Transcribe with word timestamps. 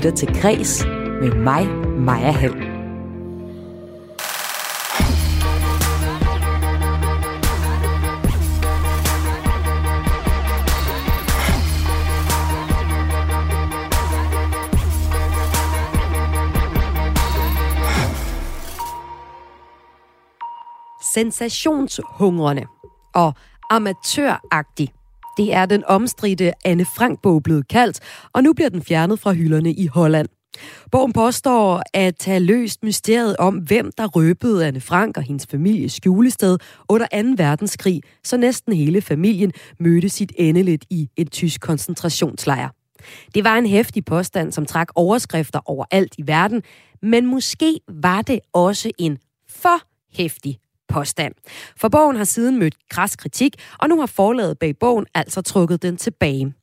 lytter 0.00 0.16
til 0.16 0.40
Græs 0.42 0.84
med 1.20 1.34
mig, 1.34 1.66
Maja 1.98 2.30
Hall. 2.30 2.54
Sensationshungrende 21.14 22.66
og 23.14 23.34
amatøragtig. 23.70 24.99
Det 25.36 25.54
er 25.54 25.66
den 25.66 25.84
omstridte 25.86 26.52
Anne 26.64 26.84
Frank-bog 26.84 27.42
blevet 27.42 27.68
kaldt, 27.68 28.00
og 28.32 28.42
nu 28.42 28.52
bliver 28.52 28.68
den 28.68 28.82
fjernet 28.82 29.20
fra 29.20 29.32
hylderne 29.32 29.72
i 29.72 29.86
Holland. 29.86 30.28
Bogen 30.90 31.12
påstår 31.12 31.82
at 31.94 32.24
have 32.24 32.40
løst 32.40 32.82
mysteriet 32.82 33.36
om, 33.36 33.54
hvem 33.54 33.92
der 33.98 34.06
røbede 34.06 34.66
Anne 34.66 34.80
Frank 34.80 35.16
og 35.16 35.22
hendes 35.22 35.46
families 35.46 35.92
skjulested 35.92 36.58
under 36.88 37.06
2. 37.36 37.42
verdenskrig, 37.44 38.02
så 38.24 38.36
næsten 38.36 38.72
hele 38.72 39.02
familien 39.02 39.52
mødte 39.80 40.08
sit 40.08 40.32
endeligt 40.36 40.84
i 40.90 41.08
en 41.16 41.26
tysk 41.26 41.60
koncentrationslejr. 41.60 42.68
Det 43.34 43.44
var 43.44 43.58
en 43.58 43.66
hæftig 43.66 44.04
påstand, 44.04 44.52
som 44.52 44.66
trak 44.66 44.88
overskrifter 44.94 45.60
overalt 45.64 46.14
i 46.18 46.26
verden, 46.26 46.62
men 47.02 47.26
måske 47.26 47.80
var 47.88 48.22
det 48.22 48.40
også 48.52 48.90
en 48.98 49.18
for 49.48 49.82
hæftig 50.16 50.58
påstand. 50.90 51.34
For 51.76 51.88
bogen 51.88 52.16
har 52.16 52.24
siden 52.24 52.58
mødt 52.58 52.74
kras 52.90 53.16
kritik, 53.16 53.56
og 53.78 53.88
nu 53.88 54.00
har 54.00 54.06
forlaget 54.06 54.58
bag 54.58 54.78
bogen 54.78 55.06
altså 55.14 55.42
trukket 55.42 55.82
den 55.82 55.96
tilbage. 55.96 56.54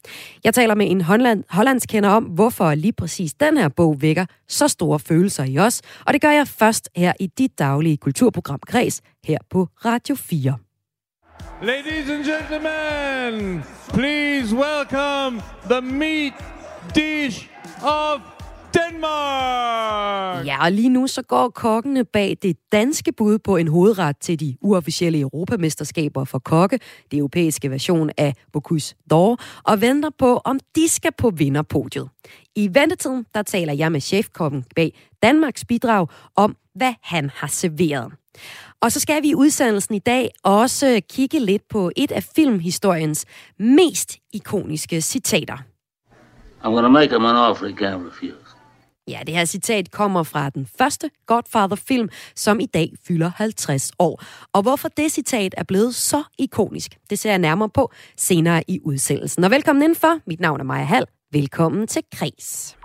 Jeg 0.43 0.53
taler 0.53 0.75
med 0.75 0.91
en 0.91 1.01
holland, 1.01 1.43
hollandskender 1.49 2.09
om, 2.09 2.23
hvorfor 2.23 2.73
lige 2.73 2.93
præcis 2.93 3.33
den 3.33 3.57
her 3.57 3.69
bog 3.69 4.01
vækker 4.01 4.25
så 4.47 4.67
store 4.67 4.99
følelser 4.99 5.43
i 5.43 5.57
os, 5.57 5.81
og 6.05 6.13
det 6.13 6.21
gør 6.21 6.31
jeg 6.31 6.47
først 6.47 6.89
her 6.95 7.13
i 7.19 7.27
dit 7.27 7.59
daglige 7.59 7.97
kulturprogram 7.97 8.59
Græs 8.67 9.01
her 9.23 9.37
på 9.49 9.67
Radio 9.85 10.15
4. 10.15 10.57
Ladies 11.61 12.09
and 12.09 12.23
gentlemen, 12.23 13.63
please 13.93 14.55
welcome 14.55 15.41
the 15.69 15.81
meat 15.81 16.33
dish 16.95 17.49
of 17.83 18.36
Denmark! 18.77 20.45
Ja, 20.45 20.63
og 20.63 20.71
lige 20.71 20.89
nu 20.89 21.07
så 21.07 21.21
går 21.21 21.49
kokkene 21.49 22.05
bag 22.05 22.37
det 22.41 22.57
danske 22.71 23.11
bud 23.11 23.39
på 23.39 23.57
en 23.57 23.67
hovedret 23.67 24.17
til 24.17 24.39
de 24.39 24.57
uofficielle 24.61 25.19
europamesterskaber 25.19 26.23
for 26.25 26.39
kokke, 26.39 26.79
det 27.11 27.17
europæiske 27.17 27.71
version 27.71 28.09
af 28.17 28.33
Bocuse 28.53 28.95
d'Or, 29.13 29.35
og 29.63 29.81
venter 29.81 30.09
på, 30.19 30.41
om 30.45 30.59
de 30.75 30.87
skal 30.87 31.11
på 31.17 31.29
vinderpodiet. 31.29 32.09
I 32.55 32.69
ventetiden, 32.73 33.25
der 33.33 33.41
taler 33.41 33.73
jeg 33.73 33.91
med 33.91 34.01
chefkokken 34.01 34.65
bag 34.75 34.93
Danmarks 35.23 35.65
bidrag 35.65 36.07
om, 36.35 36.55
hvad 36.75 36.93
han 37.01 37.31
har 37.35 37.47
serveret. 37.47 38.11
Og 38.81 38.91
så 38.91 38.99
skal 38.99 39.23
vi 39.23 39.29
i 39.29 39.35
udsendelsen 39.35 39.95
i 39.95 39.99
dag 39.99 40.29
også 40.43 41.01
kigge 41.09 41.39
lidt 41.39 41.67
på 41.69 41.91
et 41.95 42.11
af 42.11 42.23
filmhistoriens 42.35 43.25
mest 43.59 44.17
ikoniske 44.33 45.01
citater. 45.01 45.57
I'm 46.63 46.73
gonna 46.73 46.89
make 46.89 47.11
him 47.13 47.25
an 47.25 47.35
offer 47.35 47.67
he 47.67 47.73
can't 47.73 48.07
refuse. 48.07 48.46
Ja, 49.07 49.19
det 49.27 49.35
her 49.35 49.45
citat 49.45 49.91
kommer 49.91 50.23
fra 50.23 50.49
den 50.49 50.67
første 50.77 51.09
Godfather-film, 51.25 52.09
som 52.35 52.59
i 52.59 52.65
dag 52.65 52.91
fylder 53.07 53.31
50 53.35 53.91
år. 53.99 54.23
Og 54.53 54.61
hvorfor 54.61 54.87
det 54.87 55.11
citat 55.11 55.55
er 55.57 55.63
blevet 55.63 55.95
så 55.95 56.23
ikonisk, 56.37 56.97
det 57.09 57.19
ser 57.19 57.29
jeg 57.29 57.39
nærmere 57.39 57.69
på 57.69 57.91
senere 58.17 58.63
i 58.67 58.79
udsendelsen. 58.83 59.43
Og 59.43 59.51
velkommen 59.51 59.83
indenfor. 59.83 60.19
Mit 60.25 60.39
navn 60.39 60.59
er 60.59 60.63
Maja 60.63 60.83
Hall. 60.83 61.05
Velkommen 61.31 61.87
til 61.87 62.01
Kres. 62.15 62.77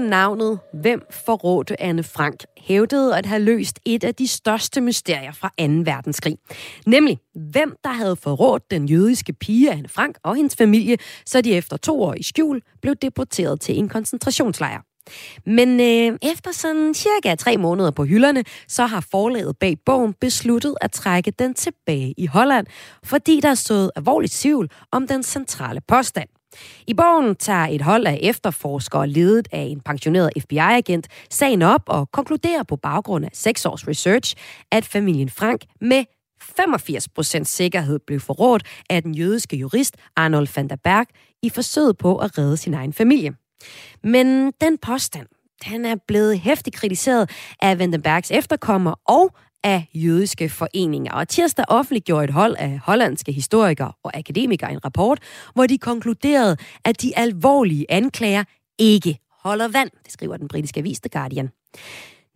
Med 0.00 0.08
navnet 0.08 0.58
Hvem 0.72 1.02
forrådte 1.10 1.82
Anne 1.82 2.02
Frank 2.02 2.44
hævdede 2.58 3.16
at 3.16 3.26
have 3.26 3.42
løst 3.42 3.80
et 3.84 4.04
af 4.04 4.14
de 4.14 4.28
største 4.28 4.80
mysterier 4.80 5.32
fra 5.32 5.48
2. 5.48 5.64
verdenskrig. 5.64 6.36
Nemlig, 6.86 7.18
hvem 7.34 7.76
der 7.84 7.90
havde 7.90 8.16
forrådt 8.16 8.70
den 8.70 8.88
jødiske 8.88 9.32
pige 9.32 9.72
Anne 9.72 9.88
Frank 9.88 10.18
og 10.22 10.36
hendes 10.36 10.56
familie, 10.56 10.96
så 11.26 11.40
de 11.40 11.54
efter 11.54 11.76
to 11.76 12.02
år 12.02 12.14
i 12.14 12.22
skjul 12.22 12.62
blev 12.82 12.94
deporteret 12.94 13.60
til 13.60 13.78
en 13.78 13.88
koncentrationslejr. 13.88 14.80
Men 15.46 15.80
øh, 15.80 16.18
efter 16.22 16.52
sådan 16.52 16.94
cirka 16.94 17.34
tre 17.34 17.56
måneder 17.56 17.90
på 17.90 18.04
hylderne, 18.04 18.44
så 18.68 18.86
har 18.86 19.06
forlaget 19.10 19.56
bag 19.58 19.76
bogen 19.86 20.14
besluttet 20.20 20.74
at 20.80 20.92
trække 20.92 21.30
den 21.30 21.54
tilbage 21.54 22.14
i 22.18 22.26
Holland, 22.26 22.66
fordi 23.04 23.40
der 23.40 23.50
er 23.50 23.54
stået 23.54 23.90
alvorligt 23.96 24.32
tvivl 24.32 24.70
om 24.92 25.06
den 25.06 25.22
centrale 25.22 25.80
påstand. 25.88 26.28
I 26.86 26.94
bogen 26.94 27.36
tager 27.36 27.66
et 27.66 27.82
hold 27.82 28.06
af 28.06 28.18
efterforskere, 28.22 29.08
ledet 29.08 29.48
af 29.52 29.62
en 29.62 29.80
pensioneret 29.80 30.30
FBI-agent, 30.40 31.08
sagen 31.30 31.62
op 31.62 31.82
og 31.86 32.10
konkluderer 32.10 32.62
på 32.62 32.76
baggrund 32.76 33.24
af 33.24 33.30
seks 33.32 33.66
års 33.66 33.88
research, 33.88 34.34
at 34.72 34.84
familien 34.84 35.30
Frank 35.30 35.64
med 35.80 36.04
85% 36.60 37.44
sikkerhed 37.44 37.98
blev 38.06 38.20
forrådt 38.20 38.62
af 38.90 39.02
den 39.02 39.14
jødiske 39.14 39.56
jurist 39.56 39.96
Arnold 40.16 40.48
van 40.56 40.68
der 40.68 40.76
Berg 40.76 41.06
i 41.42 41.50
forsøget 41.50 41.98
på 41.98 42.16
at 42.16 42.38
redde 42.38 42.56
sin 42.56 42.74
egen 42.74 42.92
familie. 42.92 43.34
Men 44.02 44.52
den 44.60 44.78
påstand, 44.78 45.26
den 45.70 45.84
er 45.84 45.96
blevet 46.08 46.40
hæftigt 46.40 46.76
kritiseret 46.76 47.30
af 47.62 47.78
Vandenbergs 47.78 48.30
efterkommer 48.30 48.94
og 49.04 49.30
af 49.64 49.88
jødiske 49.94 50.48
foreninger. 50.48 51.12
Og 51.12 51.28
tirsdag 51.28 51.64
offentliggjorde 51.68 52.24
et 52.24 52.30
hold 52.30 52.56
af 52.58 52.78
hollandske 52.78 53.32
historikere 53.32 53.92
og 54.02 54.16
akademikere 54.16 54.72
en 54.72 54.84
rapport, 54.84 55.20
hvor 55.54 55.66
de 55.66 55.78
konkluderede, 55.78 56.56
at 56.84 57.02
de 57.02 57.18
alvorlige 57.18 57.86
anklager 57.88 58.44
ikke 58.78 59.18
holder 59.42 59.68
vand, 59.68 59.90
det 60.04 60.12
skriver 60.12 60.36
den 60.36 60.48
britiske 60.48 60.80
avis 60.80 61.00
The 61.00 61.08
Guardian. 61.08 61.50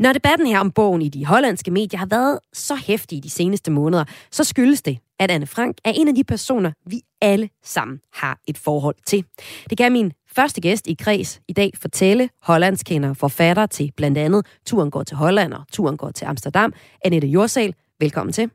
Når 0.01 0.13
debatten 0.13 0.47
her 0.47 0.59
om 0.59 0.71
bogen 0.71 1.03
i 1.03 1.09
de 1.09 1.27
hollandske 1.27 1.71
medier 1.71 1.99
har 1.99 2.07
været 2.07 2.39
så 2.53 2.75
hæftig 2.75 3.23
de 3.23 3.31
seneste 3.31 3.71
måneder, 3.71 4.05
så 4.31 4.45
skyldes 4.45 4.83
det, 4.83 4.99
at 5.19 5.31
Anne 5.31 5.47
Frank 5.47 5.77
er 5.85 5.93
en 5.95 6.09
af 6.09 6.15
de 6.15 6.25
personer, 6.25 6.73
vi 6.87 7.01
alle 7.21 7.49
sammen 7.65 8.01
har 8.13 8.39
et 8.49 8.59
forhold 8.59 8.95
til. 9.07 9.25
Det 9.71 9.79
kan 9.79 9.93
min 9.93 10.13
første 10.33 10.61
gæst 10.61 10.87
i 10.87 10.95
Kreds 10.95 11.41
i 11.49 11.53
dag 11.53 11.71
fortælle 11.81 12.29
hollandskender 12.43 13.15
forfatter 13.15 13.67
til 13.67 13.93
blandt 13.97 14.19
andet 14.19 14.47
Turen 14.67 14.91
går 14.91 15.03
til 15.03 15.17
Holland 15.17 15.53
og 15.53 15.65
Turen 15.73 15.97
går 15.97 16.11
til 16.11 16.25
Amsterdam. 16.25 16.73
Annette 17.05 17.29
Jorsal, 17.29 17.75
velkommen 17.99 18.33
til. 18.33 18.51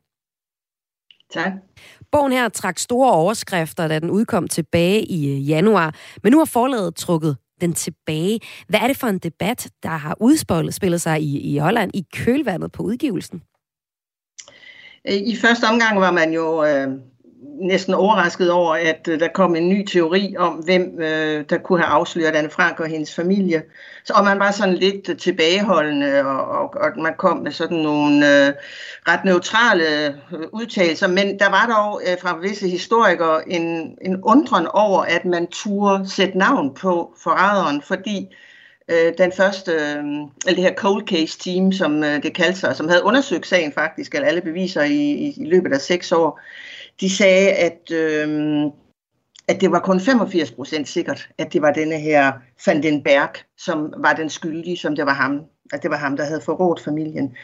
Tak. 1.34 1.52
Bogen 2.12 2.32
her 2.32 2.50
trak 2.50 2.80
store 2.80 3.12
overskrifter, 3.12 3.88
da 3.88 4.00
den 4.00 4.10
udkom 4.10 4.48
tilbage 4.48 5.06
i 5.06 5.36
øh, 5.36 5.50
januar, 5.50 5.96
men 6.24 6.32
nu 6.32 6.38
har 6.38 6.46
forlaget 6.46 6.96
trukket 6.96 7.38
den 7.62 7.74
tilbage. 7.74 8.40
Hvad 8.68 8.80
er 8.80 8.88
det 8.88 8.98
for 8.98 9.08
en 9.08 9.20
debat, 9.20 9.70
der 9.84 9.90
har 9.90 10.18
udspillet 10.20 11.02
sig 11.02 11.22
i, 11.22 11.40
i 11.40 11.58
Holland 11.58 11.92
i 11.94 12.06
kølvandet 12.14 12.72
på 12.72 12.84
udgivelsen? 12.84 13.42
I 15.06 15.36
første 15.42 15.64
omgang 15.64 16.00
var 16.00 16.12
man 16.12 16.34
jo 16.34 16.66
øh, 16.66 16.88
næsten 17.62 17.94
overrasket 17.94 18.52
over, 18.52 18.76
at 18.76 19.08
øh, 19.10 19.20
der 19.20 19.28
kom 19.28 19.56
en 19.56 19.70
ny 19.70 19.86
teori 19.86 20.36
om, 20.38 20.54
hvem 20.54 21.02
øh, 21.02 21.46
der 21.50 21.58
kunne 21.58 21.80
have 21.80 21.90
afsløret 21.90 22.36
Anne 22.36 22.50
Frank 22.50 22.80
og 22.80 22.88
hendes 22.88 23.16
familie. 23.16 23.64
Så, 24.06 24.14
og 24.14 24.24
man 24.24 24.40
var 24.40 24.52
sådan 24.52 24.76
lidt 24.76 25.20
tilbageholdende, 25.20 26.26
og, 26.26 26.48
og, 26.48 26.74
og 26.82 27.02
man 27.02 27.14
kom 27.18 27.38
med 27.38 27.52
sådan 27.52 27.78
nogle 27.78 28.48
øh, 28.48 28.54
ret 29.08 29.26
neutrale 29.26 29.84
øh, 30.08 30.14
udtalelser. 30.52 31.08
Men 31.08 31.40
der 31.40 31.50
var 31.50 31.66
dog 31.78 32.02
øh, 32.08 32.18
fra 32.22 32.38
visse 32.38 32.70
historikere 32.70 33.50
en, 33.50 33.98
en 34.02 34.22
undren 34.24 34.68
over, 34.68 35.02
at 35.02 35.26
man 35.26 35.48
turde 35.48 36.10
sætte 36.10 36.38
navn 36.38 36.74
på 36.74 37.14
forræderen, 37.24 37.82
fordi 37.82 38.36
øh, 38.90 39.14
den 39.18 39.32
første, 39.32 39.72
øh, 39.72 40.04
eller 40.48 40.56
det 40.56 40.64
her 40.64 40.76
cold 40.76 41.08
case 41.08 41.40
team, 41.40 41.72
som 41.72 42.04
øh, 42.04 42.24
det 42.24 42.34
kaldte 42.34 42.60
sig, 42.60 42.76
som 42.76 42.88
havde 42.88 43.04
undersøgt 43.04 43.48
sagen 43.48 43.72
faktisk, 43.74 44.16
eller 44.16 44.28
alle 44.28 44.42
beviser 44.42 44.84
i, 44.84 45.12
i, 45.12 45.34
i 45.38 45.46
løbet 45.46 45.74
af 45.74 45.82
seks 45.82 46.12
år, 46.12 46.40
de 47.02 47.10
sagde, 47.10 47.52
at, 47.52 47.92
øh, 47.92 48.62
at 49.48 49.62
det 49.62 49.72
var 49.72 49.80
kun 49.80 50.00
85 50.00 50.52
procent 50.52 50.88
sikkert, 50.88 51.30
at 51.38 51.54
det 51.54 51.62
var 51.62 51.72
denne 51.72 52.00
her 52.00 52.34
Van 52.66 52.84
den 52.84 53.04
Berg, 53.04 53.30
som 53.58 53.94
var 53.98 54.14
den 54.14 54.30
skyldige, 54.30 54.78
som 54.78 54.96
det 54.96 55.06
var 55.06 55.14
ham, 55.14 55.42
at 55.74 55.84
det 55.84 55.92
var 55.92 55.98
ham, 55.98 56.18
der 56.18 56.26
havde 56.26 56.42
forrådt 56.42 56.80
familien. 56.80 57.36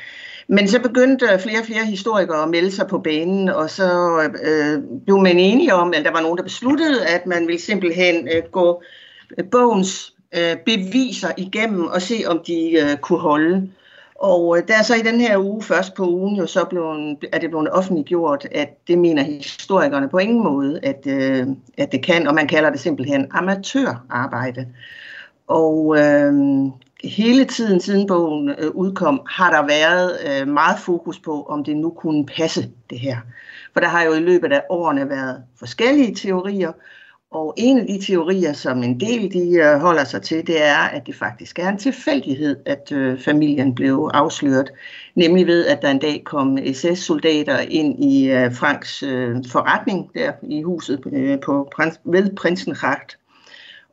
Men 0.48 0.68
så 0.68 0.82
begyndte 0.82 1.40
flere 1.40 1.60
og 1.60 1.66
flere 1.66 1.86
historikere 1.86 2.44
at 2.44 2.50
melde 2.50 2.72
sig 2.72 2.88
på 2.88 3.00
banen, 3.00 3.50
og 3.50 3.70
så 3.70 4.20
øh, 4.44 4.84
blev 5.06 5.18
man 5.18 5.40
enige 5.40 5.74
om, 5.74 5.94
at 5.94 6.06
der 6.06 6.12
var 6.12 6.22
nogen, 6.22 6.38
der 6.38 6.44
besluttede, 6.44 7.08
at 7.08 7.26
man 7.26 7.48
ville 7.48 7.62
simpelthen 7.62 8.28
øh, 8.28 8.44
gå 8.52 8.84
øh, 9.38 9.46
bogens 9.52 10.14
øh, 10.38 10.58
beviser 10.66 11.32
igennem 11.38 11.88
og 11.88 12.02
se, 12.02 12.24
om 12.28 12.42
de 12.48 12.72
øh, 12.72 12.98
kunne 12.98 13.20
holde. 13.20 13.70
Og 14.22 14.58
øh, 14.58 14.68
der 14.68 14.78
er 14.78 14.84
så 14.84 14.96
i 14.96 15.02
den 15.02 15.22
her 15.22 15.38
uge, 15.38 15.64
først 15.64 15.94
på 15.94 16.10
ugen, 16.10 16.36
jo 16.36 16.46
så 16.46 16.66
blev, 16.66 16.84
er 17.32 17.40
det 17.40 17.50
blevet 17.50 17.70
offentliggjort, 17.72 18.48
at 18.52 18.88
det 18.88 18.98
mener 18.98 19.24
historikerne 19.24 20.10
på 20.10 20.18
ingen 20.18 20.44
måde, 20.44 20.80
at, 20.84 21.08
øh, 21.08 21.48
at 21.78 21.92
det 21.92 22.06
kan, 22.06 22.28
og 22.28 22.36
man 22.36 22.48
kalder 22.48 22.70
det 22.70 22.80
simpelthen 22.80 23.28
amatørarbejde. 23.32 24.68
Og 25.48 25.98
øh, 26.00 26.34
hele 27.04 27.46
tiden 27.46 27.80
siden 27.80 28.08
bogen 28.08 28.50
øh, 28.50 28.72
udkom, 28.72 29.22
har 29.30 29.52
der 29.52 29.68
været 29.68 30.18
øh, 30.28 30.48
meget 30.48 30.80
fokus 30.80 31.20
på, 31.20 31.44
om 31.44 31.64
det 31.64 31.78
nu 31.78 31.90
kunne 31.90 32.26
passe 32.26 32.70
det 32.90 33.00
her. 33.00 33.18
For 33.74 33.80
der 33.80 33.88
har 33.88 34.04
jo 34.04 34.14
i 34.14 34.20
løbet 34.20 34.54
af 34.54 34.64
årene 34.70 35.10
været 35.10 35.44
forskellige 35.60 36.16
teorier, 36.16 36.72
og 37.32 37.54
en 37.58 37.80
af 37.80 37.86
de 37.86 38.06
teorier, 38.06 38.54
som 38.54 38.84
en 38.84 39.00
del 39.00 39.34
de 39.34 39.54
øh, 39.54 39.80
holder 39.80 40.04
sig 40.04 40.22
til, 40.22 40.48
det 40.48 40.64
er, 40.64 40.78
at 40.78 41.08
det 41.08 41.16
faktisk 41.16 41.60
er 41.60 41.70
en 41.70 41.78
tilfældighed, 41.78 42.58
at 42.66 42.92
øh, 42.92 43.20
familien 43.20 43.76
blev 43.76 44.10
afsløret. 44.14 44.72
Nemlig 45.16 45.48
ved, 45.48 45.68
at 45.68 45.82
der 45.82 45.92
en 45.92 46.00
dag 46.00 46.24
kom 46.26 46.58
SS-soldater 46.74 47.60
ind 47.60 48.04
i 48.04 48.32
øh, 48.32 48.54
Franks 48.54 49.04
øh, 49.04 49.36
forretning 49.52 50.14
der 50.14 50.32
i 50.44 50.62
huset 50.62 51.04
øh, 51.14 51.40
på 51.40 51.70
prins, 51.76 52.00
ved 52.06 52.36
Prinsenracht. 52.36 53.18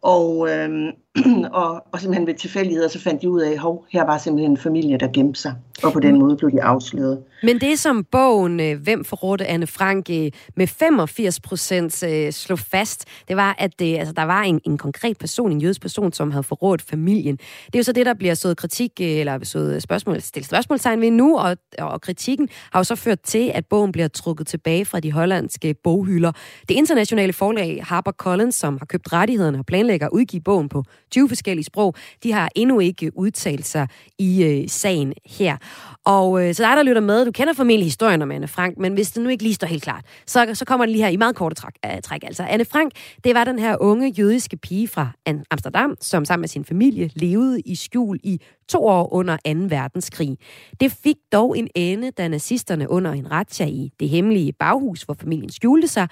Og, 0.02 0.48
øh, 0.50 0.92
og, 1.52 1.84
og 1.92 2.00
simpelthen 2.00 2.26
ved 2.26 2.34
tilfældigheder, 2.34 2.88
så 2.88 3.00
fandt 3.00 3.22
de 3.22 3.30
ud 3.30 3.40
af, 3.40 3.50
at 3.50 3.78
her 3.90 4.04
var 4.04 4.18
simpelthen 4.18 4.50
en 4.50 4.56
familie, 4.56 4.98
der 4.98 5.08
gemte 5.12 5.40
sig. 5.40 5.54
Og 5.82 5.92
på 5.92 6.00
den 6.00 6.14
mm. 6.14 6.20
måde 6.20 6.36
blev 6.36 6.50
de 6.50 6.62
afsløret. 6.62 7.18
Men 7.42 7.60
det 7.60 7.78
som 7.78 8.04
bogen 8.04 8.60
øh, 8.60 8.82
Hvem 8.82 9.04
forrådte 9.04 9.46
Anne 9.46 9.66
Frank 9.66 10.10
øh, 10.10 10.30
med 10.56 10.66
85 10.66 11.40
procent 11.40 12.02
øh, 12.02 12.32
slog 12.32 12.58
fast, 12.58 13.04
det 13.28 13.36
var, 13.36 13.54
at 13.58 13.78
det, 13.78 13.98
altså, 13.98 14.12
der 14.12 14.22
var 14.22 14.42
en, 14.42 14.60
en 14.64 14.78
konkret 14.78 15.18
person, 15.18 15.52
en 15.52 15.60
jødisk 15.60 15.80
person, 15.80 16.12
som 16.12 16.30
havde 16.30 16.42
forrådt 16.42 16.82
familien. 16.82 17.36
Det 17.36 17.74
er 17.74 17.78
jo 17.78 17.82
så 17.82 17.92
det, 17.92 18.06
der 18.06 18.14
bliver 18.14 18.34
sået 18.34 18.56
kritik, 18.56 19.00
eller 19.00 19.44
sået 19.44 19.82
spørgsmål, 19.82 20.20
stillet 20.20 20.46
spørgsmålstegn 20.46 21.00
ved 21.00 21.10
nu, 21.10 21.38
og, 21.38 21.56
og 21.78 22.00
kritikken 22.00 22.48
har 22.72 22.80
jo 22.80 22.84
så 22.84 22.96
ført 22.96 23.20
til, 23.20 23.50
at 23.54 23.66
bogen 23.66 23.92
bliver 23.92 24.08
trukket 24.08 24.46
tilbage 24.46 24.84
fra 24.84 25.00
de 25.00 25.12
hollandske 25.12 25.74
boghylder. 25.74 26.32
Det 26.68 26.74
internationale 26.74 27.32
forlag 27.32 27.84
HarperCollins, 27.84 28.54
som 28.54 28.78
har 28.78 28.86
købt 28.86 29.12
rettighederne 29.12 29.58
og 29.58 29.66
planlægger 29.66 30.06
at 30.06 30.12
udgive 30.12 30.40
bogen 30.40 30.68
på 30.68 30.84
20 31.10 31.28
forskellige 31.28 31.64
sprog, 31.64 31.94
de 32.22 32.32
har 32.32 32.48
endnu 32.54 32.80
ikke 32.80 33.18
udtalt 33.18 33.66
sig 33.66 33.88
i 34.18 34.44
øh, 34.44 34.68
sagen 34.68 35.14
her. 35.26 35.56
Og 36.04 36.44
øh, 36.44 36.54
så 36.54 36.62
dig, 36.62 36.76
der 36.76 36.82
lytter 36.82 37.02
med, 37.02 37.24
du 37.24 37.32
kender 37.32 37.52
formentlig 37.52 37.86
historien 37.86 38.22
om 38.22 38.30
Anne 38.30 38.48
Frank, 38.48 38.78
men 38.78 38.92
hvis 38.92 39.10
det 39.12 39.22
nu 39.22 39.28
ikke 39.28 39.42
lige 39.42 39.54
står 39.54 39.66
helt 39.66 39.82
klart, 39.82 40.04
så, 40.26 40.50
så 40.54 40.64
kommer 40.64 40.86
det 40.86 40.92
lige 40.92 41.04
her 41.04 41.10
i 41.10 41.16
meget 41.16 41.36
korte 41.36 41.54
træk, 41.54 41.72
øh, 41.86 42.02
træk. 42.02 42.24
Altså, 42.24 42.42
Anne 42.42 42.64
Frank, 42.64 42.92
det 43.24 43.34
var 43.34 43.44
den 43.44 43.58
her 43.58 43.76
unge 43.80 44.08
jødiske 44.18 44.56
pige 44.56 44.88
fra 44.88 45.10
Amsterdam, 45.50 45.94
som 46.00 46.24
sammen 46.24 46.42
med 46.42 46.48
sin 46.48 46.64
familie 46.64 47.10
levede 47.14 47.60
i 47.60 47.74
skjul 47.74 48.18
i 48.22 48.40
to 48.68 48.86
år 48.86 49.12
under 49.12 49.36
2. 49.36 49.50
verdenskrig. 49.68 50.38
Det 50.80 50.92
fik 50.92 51.16
dog 51.32 51.58
en 51.58 51.68
ende, 51.74 52.10
da 52.10 52.28
nazisterne 52.28 52.90
under 52.90 53.12
en 53.12 53.30
retsja 53.30 53.66
i 53.66 53.90
det 54.00 54.08
hemmelige 54.08 54.52
baghus, 54.52 55.02
hvor 55.02 55.14
familien 55.14 55.50
skjulte 55.50 55.88
sig, 55.88 56.08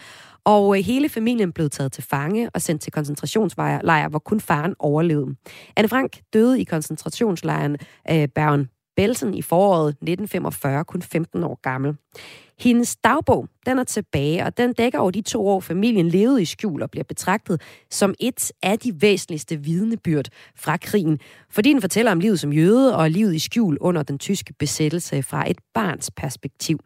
og 0.46 0.78
øh, 0.78 0.84
hele 0.84 1.08
familien 1.08 1.52
blev 1.52 1.70
taget 1.70 1.92
til 1.92 2.04
fange 2.04 2.50
og 2.50 2.62
sendt 2.62 2.82
til 2.82 2.92
koncentrationslejre, 2.92 4.08
hvor 4.08 4.18
kun 4.18 4.40
faren 4.40 4.74
overlevede. 4.78 5.36
Anne 5.76 5.88
Frank 5.88 6.20
døde 6.32 6.60
i 6.60 6.64
koncentrationslejren 6.64 7.76
øh, 8.10 8.28
Bergen 8.28 8.68
Belsen 8.96 9.34
i 9.34 9.42
foråret 9.42 9.88
1945, 9.88 10.84
kun 10.84 11.02
15 11.02 11.44
år 11.44 11.60
gammel. 11.62 11.96
Hendes 12.58 12.96
dagbog, 12.96 13.48
den 13.66 13.78
er 13.78 13.84
tilbage, 13.84 14.44
og 14.44 14.58
den 14.58 14.72
dækker 14.72 14.98
over 14.98 15.10
de 15.10 15.22
to 15.22 15.48
år, 15.48 15.60
familien 15.60 16.08
levede 16.08 16.42
i 16.42 16.44
skjul 16.44 16.82
og 16.82 16.90
bliver 16.90 17.04
betragtet 17.04 17.62
som 17.90 18.14
et 18.20 18.52
af 18.62 18.78
de 18.78 19.02
væsentligste 19.02 19.56
vidnebyrd 19.56 20.28
fra 20.56 20.76
krigen, 20.76 21.18
fordi 21.50 21.72
den 21.72 21.80
fortæller 21.80 22.12
om 22.12 22.20
livet 22.20 22.40
som 22.40 22.52
jøde 22.52 22.96
og 22.96 23.10
livet 23.10 23.34
i 23.34 23.38
skjul 23.38 23.78
under 23.80 24.02
den 24.02 24.18
tyske 24.18 24.54
besættelse 24.58 25.22
fra 25.22 25.50
et 25.50 25.58
barns 25.74 26.10
perspektiv. 26.10 26.80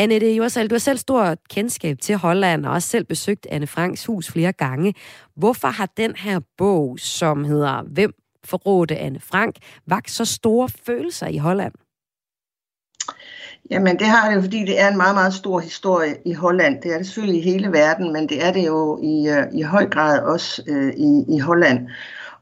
Annette 0.00 0.34
Jorsal, 0.34 0.70
du 0.70 0.74
har 0.74 0.78
selv 0.78 0.98
stor 0.98 1.36
kendskab 1.50 1.98
til 2.00 2.16
Holland 2.16 2.66
og 2.66 2.72
også 2.72 2.88
selv 2.88 3.04
besøgt 3.04 3.46
Anne 3.50 3.66
Franks 3.66 4.06
hus 4.06 4.30
flere 4.32 4.52
gange. 4.52 4.94
Hvorfor 5.36 5.68
har 5.68 5.88
den 5.96 6.16
her 6.16 6.40
bog, 6.58 6.98
som 6.98 7.44
hedder 7.44 7.82
Hvem 7.82 8.12
forrådte 8.44 8.96
Anne 8.96 9.20
Frank, 9.20 9.56
vagt 9.86 10.10
så 10.10 10.24
store 10.24 10.68
følelser 10.86 11.26
i 11.26 11.36
Holland? 11.36 11.72
Jamen 13.70 13.98
det 13.98 14.06
har 14.06 14.28
det 14.28 14.36
jo, 14.36 14.40
fordi 14.40 14.64
det 14.64 14.80
er 14.80 14.88
en 14.88 14.96
meget, 14.96 15.14
meget 15.14 15.34
stor 15.34 15.60
historie 15.60 16.16
i 16.24 16.32
Holland. 16.32 16.82
Det 16.82 16.92
er 16.92 16.96
det 16.96 17.06
selvfølgelig 17.06 17.40
i 17.40 17.50
hele 17.50 17.72
verden, 17.72 18.12
men 18.12 18.28
det 18.28 18.44
er 18.44 18.52
det 18.52 18.66
jo 18.66 19.00
i, 19.02 19.28
øh, 19.28 19.58
i 19.58 19.62
høj 19.62 19.88
grad 19.90 20.22
også 20.22 20.62
øh, 20.68 20.92
i, 20.96 21.36
i 21.36 21.38
Holland. 21.38 21.88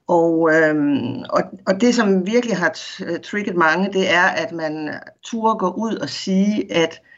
Og, 0.09 0.51
øhm, 0.55 1.23
og, 1.31 1.43
og 1.67 1.81
det, 1.81 1.95
som 1.95 2.27
virkelig 2.27 2.57
har 2.57 2.77
trigget 3.23 3.57
mange, 3.57 3.93
det 3.93 4.15
er, 4.15 4.23
at 4.23 4.53
man 4.53 4.95
turde 5.23 5.59
gå 5.59 5.71
ud 5.71 5.97
og 5.97 6.09
sige, 6.09 6.73
at 6.73 7.01
øh, 7.03 7.16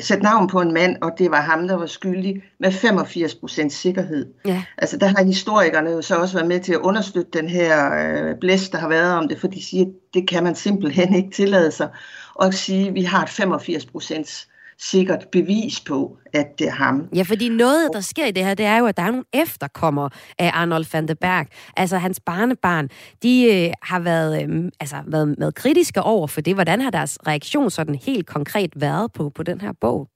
sætte 0.00 0.22
navn 0.22 0.48
på 0.48 0.60
en 0.60 0.72
mand, 0.72 0.96
og 1.02 1.10
det 1.18 1.30
var 1.30 1.40
ham, 1.40 1.68
der 1.68 1.76
var 1.76 1.86
skyldig, 1.86 2.42
med 2.60 2.72
85 2.72 3.34
procents 3.34 3.76
sikkerhed. 3.76 4.26
Ja. 4.46 4.62
Altså 4.78 4.96
der 4.96 5.06
har 5.06 5.24
historikerne 5.24 5.90
jo 5.90 6.02
så 6.02 6.16
også 6.16 6.34
været 6.34 6.48
med 6.48 6.60
til 6.60 6.72
at 6.72 6.78
understøtte 6.78 7.38
den 7.38 7.48
her 7.48 7.92
øh, 7.94 8.34
blæst, 8.40 8.72
der 8.72 8.78
har 8.78 8.88
været 8.88 9.14
om 9.14 9.28
det, 9.28 9.40
for 9.40 9.48
de 9.48 9.64
siger, 9.64 9.86
at 9.86 9.92
det 10.14 10.28
kan 10.28 10.44
man 10.44 10.54
simpelthen 10.54 11.14
ikke 11.14 11.30
tillade 11.30 11.70
sig, 11.70 11.88
og 12.34 12.54
sige, 12.54 12.88
at 12.88 12.94
vi 12.94 13.02
har 13.02 13.22
et 13.22 13.28
85 13.28 13.86
procents 13.86 14.48
sikkert 14.80 15.26
bevis 15.32 15.80
på, 15.80 16.16
at 16.32 16.58
det 16.58 16.66
er 16.66 16.72
ham. 16.72 17.08
Ja, 17.14 17.22
fordi 17.22 17.48
noget, 17.48 17.88
der 17.92 18.00
sker 18.00 18.26
i 18.26 18.30
det 18.30 18.44
her, 18.44 18.54
det 18.54 18.66
er 18.66 18.78
jo, 18.78 18.86
at 18.86 18.96
der 18.96 19.02
er 19.02 19.10
nogle 19.10 19.24
efterkommere 19.32 20.10
af 20.38 20.50
Arnold 20.54 20.84
van 20.92 21.08
der 21.08 21.14
Berg. 21.14 21.46
Altså 21.76 21.98
hans 21.98 22.20
barnebarn, 22.20 22.88
de 23.22 23.44
øh, 23.44 23.72
har 23.82 24.00
været, 24.00 24.42
øh, 24.42 24.70
altså, 24.80 24.96
været, 25.06 25.34
været 25.38 25.54
kritiske 25.54 26.02
over 26.02 26.26
for 26.26 26.40
det. 26.40 26.54
Hvordan 26.54 26.80
har 26.80 26.90
deres 26.90 27.18
reaktion 27.26 27.70
sådan 27.70 27.94
helt 27.94 28.26
konkret 28.26 28.70
været 28.76 29.12
på, 29.12 29.30
på 29.30 29.42
den 29.42 29.60
her 29.60 29.72
bog? 29.80 30.08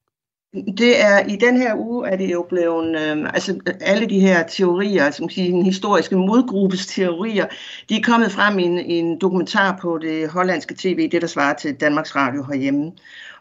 Det 0.55 1.03
er 1.03 1.27
i 1.27 1.37
den 1.37 1.57
her 1.57 1.75
uge 1.77 2.09
er 2.09 2.17
det 2.17 2.33
jo 2.33 2.47
blevet 2.49 2.97
øh, 2.97 3.31
altså 3.35 3.61
alle 3.81 4.07
de 4.07 4.21
her 4.21 4.47
teorier, 4.47 5.11
som 5.11 5.29
siger 5.29 5.51
den 5.51 5.65
historiske 5.65 6.17
modgruppes 6.17 6.87
teorier, 6.87 7.47
de 7.89 7.97
er 7.97 8.03
kommet 8.03 8.33
frem 8.33 8.59
i 8.59 8.63
en, 8.63 8.79
i 8.79 8.95
en 8.95 9.19
dokumentar 9.21 9.79
på 9.83 9.99
det 9.99 10.29
hollandske 10.29 10.75
tv, 10.75 11.11
det 11.11 11.23
der 11.23 11.29
svarer 11.29 11.55
til 11.55 11.75
Danmarks 11.75 12.17
Radio 12.17 12.45
herhjemme. 12.45 12.93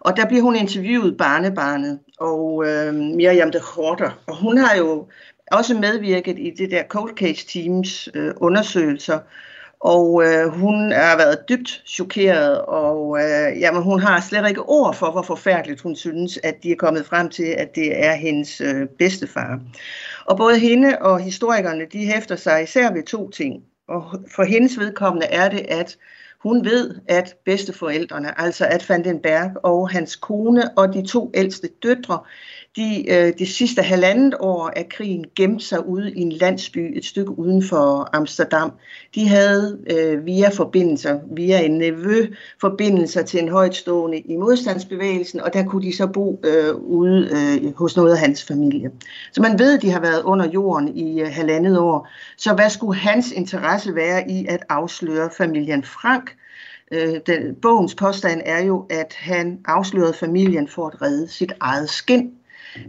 Og 0.03 0.17
der 0.17 0.25
bliver 0.27 0.43
hun 0.43 0.55
interviewet 0.55 1.17
barnebarnet, 1.17 1.99
og 2.19 2.63
øh, 2.67 2.93
Miriam 2.93 3.51
de 3.51 3.59
Horter, 3.59 4.11
og 4.27 4.35
hun 4.35 4.57
har 4.57 4.75
jo 4.75 5.07
også 5.51 5.73
medvirket 5.73 6.39
i 6.39 6.51
det 6.57 6.71
der 6.71 6.83
Cold 6.83 7.17
Case 7.17 7.47
Teams 7.47 8.09
øh, 8.13 8.33
undersøgelser, 8.37 9.19
og 9.79 10.23
øh, 10.25 10.47
hun 10.47 10.91
har 10.91 11.17
været 11.17 11.49
dybt 11.49 11.83
chokeret, 11.85 12.61
og 12.61 13.19
øh, 13.19 13.59
jamen, 13.59 13.83
hun 13.83 13.99
har 13.99 14.21
slet 14.21 14.49
ikke 14.49 14.61
ord 14.61 14.95
for, 14.95 15.11
hvor 15.11 15.21
forfærdeligt 15.21 15.81
hun 15.81 15.95
synes, 15.95 16.39
at 16.43 16.63
de 16.63 16.71
er 16.71 16.75
kommet 16.75 17.05
frem 17.05 17.29
til, 17.29 17.55
at 17.57 17.75
det 17.75 18.05
er 18.05 18.13
hendes 18.13 18.61
øh, 18.61 18.87
bedstefar. 18.99 19.59
Og 20.25 20.37
både 20.37 20.59
hende 20.59 20.97
og 21.01 21.19
historikerne, 21.19 21.85
de 21.93 22.05
hæfter 22.05 22.35
sig 22.35 22.63
især 22.63 22.93
ved 22.93 23.03
to 23.03 23.29
ting. 23.29 23.63
Og 23.87 24.03
for 24.35 24.43
hendes 24.43 24.79
vedkommende 24.79 25.27
er 25.27 25.49
det, 25.49 25.65
at 25.69 25.97
hun 26.43 26.65
ved, 26.65 26.95
at 27.07 27.35
bedsteforældrene, 27.45 28.41
altså 28.41 28.65
at 28.65 28.89
Van 28.89 29.03
den 29.03 29.19
Berg 29.19 29.51
og 29.63 29.89
hans 29.89 30.15
kone 30.15 30.77
og 30.77 30.93
de 30.93 31.07
to 31.07 31.31
ældste 31.33 31.69
døtre, 31.83 32.19
de 32.75 33.11
øh, 33.11 33.33
det 33.39 33.47
sidste 33.47 33.81
halvandet 33.81 34.35
år 34.39 34.71
af 34.75 34.89
krigen 34.89 35.25
gemte 35.35 35.65
sig 35.65 35.87
ude 35.87 36.11
i 36.11 36.21
en 36.21 36.31
landsby 36.31 36.97
et 36.97 37.05
stykke 37.05 37.39
uden 37.39 37.63
for 37.63 38.09
Amsterdam. 38.13 38.71
De 39.15 39.27
havde 39.27 39.79
øh, 39.91 40.25
via 40.25 40.49
forbindelser, 40.49 41.19
via 41.31 41.59
en 41.61 41.77
nevø, 41.77 42.27
forbindelser 42.61 43.21
til 43.21 43.39
en 43.39 43.49
højtstående 43.49 44.19
i 44.19 44.35
modstandsbevægelsen, 44.35 45.41
og 45.41 45.53
der 45.53 45.63
kunne 45.63 45.83
de 45.83 45.95
så 45.95 46.07
bo 46.07 46.41
øh, 46.45 46.75
ude 46.75 47.29
øh, 47.31 47.75
hos 47.75 47.95
noget 47.95 48.11
af 48.11 48.19
hans 48.19 48.43
familie. 48.43 48.91
Så 49.31 49.41
man 49.41 49.59
ved, 49.59 49.77
at 49.77 49.81
de 49.81 49.91
har 49.91 50.01
været 50.01 50.21
under 50.23 50.49
jorden 50.49 50.97
i 50.97 51.21
øh, 51.21 51.27
halvandet 51.31 51.79
år. 51.79 52.07
Så 52.37 52.53
hvad 52.53 52.69
skulle 52.69 52.99
hans 52.99 53.31
interesse 53.31 53.95
være 53.95 54.31
i 54.31 54.45
at 54.49 54.63
afsløre 54.69 55.29
familien 55.37 55.83
Frank? 55.83 56.35
Øh, 56.91 57.13
den, 57.27 57.55
bogens 57.61 57.95
påstand 57.95 58.41
er 58.45 58.63
jo, 58.63 58.85
at 58.89 59.13
han 59.17 59.59
afslørede 59.65 60.13
familien 60.13 60.67
for 60.67 60.87
at 60.87 61.01
redde 61.01 61.27
sit 61.27 61.53
eget 61.59 61.89
skin. 61.89 62.31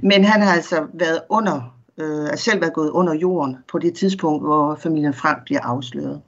Men 0.03 0.25
han 0.25 0.43
har 0.43 0.53
altså 0.53 0.87
været 0.95 1.21
under, 1.29 1.77
øh, 1.99 2.39
selv 2.39 2.61
været 2.61 2.75
gået 2.75 2.91
under 2.91 3.15
jorden 3.15 3.57
på 3.69 3.79
det 3.79 3.95
tidspunkt, 3.95 4.43
hvor 4.43 4.75
familien 4.75 5.15
Frank 5.15 5.45
bliver 5.45 5.61
afsløret. 5.61 6.21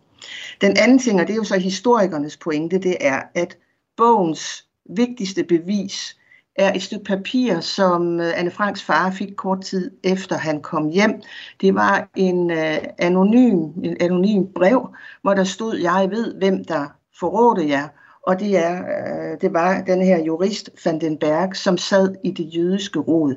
Den 0.60 0.76
anden 0.76 0.98
ting, 0.98 1.20
og 1.20 1.26
det 1.26 1.32
er 1.32 1.36
jo 1.36 1.44
så 1.44 1.58
historikernes 1.58 2.36
pointe, 2.36 2.78
det 2.78 2.96
er, 3.00 3.22
at 3.34 3.56
bogens 3.96 4.64
vigtigste 4.96 5.44
bevis 5.44 6.16
er 6.56 6.72
et 6.72 6.82
stykke 6.82 7.04
papir, 7.04 7.60
som 7.60 8.20
øh, 8.20 8.32
Anne 8.36 8.50
Franks 8.50 8.82
far 8.82 9.10
fik 9.10 9.36
kort 9.36 9.60
tid 9.60 9.90
efter 10.04 10.36
han 10.36 10.62
kom 10.62 10.88
hjem. 10.88 11.22
Det 11.60 11.74
var 11.74 12.08
en 12.16 12.50
øh, 12.50 12.78
anonym, 12.98 13.58
en 13.84 13.96
anonym 14.00 14.44
brev, 14.54 14.88
hvor 15.22 15.34
der 15.34 15.44
stod, 15.44 15.76
jeg 15.76 16.08
ved, 16.10 16.34
hvem 16.34 16.64
der 16.64 16.86
forrådte 17.20 17.68
jer. 17.68 17.88
Og 18.26 18.40
det, 18.40 18.56
er, 18.56 18.74
øh, 18.78 19.40
det 19.40 19.52
var 19.52 19.80
den 19.80 20.02
her 20.02 20.24
jurist 20.24 20.70
Van 20.84 21.00
den 21.00 21.18
Berg, 21.18 21.56
som 21.56 21.78
sad 21.78 22.14
i 22.24 22.30
det 22.30 22.56
jødiske 22.56 22.98
råd. 22.98 23.34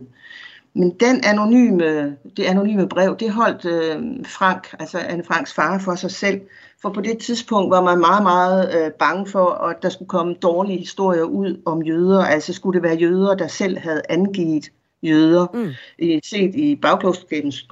men 0.73 0.89
den 0.99 1.23
anonyme, 1.23 2.17
det 2.37 2.43
anonyme 2.43 2.89
brev, 2.89 3.17
det 3.17 3.31
holdt 3.31 3.65
øh, 3.65 4.25
Frank, 4.25 4.75
altså 4.79 4.99
Anne 4.99 5.23
Franks 5.23 5.53
far, 5.53 5.79
for 5.79 5.95
sig 5.95 6.11
selv. 6.11 6.41
For 6.81 6.89
på 6.89 7.01
det 7.01 7.17
tidspunkt 7.17 7.71
var 7.71 7.81
man 7.81 7.99
meget, 7.99 8.23
meget 8.23 8.85
øh, 8.85 8.91
bange 8.91 9.25
for, 9.31 9.49
at 9.49 9.75
der 9.81 9.89
skulle 9.89 10.09
komme 10.09 10.33
dårlige 10.33 10.79
historier 10.79 11.23
ud 11.23 11.61
om 11.65 11.83
jøder. 11.83 12.23
Altså 12.23 12.53
skulle 12.53 12.75
det 12.75 12.89
være 12.89 12.97
jøder, 12.97 13.35
der 13.35 13.47
selv 13.47 13.77
havde 13.77 14.01
angivet 14.09 14.69
jøder. 15.03 15.47
Mm. 15.53 15.69
I, 15.99 16.19
set 16.23 16.55
i 16.55 16.75
bagklogskabens 16.75 17.67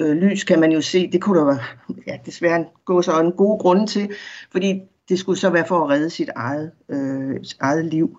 øh, 0.00 0.16
lys 0.16 0.44
kan 0.44 0.60
man 0.60 0.72
jo 0.72 0.80
se, 0.80 1.10
det 1.12 1.22
kunne 1.22 1.38
der 1.38 1.44
være, 1.44 1.58
ja, 2.06 2.16
desværre 2.26 2.64
gå 2.84 3.02
så 3.02 3.20
en 3.20 3.32
god 3.32 3.58
grund 3.58 3.88
til, 3.88 4.10
fordi 4.52 4.82
det 5.08 5.18
skulle 5.18 5.38
så 5.38 5.50
være 5.50 5.66
for 5.66 5.84
at 5.84 5.90
redde 5.90 6.10
sit 6.10 6.28
eget, 6.36 6.70
øh, 6.90 7.44
sit 7.44 7.56
eget 7.60 7.84
liv. 7.84 8.18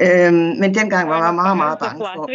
Øhm, 0.00 0.34
men 0.34 0.74
dengang 0.74 1.08
var 1.08 1.24
jeg 1.24 1.34
meget, 1.34 1.56
meget 1.56 1.78
bange 1.78 1.98
for... 1.98 2.04
for... 2.16 2.26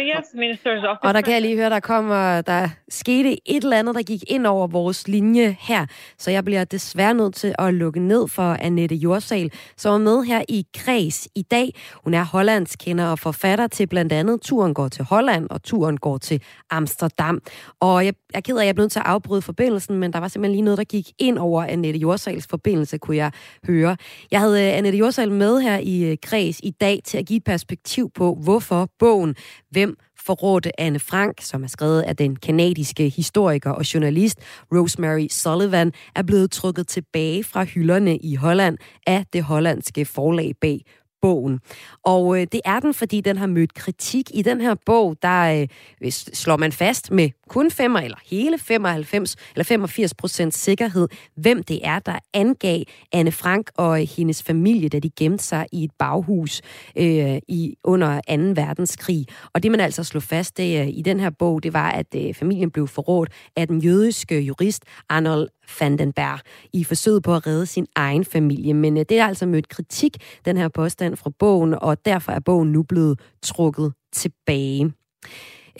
Og 1.02 1.14
der 1.14 1.20
kan 1.20 1.32
jeg 1.32 1.42
lige 1.42 1.56
høre, 1.56 1.70
der 1.70 1.80
kommer, 1.80 2.40
der 2.40 2.68
skete 2.88 3.50
et 3.50 3.62
eller 3.62 3.78
andet, 3.78 3.94
der 3.94 4.02
gik 4.02 4.24
ind 4.26 4.46
over 4.46 4.66
vores 4.66 5.08
linje 5.08 5.56
her, 5.60 5.86
så 6.18 6.30
jeg 6.30 6.44
bliver 6.44 6.64
desværre 6.64 7.14
nødt 7.14 7.34
til 7.34 7.54
at 7.58 7.74
lukke 7.74 8.00
ned 8.00 8.28
for 8.28 8.56
Annette 8.60 8.94
Jorsal, 8.94 9.52
som 9.76 9.94
er 9.94 9.98
med 9.98 10.24
her 10.24 10.42
i 10.48 10.66
Kreds 10.74 11.28
i 11.34 11.42
dag. 11.42 11.74
Hun 12.04 12.14
er 12.14 12.24
hollandskender 12.24 13.06
og 13.06 13.18
forfatter 13.18 13.66
til 13.66 13.86
blandt 13.86 14.12
andet 14.12 14.40
Turen 14.40 14.74
går 14.74 14.88
til 14.88 15.04
Holland 15.04 15.46
og 15.50 15.62
Turen 15.62 15.96
går 15.96 16.18
til 16.18 16.42
Amsterdam. 16.70 17.40
Og 17.80 18.04
jeg 18.04 18.14
er 18.34 18.40
ked 18.40 18.56
af, 18.56 18.60
at 18.60 18.66
jeg 18.66 18.72
er 18.72 18.80
nødt 18.82 18.92
til 18.92 18.98
at 18.98 19.06
afbryde 19.06 19.42
forbindelsen, 19.42 19.96
men 19.96 20.12
der 20.12 20.18
var 20.18 20.28
simpelthen 20.28 20.52
lige 20.52 20.64
noget, 20.64 20.78
der 20.78 20.84
gik 20.84 21.06
ind 21.18 21.38
over 21.38 21.64
Annette 21.64 22.00
Jorsals 22.00 22.46
forbindelse, 22.46 22.98
kunne 22.98 23.16
jeg 23.16 23.30
høre. 23.66 23.96
Jeg 24.30 24.40
havde 24.40 24.62
øh, 24.62 24.78
Annette 24.78 24.98
Jorsal 24.98 25.32
med 25.32 25.60
her 25.60 25.78
i 25.78 26.02
øh, 26.04 26.16
Kreds 26.22 26.60
i 26.62 26.70
dag 26.70 27.00
til 27.04 27.18
at 27.18 27.26
give 27.26 27.36
et 27.36 27.44
perspektiv 27.44 28.10
på, 28.14 28.38
hvorfor 28.42 28.88
bogen 28.98 29.34
Hvem 29.70 29.96
forrådte 30.26 30.80
Anne 30.80 30.98
Frank, 30.98 31.40
som 31.40 31.62
er 31.62 31.66
skrevet 31.66 32.02
af 32.02 32.16
den 32.16 32.36
kanadiske 32.36 33.08
historiker 33.08 33.70
og 33.70 33.94
journalist 33.94 34.38
Rosemary 34.74 35.26
Sullivan, 35.30 35.92
er 36.16 36.22
blevet 36.22 36.50
trukket 36.50 36.88
tilbage 36.88 37.44
fra 37.44 37.64
hylderne 37.64 38.16
i 38.16 38.34
Holland 38.34 38.78
af 39.06 39.24
det 39.32 39.42
hollandske 39.42 40.04
forlag 40.04 40.52
bag 40.60 40.80
bogen. 41.22 41.60
Og 42.02 42.40
øh, 42.40 42.46
det 42.52 42.60
er 42.64 42.80
den, 42.80 42.94
fordi 42.94 43.20
den 43.20 43.36
har 43.36 43.46
mødt 43.46 43.74
kritik. 43.74 44.30
I 44.34 44.42
den 44.42 44.60
her 44.60 44.74
bog, 44.86 45.16
der 45.22 45.68
øh, 46.02 46.12
slår 46.12 46.56
man 46.56 46.72
fast 46.72 47.10
med 47.10 47.30
kun 47.48 47.70
5 47.70 47.96
eller 47.96 48.16
hele 48.30 48.58
95 48.58 49.36
eller 49.54 49.64
85 49.64 50.14
procent 50.14 50.54
sikkerhed, 50.54 51.08
hvem 51.36 51.62
det 51.62 51.80
er, 51.84 51.98
der 51.98 52.18
angav 52.34 52.82
Anne 53.12 53.32
Frank 53.32 53.70
og 53.76 53.98
hendes 53.98 54.42
familie, 54.42 54.88
da 54.88 54.98
de 54.98 55.10
gemte 55.10 55.44
sig 55.44 55.66
i 55.72 55.84
et 55.84 55.90
baghus 55.98 56.60
øh, 56.96 57.38
i 57.48 57.74
under 57.84 58.20
2. 58.54 58.60
verdenskrig. 58.62 59.26
Og 59.54 59.62
det 59.62 59.70
man 59.70 59.80
altså 59.80 60.04
slog 60.04 60.22
fast 60.22 60.56
det, 60.56 60.80
øh, 60.80 60.88
i 60.88 61.02
den 61.02 61.20
her 61.20 61.30
bog, 61.30 61.62
det 61.62 61.72
var, 61.72 61.90
at 61.90 62.06
øh, 62.16 62.34
familien 62.34 62.70
blev 62.70 62.88
forrådt 62.88 63.30
af 63.56 63.66
den 63.66 63.80
jødiske 63.80 64.40
jurist 64.40 64.84
Arnold 65.08 65.48
Vandenberg 65.80 66.40
i 66.72 66.84
forsøget 66.84 67.22
på 67.22 67.34
at 67.34 67.46
redde 67.46 67.66
sin 67.66 67.86
egen 67.94 68.24
familie. 68.24 68.74
Men 68.74 68.96
øh, 68.96 69.04
det 69.08 69.18
er 69.18 69.26
altså 69.26 69.46
mødt 69.46 69.68
kritik, 69.68 70.16
den 70.44 70.56
her 70.56 70.68
påstand 70.68 71.16
fra 71.16 71.30
bogen, 71.38 71.74
og 71.74 72.04
derfor 72.04 72.32
er 72.32 72.40
bogen 72.40 72.72
nu 72.72 72.82
blevet 72.82 73.20
trukket 73.42 73.92
tilbage. 74.12 74.92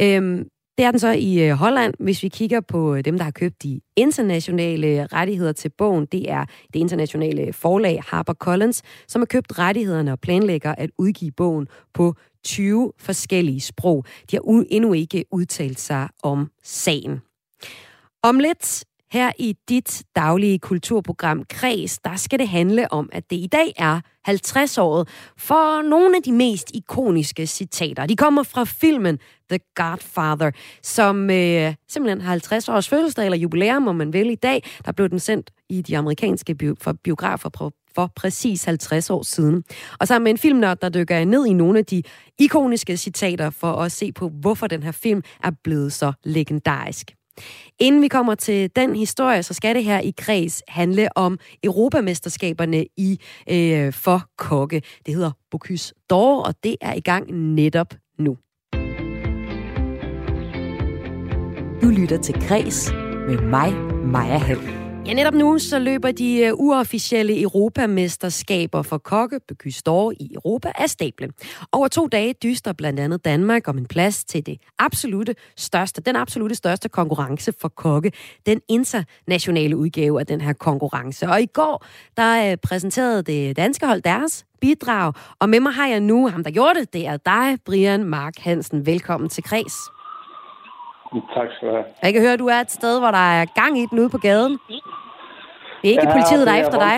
Øhm, 0.01 0.49
det 0.79 0.85
er 0.85 0.91
den 0.91 1.01
så 1.01 1.11
i 1.11 1.49
øh, 1.49 1.53
Holland. 1.53 1.95
Hvis 1.99 2.23
vi 2.23 2.29
kigger 2.29 2.61
på 2.61 2.95
øh, 2.95 3.05
dem, 3.05 3.17
der 3.17 3.25
har 3.25 3.31
købt 3.31 3.63
de 3.63 3.81
internationale 3.97 5.07
rettigheder 5.07 5.53
til 5.53 5.69
bogen, 5.79 6.07
det 6.07 6.31
er 6.31 6.45
det 6.75 6.81
internationale 6.81 7.53
forlag 7.53 8.03
HarperCollins, 8.07 8.83
som 9.09 9.21
har 9.21 9.27
købt 9.27 9.59
rettighederne 9.59 10.13
og 10.13 10.21
planlægger 10.21 10.75
at 10.75 10.91
udgive 10.99 11.31
bogen 11.31 11.69
på 11.95 12.15
20 12.45 12.93
forskellige 12.99 13.61
sprog. 13.61 14.05
De 14.31 14.37
har 14.37 14.65
endnu 14.71 14.93
ikke 14.93 15.25
udtalt 15.31 15.81
sig 15.81 16.09
om 16.23 16.51
sagen. 16.63 17.21
Om 18.23 18.39
lidt 18.39 18.85
her 19.13 19.33
i 19.39 19.57
dit 19.69 20.03
daglige 20.17 20.59
kulturprogram 20.59 21.45
Kreds, 21.49 21.99
der 21.99 22.17
skal 22.17 22.39
det 22.39 22.49
handle 22.49 22.93
om, 22.93 23.09
at 23.13 23.31
det 23.31 23.37
i 23.37 23.49
dag 23.53 23.73
er 23.77 24.01
50-året 24.29 25.09
for 25.39 25.83
nogle 25.83 26.17
af 26.17 26.23
de 26.23 26.33
mest 26.33 26.71
ikoniske 26.75 27.47
citater. 27.47 28.07
De 28.07 28.17
kommer 28.17 28.43
fra 28.43 28.65
filmen 28.65 29.19
The 29.51 29.61
Godfather, 29.75 30.51
som 30.83 31.31
øh, 31.31 31.75
simpelthen 31.89 32.21
har 32.21 32.31
50 32.31 32.69
års 32.69 32.89
fødselsdag, 32.89 33.25
eller 33.25 33.39
jubilæum, 33.39 33.89
om 33.89 33.97
man 33.97 34.13
vil, 34.13 34.31
i 34.31 34.35
dag. 34.35 34.63
Der 34.85 34.93
blev 34.93 35.09
den 35.09 35.19
sendt 35.21 35.51
i 35.69 35.83
de 35.83 35.99
amerikanske 35.99 36.55
biografer 37.05 37.49
på 37.49 37.73
for 37.95 38.13
præcis 38.17 38.65
50 38.65 39.11
år 39.11 39.23
siden. 39.23 39.65
Og 40.01 40.09
sammen 40.09 40.25
med 40.25 40.31
en 40.31 40.39
filmnørd, 40.39 40.79
der 40.81 40.89
dykker 40.89 41.25
ned 41.25 41.47
i 41.47 41.53
nogle 41.53 41.79
af 41.79 41.85
de 41.85 42.03
ikoniske 42.39 42.97
citater 42.97 43.51
for 43.51 43.73
at 43.73 43.93
se 43.93 44.13
på, 44.13 44.29
hvorfor 44.29 44.67
den 44.67 44.83
her 44.83 44.93
film 44.93 45.23
er 45.45 45.51
blevet 45.65 45.93
så 45.93 46.13
legendarisk. 46.25 47.18
Inden 47.79 48.03
vi 48.03 48.09
kommer 48.09 48.35
til 48.35 48.71
den 48.77 48.97
historie, 48.97 49.43
så 49.43 49.55
skal 49.55 49.75
det 49.75 49.85
her 49.85 50.01
i 50.01 50.13
kreds 50.19 50.63
handle 50.69 51.09
om 51.17 51.39
Europamesterskaberne 51.63 52.87
i 52.97 53.21
øh, 53.51 53.93
for 53.93 54.23
kokke. 54.39 54.83
Det 55.07 55.15
hedder 55.15 55.31
Bocuse 55.51 55.95
d'Or, 56.13 56.47
og 56.47 56.55
det 56.65 56.77
er 56.81 56.95
i 56.95 57.01
gang 57.01 57.33
netop 57.55 57.95
nu. 58.19 58.37
Du 61.83 61.89
lytter 61.89 62.19
til 62.23 62.35
Græs 62.49 62.93
med 63.29 63.43
mig, 63.43 63.73
Maja 64.05 64.39
Hall. 64.39 64.88
Ja, 65.09 65.13
netop 65.15 65.35
nu 65.35 65.59
så 65.59 65.79
løber 65.79 66.13
de 66.13 66.51
uh, 66.53 66.61
uofficielle 66.61 67.43
europamesterskaber 67.43 68.83
for 68.83 68.99
kokke 68.99 69.41
på 69.49 69.55
Kystor 69.55 70.13
i 70.21 70.35
Europa 70.35 70.73
af 70.79 70.91
stablen. 70.91 71.33
Over 71.73 71.89
to 71.89 72.07
dage 72.07 72.33
dyster 72.43 72.73
blandt 72.73 73.01
andet 73.01 73.25
Danmark 73.25 73.69
om 73.69 73.79
en 73.79 73.87
plads 73.87 74.25
til 74.25 74.47
det 74.47 74.61
absolute 74.79 75.35
største, 75.57 76.03
den 76.03 76.17
absolute 76.17 76.55
største 76.55 76.89
konkurrence 76.89 77.53
for 77.61 77.69
kokke, 77.69 78.13
den 78.47 78.61
internationale 78.69 79.77
udgave 79.77 80.21
af 80.21 80.27
den 80.27 80.41
her 80.41 80.53
konkurrence. 80.53 81.29
Og 81.29 81.41
i 81.41 81.47
går, 81.47 81.85
der 82.17 82.53
uh, 82.53 82.59
præsenterede 82.63 83.23
det 83.23 83.57
danske 83.57 83.87
hold 83.87 84.03
deres 84.03 84.47
bidrag, 84.61 85.13
og 85.41 85.49
med 85.49 85.61
mig 85.61 85.73
har 85.73 85.87
jeg 85.87 86.01
nu 86.01 86.29
ham, 86.29 86.45
der 86.45 86.51
gjorde 86.51 86.81
det. 86.81 86.93
Det 86.93 87.07
er 87.07 87.17
dig, 87.17 87.59
Brian 87.67 88.05
Mark 88.05 88.39
Hansen. 88.39 88.87
Velkommen 88.87 89.29
til 89.29 89.45
Kreds. 89.45 89.75
Tak 91.35 91.49
skal 91.57 91.69
du 91.69 91.75
have. 91.75 91.85
Jeg 92.03 92.13
kan 92.13 92.23
høre, 92.23 92.33
at 92.33 92.39
du 92.39 92.47
er 92.47 92.61
et 92.61 92.71
sted, 92.71 92.99
hvor 92.99 93.11
der 93.11 93.41
er 93.41 93.45
gang 93.45 93.79
i 93.79 93.87
den 93.87 93.99
ude 93.99 94.09
på 94.09 94.19
gaden. 94.19 94.59
Det 95.83 95.89
er 95.89 95.93
ikke 95.93 96.09
ja, 96.09 96.13
politiet, 96.13 96.47
der 96.47 96.53
er 96.53 96.61
efter 96.65 96.79
dig? 96.79 96.97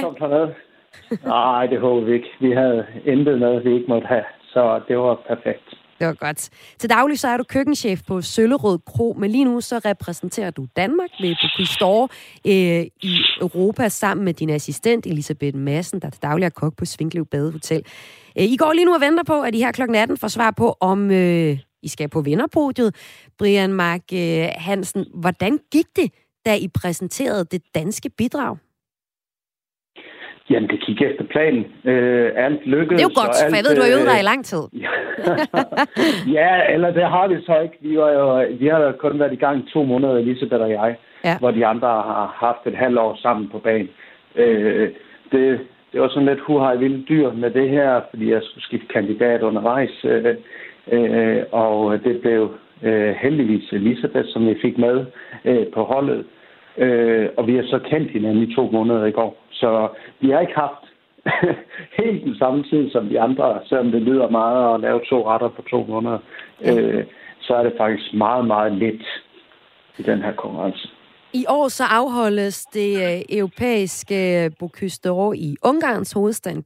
Nej, 1.24 1.66
det 1.66 1.80
håber 1.80 2.00
vi 2.06 2.12
ikke. 2.12 2.30
Vi 2.40 2.52
havde 2.52 2.86
intet 3.06 3.38
med, 3.38 3.62
vi 3.62 3.74
ikke 3.74 3.86
måtte 3.88 4.06
have, 4.06 4.24
så 4.52 4.80
det 4.88 4.98
var 4.98 5.14
perfekt. 5.28 5.68
Det 6.00 6.06
var 6.06 6.14
godt. 6.14 6.50
Til 6.78 6.90
daglig 6.90 7.18
så 7.18 7.28
er 7.28 7.36
du 7.36 7.44
køkkenchef 7.44 8.00
på 8.08 8.20
Søllerød 8.20 8.78
Kro, 8.86 9.16
men 9.18 9.30
lige 9.30 9.44
nu 9.44 9.60
så 9.60 9.80
repræsenterer 9.84 10.50
du 10.50 10.66
Danmark 10.76 11.10
ved 11.20 11.34
Bocuse 11.42 11.78
d'Or 11.82 12.06
øh, 12.46 12.86
i 13.02 13.22
Europa 13.40 13.88
sammen 13.88 14.24
med 14.24 14.34
din 14.34 14.50
assistent 14.50 15.06
Elisabeth 15.06 15.56
Madsen, 15.56 16.00
der 16.00 16.10
til 16.10 16.22
daglig 16.22 16.46
er 16.46 16.50
kok 16.50 16.76
på 16.76 16.84
Svinklev 16.84 17.26
Badehotel. 17.26 17.84
Øh, 18.38 18.44
I 18.44 18.56
går 18.56 18.72
lige 18.72 18.84
nu 18.84 18.94
og 18.94 19.00
venter 19.00 19.24
på, 19.24 19.42
at 19.42 19.54
I 19.54 19.58
her 19.58 19.72
kl. 19.72 19.82
18 19.94 20.16
får 20.16 20.28
svar 20.28 20.50
på, 20.50 20.76
om 20.80 21.10
øh, 21.10 21.58
I 21.82 21.88
skal 21.88 22.08
på 22.08 22.20
vinderpodiet. 22.20 22.94
Brian 23.38 23.72
Mark 23.72 24.02
øh, 24.12 24.48
Hansen, 24.56 25.06
hvordan 25.14 25.58
gik 25.72 25.86
det, 25.96 26.12
da 26.46 26.56
I 26.56 26.68
præsenterede 26.68 27.44
det 27.44 27.62
danske 27.74 28.10
bidrag? 28.18 28.56
Jamen, 30.50 30.68
det 30.68 30.80
gik 30.86 31.02
efter 31.02 31.24
planen. 31.24 31.64
Øh, 31.84 32.30
alt 32.36 32.66
lykkedes. 32.66 32.98
Det 33.00 33.06
er 33.06 33.10
jo 33.14 33.20
godt, 33.22 33.36
alt, 33.42 33.50
for 33.50 33.56
jeg 33.56 33.64
ved, 33.66 33.74
du 33.76 33.82
har 33.82 33.92
øvet 33.94 34.10
dig 34.12 34.20
i 34.20 34.28
lang 34.30 34.44
tid. 34.44 34.64
ja, 36.38 36.52
eller 36.74 36.90
det 36.98 37.06
har 37.14 37.28
vi 37.28 37.36
så 37.46 37.60
ikke. 37.60 37.76
Vi, 37.80 37.98
var 37.98 38.10
jo, 38.10 38.46
vi 38.58 38.66
har 38.66 38.92
kun 38.98 39.18
været 39.18 39.32
i 39.32 39.42
gang 39.46 39.68
to 39.72 39.82
måneder, 39.84 40.14
Elisabeth 40.14 40.62
og 40.62 40.70
jeg, 40.70 40.96
ja. 41.24 41.38
hvor 41.38 41.50
de 41.50 41.66
andre 41.66 41.88
har 41.88 42.36
haft 42.46 42.66
et 42.66 42.78
halvt 42.82 42.98
år 42.98 43.18
sammen 43.22 43.48
på 43.48 43.58
banen. 43.58 43.88
Øh, 44.36 44.88
det, 45.32 45.60
det 45.92 46.00
var 46.00 46.08
sådan 46.08 46.28
lidt 46.28 46.40
huhej 46.40 46.74
vildt 46.76 47.08
dyr 47.08 47.32
med 47.32 47.50
det 47.50 47.68
her, 47.70 48.00
fordi 48.10 48.30
jeg 48.30 48.40
skulle 48.42 48.64
skifte 48.64 48.86
kandidat 48.86 49.42
undervejs. 49.42 50.04
Øh, 50.04 50.34
øh, 50.92 51.42
og 51.52 52.04
det 52.04 52.20
blev 52.20 52.54
øh, 52.82 53.14
heldigvis 53.22 53.72
Elisabeth, 53.72 54.28
som 54.28 54.46
vi 54.46 54.54
fik 54.62 54.78
med 54.78 55.04
øh, 55.44 55.66
på 55.74 55.84
holdet. 55.84 56.24
Øh, 56.78 57.28
og 57.36 57.46
vi 57.46 57.56
har 57.56 57.62
så 57.62 57.78
kendt 57.78 58.10
hinanden 58.10 58.42
i 58.42 58.54
to 58.54 58.70
måneder 58.72 59.04
i 59.04 59.10
går. 59.10 59.36
Så 59.50 59.88
vi 60.20 60.30
har 60.30 60.40
ikke 60.40 60.54
haft 60.54 60.84
helt 62.04 62.24
den 62.24 62.36
samme 62.36 62.62
tid 62.62 62.90
som 62.90 63.08
de 63.08 63.20
andre, 63.20 63.60
selvom 63.66 63.90
det 63.90 64.02
lyder 64.02 64.28
meget 64.28 64.74
at 64.74 64.80
lave 64.80 65.00
to 65.08 65.30
retter 65.30 65.48
på 65.48 65.62
to 65.70 65.84
måneder. 65.88 66.18
Øh, 66.64 67.04
så 67.40 67.54
er 67.54 67.62
det 67.62 67.72
faktisk 67.78 68.14
meget, 68.14 68.46
meget 68.46 68.72
let 68.72 69.02
i 69.98 70.02
den 70.02 70.22
her 70.22 70.32
konkurrence. 70.32 70.88
I 71.32 71.44
år 71.48 71.68
så 71.68 71.84
afholdes 71.84 72.64
det 72.72 73.14
øh, 73.14 73.22
europæiske 73.28 74.50
Bocuse 74.58 74.98
i 75.34 75.56
Ungarns 75.62 76.12
hovedstad 76.12 76.62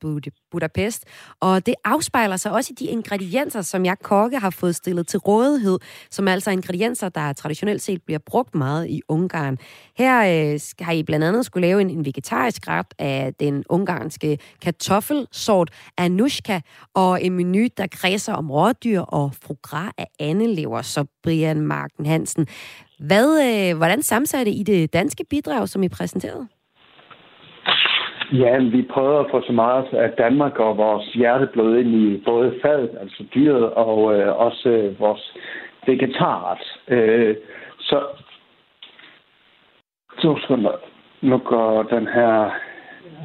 Budapest, 0.51 1.05
og 1.41 1.67
det 1.67 1.75
afspejler 1.85 2.37
sig 2.37 2.53
også 2.53 2.73
i 2.73 2.85
de 2.85 2.85
ingredienser, 2.85 3.63
som 3.63 3.85
jeg 3.85 3.97
kokke 4.03 4.39
har 4.39 4.51
fået 4.51 4.77
stillet 4.77 5.07
til 5.07 5.19
rådighed, 5.19 5.79
som 6.11 6.29
altså 6.29 6.31
er 6.31 6.35
altså 6.35 6.51
ingredienser, 6.51 7.09
der 7.09 7.33
traditionelt 7.33 7.83
set 7.83 8.03
bliver 8.03 8.19
brugt 8.27 8.55
meget 8.55 8.89
i 8.89 9.03
Ungarn. 9.09 9.59
Her 9.99 10.53
øh, 10.55 10.61
har 10.81 10.93
I 10.93 11.03
blandt 11.03 11.25
andet 11.25 11.47
skulle 11.47 11.67
lave 11.67 11.81
en, 11.81 11.91
en 11.91 12.05
vegetarisk 12.05 12.69
ret 12.69 12.95
af 12.99 13.35
den 13.41 13.65
ungarske 13.69 14.39
kartoffelsort 14.63 15.71
anushka, 15.97 16.61
og 16.95 17.25
en 17.25 17.33
menu, 17.33 17.67
der 17.77 17.87
kredser 17.87 18.33
om 18.33 18.51
rådyr 18.51 19.01
og 19.01 19.35
frugra 19.43 19.93
af 19.99 20.07
andelever, 20.19 20.83
så 20.83 21.05
Brian 21.23 21.61
Marken 21.61 22.07
Hansen. 22.07 22.47
Hvad, 22.99 23.29
øh, 23.47 23.77
hvordan 23.77 24.03
sammensatte 24.03 24.53
I 24.53 24.63
det 24.63 24.93
danske 24.93 25.25
bidrag, 25.31 25.69
som 25.69 25.83
I 25.83 25.89
præsenterede? 25.89 26.49
Ja, 28.33 28.59
vi 28.59 28.83
prøver 28.83 29.21
at 29.21 29.31
få 29.31 29.43
så 29.47 29.53
meget 29.53 29.85
af 29.93 30.11
Danmark 30.19 30.59
og 30.59 30.77
vores 30.77 31.07
hjerteblod 31.13 31.79
ind 31.79 31.95
i 31.95 32.23
både 32.25 32.55
fadet, 32.63 32.91
altså 33.01 33.25
dyret, 33.35 33.71
og 33.71 34.15
øh, 34.15 34.37
også 34.37 34.69
øh, 34.69 35.01
vores 35.01 35.37
vegetarret. 35.87 36.59
Øh, 36.89 37.37
så 37.81 38.03
to 40.23 40.39
sekunder. 40.39 40.73
Nu 41.23 41.39
går 41.39 41.83
den 41.83 42.07
her 42.07 42.51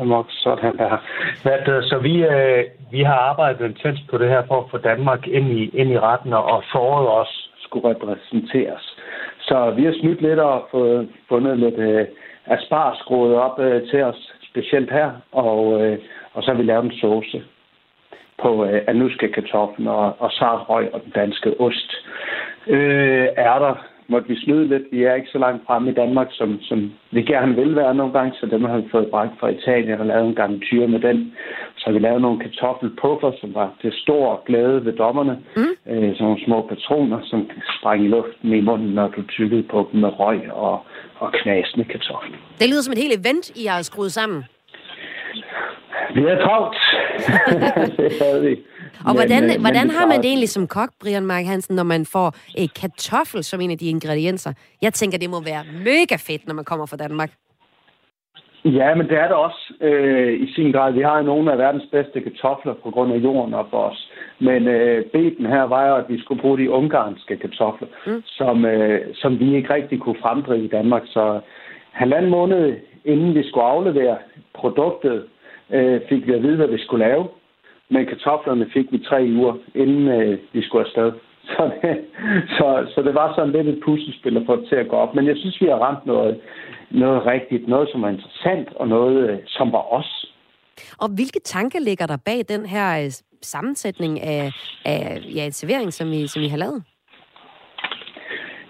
nok 0.06 0.26
sådan 0.30 0.80
her. 0.80 0.98
Hvad, 1.44 1.82
så 1.84 1.98
vi, 1.98 2.24
øh, 2.24 2.64
vi 2.92 3.04
har 3.04 3.14
arbejdet 3.14 3.66
intens 3.66 4.00
på 4.10 4.18
det 4.18 4.30
her 4.30 4.44
for 4.48 4.64
at 4.64 4.72
få 4.72 4.78
Danmark 4.78 5.28
ind 5.28 5.48
i, 5.52 5.70
ind 5.70 5.90
i 5.92 6.00
retten, 6.00 6.34
og 6.34 6.64
foråret 6.72 7.08
også 7.08 7.50
skulle 7.64 7.90
repræsenteres. 7.90 8.99
Så 9.50 9.74
vi 9.76 9.84
har 9.86 9.94
snydt 9.94 10.22
lidt 10.22 10.40
og 10.40 10.68
fået 10.72 11.10
fundet 11.30 11.60
lidt 11.60 11.78
øh, 11.78 12.06
asparskråd 12.46 13.34
op 13.34 13.60
øh, 13.60 13.90
til 13.90 14.04
os, 14.04 14.34
specielt 14.50 14.92
her, 14.92 15.12
og, 15.32 15.82
øh, 15.82 15.98
og 16.34 16.44
så 16.44 16.52
har 16.52 16.58
vi 16.58 16.64
lavet 16.64 16.86
en 16.86 17.00
sauce 17.02 17.44
på 18.42 18.66
øh, 18.66 18.82
anuska 18.88 19.28
kartoflen 19.28 19.88
og, 19.88 20.16
og 20.20 20.32
sarrøg 20.32 20.94
og 20.94 21.02
den 21.04 21.12
danske 21.12 21.60
ost. 21.60 21.96
Øh, 22.68 23.28
ærter 23.38 23.76
måtte 24.10 24.28
vi 24.28 24.44
snyde 24.44 24.68
lidt. 24.68 24.84
Vi 24.92 25.04
er 25.04 25.14
ikke 25.14 25.32
så 25.32 25.38
langt 25.38 25.66
fremme 25.68 25.92
i 25.92 25.94
Danmark, 25.94 26.28
som, 26.32 26.60
som 26.62 26.92
vi 27.12 27.22
gerne 27.22 27.56
vil 27.56 27.76
være 27.76 27.96
nogle 27.96 28.14
gange, 28.14 28.34
så 28.40 28.46
dem 28.46 28.64
har 28.64 28.78
vi 28.78 28.88
fået 28.92 29.08
bragt 29.08 29.40
fra 29.40 29.48
Italien 29.50 30.00
og 30.00 30.06
lavet 30.06 30.28
en 30.28 30.36
garnityr 30.36 30.88
med 30.88 31.00
den. 31.00 31.34
Så 31.78 31.84
har 31.86 31.94
vi 31.94 32.00
lavet 32.00 32.22
nogle 32.22 32.40
kartoffelpuffer, 32.40 33.32
som 33.42 33.54
var 33.54 33.74
til 33.82 33.92
stor 33.94 34.44
glæde 34.46 34.86
ved 34.86 34.94
dommerne. 34.94 35.38
Mm. 35.56 35.92
Øh, 35.92 36.10
sådan 36.14 36.24
nogle 36.28 36.46
små 36.46 36.68
patroner, 36.70 37.20
som 37.24 37.46
kan 37.46 37.62
sprænge 37.80 38.06
i 38.06 38.10
luften 38.10 38.54
i 38.54 38.62
munden, 38.62 38.90
når 38.90 39.08
du 39.08 39.22
tykkede 39.22 39.64
på 39.64 39.90
dem 39.92 40.00
med 40.02 40.20
røg 40.20 40.52
og, 40.52 40.86
og 41.20 41.34
knasende 41.34 41.86
kartofler. 41.86 42.38
Det 42.60 42.70
lyder 42.70 42.82
som 42.82 42.92
et 42.92 43.04
helt 43.06 43.20
event, 43.20 43.46
I 43.64 43.66
har 43.66 43.82
skruet 43.82 44.12
sammen. 44.12 44.44
Vi 46.16 46.22
er 46.22 46.38
travlt. 46.46 46.78
det 47.98 48.12
havde 48.22 48.42
vi. 48.50 48.56
Og 49.06 49.06
men, 49.06 49.16
hvordan, 49.16 49.44
men, 49.48 49.62
hvordan 49.62 49.88
men 49.88 49.96
har 49.96 50.06
man 50.06 50.18
det 50.18 50.26
egentlig 50.26 50.50
som 50.50 50.68
kok, 50.68 50.90
Brian 51.02 51.26
Mark 51.26 51.46
Hansen, 51.46 51.76
når 51.76 51.84
man 51.84 52.06
får 52.06 52.36
et 52.58 52.74
kartoffel 52.74 53.44
som 53.44 53.62
en 53.62 53.72
af 53.72 53.78
de 53.78 53.90
ingredienser? 53.90 54.54
Jeg 54.82 54.94
tænker, 54.94 55.18
det 55.18 55.30
må 55.30 55.42
være 55.42 55.64
mega 55.86 56.16
fedt, 56.28 56.48
når 56.48 56.54
man 56.54 56.66
kommer 56.66 56.86
fra 56.86 56.98
Danmark. 56.98 57.32
Ja, 58.66 58.96
men 58.96 59.10
det 59.10 59.18
er 59.18 59.28
det 59.28 59.36
også 59.36 59.74
øh, 59.82 60.42
i 60.42 60.54
sin 60.54 60.72
grad. 60.72 60.94
Vi 60.94 61.02
har 61.02 61.22
nogle 61.22 61.52
af 61.52 61.58
verdens 61.58 61.88
bedste 61.92 62.22
kartofler 62.22 62.74
på 62.74 62.92
grund 62.92 63.14
af 63.14 63.18
jorden 63.18 63.54
op 63.54 63.70
for 63.70 63.78
os. 63.78 64.12
Men 64.40 64.68
øh, 64.68 65.06
beten 65.06 65.46
her 65.46 65.64
var 65.64 65.88
jo, 65.88 65.96
at 65.96 66.06
vi 66.10 66.22
skulle 66.22 66.42
bruge 66.42 66.58
de 66.58 66.72
ungarske 66.72 67.38
kartofler, 67.38 67.88
mm. 68.08 68.24
som, 68.26 68.66
øh, 68.66 69.02
som 69.14 69.40
vi 69.40 69.56
ikke 69.56 69.74
rigtig 69.74 70.00
kunne 70.00 70.22
fremdrive 70.22 70.66
i 70.66 70.68
Danmark. 70.68 71.02
Så 71.06 71.40
halvanden 71.92 72.32
måned 72.32 72.76
inden 73.06 73.36
vi 73.36 73.50
skulle 73.50 73.66
aflevere 73.66 74.18
produktet, 74.54 75.26
øh, 75.70 76.02
fik 76.10 76.28
vi 76.28 76.34
at 76.34 76.44
vide, 76.44 76.56
hvad 76.56 76.68
vi 76.68 76.84
skulle 76.84 77.06
lave. 77.06 77.28
Men 77.90 78.06
kartoflerne 78.06 78.66
fik 78.74 78.92
vi 78.92 79.00
tre 79.10 79.30
uger, 79.38 79.54
inden 79.76 80.08
øh, 80.08 80.40
vi 80.54 80.62
skulle 80.62 80.86
afsted. 80.86 81.12
Så 81.56 81.72
det, 81.82 82.06
så, 82.58 82.86
så 82.96 83.02
det 83.02 83.14
var 83.16 83.34
sådan 83.36 83.52
lidt 83.52 83.68
et 83.68 83.84
puslespil 83.86 84.38
at 84.38 84.44
få 84.46 84.56
det 84.56 84.70
til 84.70 84.76
at 84.76 84.88
gå 84.88 84.96
op. 84.96 85.16
Men 85.16 85.28
jeg 85.28 85.38
synes, 85.38 85.62
vi 85.62 85.66
har 85.66 85.76
ramt 85.76 86.06
noget, 86.06 86.40
noget 86.92 87.26
rigtigt, 87.26 87.68
noget 87.68 87.90
som 87.92 88.02
var 88.02 88.10
interessant, 88.10 88.70
og 88.76 88.88
noget, 88.88 89.30
øh, 89.30 89.38
som 89.46 89.72
var 89.72 89.94
os. 89.94 90.34
Og 90.98 91.10
hvilke 91.16 91.40
tanker 91.40 91.80
ligger 91.80 92.06
der 92.06 92.18
bag 92.26 92.40
den 92.50 92.66
her 92.66 93.04
øh, 93.04 93.12
sammensætning 93.42 94.22
af, 94.22 94.52
af 94.86 95.22
ja, 95.36 95.46
en 95.46 95.52
servering, 95.52 95.94
som 95.94 96.08
I, 96.14 96.28
som 96.28 96.42
I 96.42 96.48
har 96.48 96.58
lavet? 96.58 96.84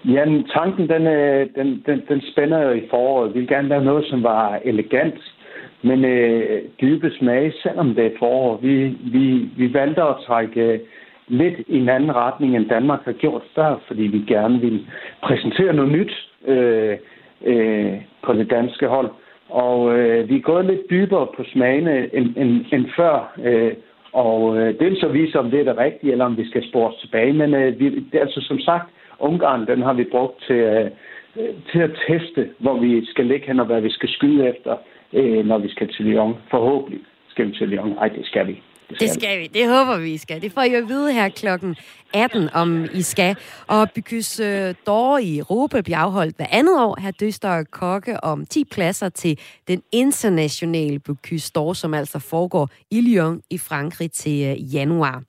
Ja, 0.04 0.24
tanken 0.56 0.88
den, 0.88 1.06
øh, 1.06 1.48
den, 1.56 1.82
den, 1.86 2.02
den 2.08 2.22
spænder 2.32 2.60
jo 2.62 2.70
i 2.70 2.88
foråret. 2.90 3.34
Vi 3.34 3.38
vil 3.38 3.48
gerne 3.48 3.68
lave 3.68 3.84
noget, 3.84 4.06
som 4.10 4.22
var 4.22 4.60
elegant, 4.64 5.14
men 5.82 6.04
øh, 6.04 6.62
dybe 6.80 7.10
smage, 7.18 7.52
selvom 7.62 7.94
det 7.94 8.06
er 8.06 8.18
forår. 8.18 8.56
Vi, 8.62 8.96
vi, 9.12 9.48
vi 9.56 9.74
valgte 9.74 10.02
at 10.02 10.16
trække 10.26 10.60
øh, 10.60 10.78
lidt 11.28 11.58
i 11.68 11.78
en 11.78 11.88
anden 11.88 12.14
retning, 12.14 12.56
end 12.56 12.68
Danmark 12.68 13.04
har 13.04 13.12
gjort 13.12 13.42
før, 13.54 13.80
fordi 13.86 14.02
vi 14.02 14.24
gerne 14.26 14.60
vil 14.60 14.86
præsentere 15.22 15.72
noget 15.72 15.92
nyt 15.92 16.28
øh, 16.46 16.96
øh, 17.44 17.92
på 18.22 18.32
det 18.32 18.50
danske 18.50 18.86
hold. 18.86 19.10
Og 19.48 19.98
øh, 19.98 20.28
vi 20.28 20.36
er 20.36 20.40
gået 20.40 20.64
lidt 20.64 20.90
dybere 20.90 21.26
på 21.36 21.44
smagene 21.52 22.14
end, 22.14 22.36
end, 22.36 22.64
end 22.72 22.86
før. 22.96 23.32
Øh, 23.44 23.72
og 24.12 24.58
øh, 24.58 24.78
det 24.78 24.86
vil 24.86 25.00
så 25.00 25.08
vise, 25.08 25.38
om 25.38 25.50
det 25.50 25.60
er 25.60 25.64
det 25.64 25.78
rigtige, 25.78 26.12
eller 26.12 26.24
om 26.24 26.36
vi 26.36 26.48
skal 26.48 26.68
spores 26.68 26.94
tilbage. 26.96 27.32
Men 27.32 27.54
øh, 27.54 27.80
vi, 27.80 28.00
det, 28.12 28.18
altså 28.18 28.40
som 28.40 28.58
sagt, 28.58 28.90
Ungarn, 29.18 29.66
den 29.66 29.82
har 29.82 29.92
vi 29.92 30.04
brugt 30.04 30.42
til, 30.46 30.56
øh, 30.56 30.90
til 31.72 31.78
at 31.78 31.90
teste, 32.06 32.50
hvor 32.58 32.80
vi 32.80 33.06
skal 33.06 33.26
ligge 33.26 33.46
hen 33.46 33.60
og 33.60 33.66
hvad 33.66 33.80
vi 33.80 33.90
skal 33.90 34.08
skyde 34.08 34.48
efter 34.48 34.76
øh, 35.12 35.46
når 35.46 35.58
vi 35.58 35.68
skal 35.68 35.88
til 35.92 36.04
Lyon. 36.04 36.34
Forhåbentlig 36.50 37.00
skal 37.28 37.46
vi 37.46 37.52
til 37.52 37.68
Lyon. 37.68 37.88
Nej, 37.88 38.08
det 38.08 38.26
skal 38.26 38.46
vi. 38.46 38.62
Det 38.88 38.96
skal, 38.96 39.08
det 39.08 39.14
skal 39.14 39.40
vi. 39.40 39.46
Det 39.46 39.68
håber 39.68 39.98
vi, 39.98 40.12
I 40.12 40.16
skal. 40.16 40.42
Det 40.42 40.52
får 40.52 40.62
I 40.62 40.74
at 40.74 40.88
vide 40.88 41.12
her 41.12 41.28
klokken 41.28 41.76
18, 42.14 42.48
om 42.54 42.86
I 42.94 43.02
skal. 43.02 43.36
Og 43.66 43.90
Bykys 43.94 44.40
øh, 44.40 44.74
d'Or 44.88 45.16
i 45.16 45.38
Europa 45.38 45.80
bliver 45.80 45.98
afholdt 45.98 46.36
hver 46.36 46.46
andet 46.50 46.80
år. 46.80 47.00
Her 47.00 47.10
dyster 47.10 47.64
kokke 47.70 48.24
om 48.24 48.46
10 48.46 48.64
pladser 48.64 49.08
til 49.08 49.38
den 49.68 49.82
internationale 49.92 50.98
Bykys 50.98 51.52
d'Or, 51.58 51.74
som 51.74 51.94
altså 51.94 52.18
foregår 52.18 52.68
i 52.90 53.00
Lyon 53.00 53.42
i 53.50 53.58
Frankrig 53.58 54.12
til 54.12 54.46
øh, 54.46 54.74
januar. 54.74 55.22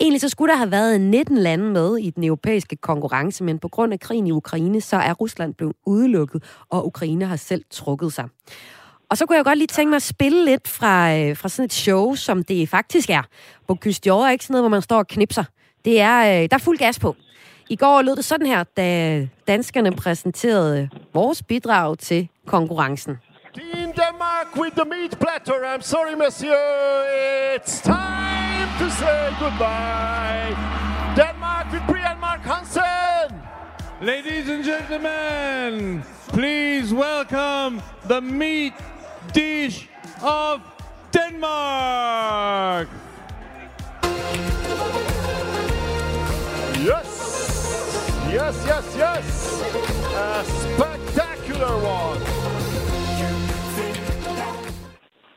Egentlig 0.00 0.20
så 0.20 0.28
skulle 0.28 0.52
der 0.52 0.58
have 0.58 0.70
været 0.70 1.00
19 1.00 1.38
lande 1.38 1.64
med 1.64 1.98
i 1.98 2.10
den 2.10 2.24
europæiske 2.24 2.76
konkurrence, 2.76 3.44
men 3.44 3.58
på 3.58 3.68
grund 3.68 3.92
af 3.92 4.00
krigen 4.00 4.26
i 4.26 4.30
Ukraine, 4.30 4.80
så 4.80 4.96
er 4.96 5.12
Rusland 5.12 5.54
blevet 5.54 5.74
udelukket, 5.86 6.42
og 6.70 6.86
Ukraine 6.86 7.24
har 7.24 7.36
selv 7.36 7.64
trukket 7.70 8.12
sig. 8.12 8.28
Og 9.10 9.18
så 9.18 9.26
kunne 9.26 9.36
jeg 9.36 9.44
godt 9.44 9.58
lige 9.58 9.66
tænke 9.66 9.90
mig 9.90 9.96
at 9.96 10.02
spille 10.02 10.44
lidt 10.44 10.68
fra, 10.68 11.16
øh, 11.16 11.36
fra 11.36 11.48
sådan 11.48 11.64
et 11.64 11.72
show, 11.72 12.14
som 12.14 12.44
det 12.44 12.68
faktisk 12.68 13.10
er. 13.10 13.22
På 13.68 13.78
d'Or 13.84 14.10
er 14.10 14.30
ikke 14.30 14.44
sådan 14.44 14.54
noget, 14.54 14.62
hvor 14.62 14.68
man 14.68 14.82
står 14.82 14.98
og 14.98 15.06
knipser. 15.06 15.44
Det 15.84 16.00
er, 16.00 16.20
øh, 16.20 16.48
der 16.50 16.56
er 16.56 16.58
fuld 16.58 16.78
gas 16.78 16.98
på. 16.98 17.16
I 17.70 17.76
går 17.76 18.02
lød 18.02 18.16
det 18.16 18.24
sådan 18.24 18.46
her, 18.46 18.64
da 18.76 19.28
danskerne 19.46 19.92
præsenterede 19.96 20.88
vores 21.14 21.42
bidrag 21.42 21.98
til 21.98 22.28
konkurrencen. 22.46 23.18
Team 23.54 23.92
Denmark 23.92 24.56
with 24.56 24.76
the 24.76 24.84
meat 24.84 25.18
platter. 25.20 25.58
I'm 25.74 25.82
sorry, 25.82 26.14
monsieur. 26.14 26.60
It's 27.56 27.80
time 27.80 28.68
to 28.80 28.90
say 28.90 29.30
goodbye. 29.42 30.56
Denmark 31.16 31.66
with 31.72 31.84
Brian 31.86 32.18
Mark 32.20 32.40
Hansen. 32.40 33.40
Ladies 34.02 34.48
and 34.48 34.64
gentlemen, 34.64 36.02
please 36.28 36.92
welcome 36.92 37.80
the 38.08 38.20
meat 38.20 38.74
dish 39.34 39.88
of 40.22 40.62
Denmark. 41.10 42.88
Yes, 46.80 47.10
yes, 48.30 48.64
yes, 48.66 48.94
yes. 48.96 49.62
A 50.14 50.44
spectacular 50.44 51.76
one. 51.82 52.43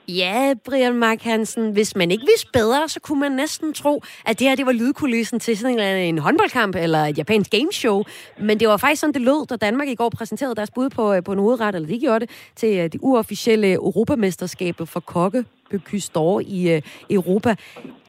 Ja, 0.10 0.54
Brian 0.65 0.93
Mark 0.93 1.22
Hansen, 1.22 1.72
hvis 1.72 1.96
man 1.96 2.12
ikke 2.12 2.26
vidste 2.26 2.48
bedre, 2.54 2.89
så 2.89 3.00
kunne 3.00 3.20
man 3.20 3.32
næsten 3.32 3.74
tro, 3.74 4.04
at 4.26 4.39
det 4.39 4.48
her 4.48 4.56
det 4.56 4.65
var 4.65 4.72
lydkulissen 4.72 5.39
til 5.39 5.58
sådan 5.58 5.80
en, 5.80 5.98
en 5.98 6.17
håndboldkamp 6.17 6.76
eller 6.76 7.00
et 7.00 7.17
japansk 7.17 7.52
gameshow. 7.52 8.04
Men 8.39 8.60
det 8.60 8.67
var 8.67 8.78
faktisk 8.78 9.00
sådan, 9.00 9.13
det 9.13 9.22
lød, 9.22 9.48
da 9.48 9.56
Danmark 9.56 9.88
i 9.88 9.96
går 9.96 10.10
præsenterede 10.10 10.56
deres 10.56 10.72
bud 10.72 10.89
på, 10.89 11.13
øh, 11.13 11.24
på 11.24 11.32
en 11.32 11.39
hovedret, 11.39 11.76
eller 11.76 11.88
de 11.88 12.00
gjorde 12.00 12.20
det, 12.20 12.30
til 12.56 12.78
øh, 12.78 12.84
det 12.84 13.00
uofficielle 13.02 13.74
Europamesterskabet 13.74 14.89
for 14.89 15.00
kokke 15.00 15.46
Bykystor 15.72 16.41
i 16.46 16.76
uh, 16.76 16.82
Europa. 17.10 17.56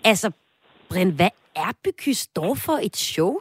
Altså, 0.04 0.30
Brian, 0.88 1.10
hvad 1.10 1.30
er 1.56 1.72
Bykystor 1.84 2.54
for 2.54 2.78
et 2.82 2.96
show? 2.96 3.36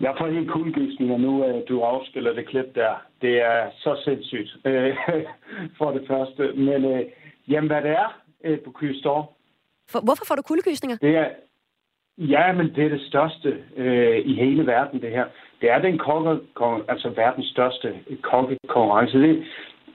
Jeg 0.00 0.14
får 0.18 0.26
helt 0.26 0.50
kuldegysninger 0.50 1.18
nu, 1.18 1.42
at 1.42 1.64
du 1.68 1.80
afspiller 1.80 2.32
det 2.32 2.46
klip 2.48 2.74
der. 2.74 2.94
Det 3.22 3.42
er 3.42 3.70
så 3.76 4.00
sindssygt, 4.04 4.56
øh, 4.64 4.96
for 5.78 5.90
det 5.90 6.04
første. 6.08 6.52
Men 6.52 6.84
øh, 6.84 7.00
jamen, 7.48 7.70
hvad 7.70 7.82
det 7.82 7.90
er 7.90 8.20
øh, 8.44 8.58
på 8.60 8.70
Kystor? 8.70 9.32
For, 9.90 10.00
hvorfor 10.04 10.24
får 10.28 10.34
du 10.34 10.42
kuldegysninger? 10.42 10.96
Det 10.96 11.16
er, 11.16 11.28
Ja, 12.18 12.52
men 12.52 12.74
det 12.74 12.84
er 12.84 12.88
det 12.88 13.00
største 13.00 13.56
øh, 13.76 14.18
i 14.24 14.34
hele 14.34 14.66
verden, 14.66 15.00
det 15.02 15.10
her. 15.10 15.24
Det 15.60 15.70
er 15.70 15.78
den 15.78 15.98
kokke, 15.98 16.40
altså 16.88 17.08
verdens 17.08 17.46
største 17.46 17.94
kokkekonkurrence. 18.22 19.18
Det, 19.18 19.44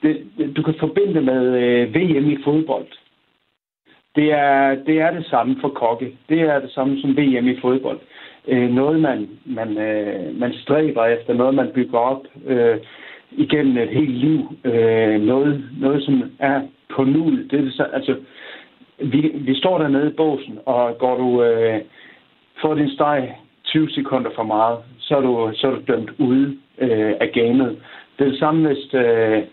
det, 0.01 0.55
du 0.55 0.63
kan 0.63 0.75
forbinde 0.79 1.21
med 1.21 1.43
øh, 1.45 1.95
VM 1.95 2.29
i 2.31 2.38
fodbold. 2.43 2.88
Det 4.15 4.31
er, 4.31 4.75
det 4.75 5.01
er 5.01 5.11
det 5.11 5.25
samme 5.25 5.57
for 5.61 5.69
kokke. 5.69 6.17
Det 6.29 6.41
er 6.41 6.59
det 6.59 6.71
samme 6.71 7.01
som 7.01 7.17
VM 7.17 7.47
i 7.47 7.59
fodbold. 7.61 7.99
Øh, 7.99 8.14
Øh, 8.47 8.69
noget, 8.69 8.99
man, 8.99 9.29
man, 9.45 9.77
øh, 9.77 10.39
man 10.39 10.53
stræber 10.53 11.05
efter, 11.05 11.34
noget, 11.34 11.55
man 11.55 11.71
bygger 11.75 11.99
op 11.99 12.23
øh, 12.45 12.77
igennem 13.31 13.77
et 13.77 13.89
helt 13.89 14.17
liv. 14.17 14.39
Øh, 14.63 15.21
noget, 15.21 15.63
noget, 15.79 16.03
som 16.03 16.23
er 16.39 16.62
på 16.95 17.03
nuet. 17.03 17.51
Det 17.51 17.60
er 17.60 17.63
det, 17.63 17.88
altså, 17.93 18.15
vi, 18.99 19.31
vi 19.36 19.55
står 19.55 19.77
dernede 19.77 20.08
i 20.08 20.13
båsen, 20.13 20.60
og 20.65 20.97
går 20.97 21.17
du 21.17 21.43
øh, 21.43 21.81
får 22.62 22.75
din 22.75 22.89
steg 22.89 23.36
20 23.65 23.89
sekunder 23.89 24.31
for 24.36 24.43
meget, 24.43 24.77
så 24.99 25.17
er 25.17 25.21
du, 25.21 25.51
så 25.53 25.67
er 25.67 25.71
du 25.71 25.81
dømt 25.88 26.12
ude 26.19 26.58
øh, 26.77 27.13
af 27.21 27.31
gamet. 27.34 27.77
Det 28.19 28.25
er 28.25 28.29
det 28.29 28.39
samme, 28.39 28.67
hvis 28.67 28.93
øh, 28.93 29.43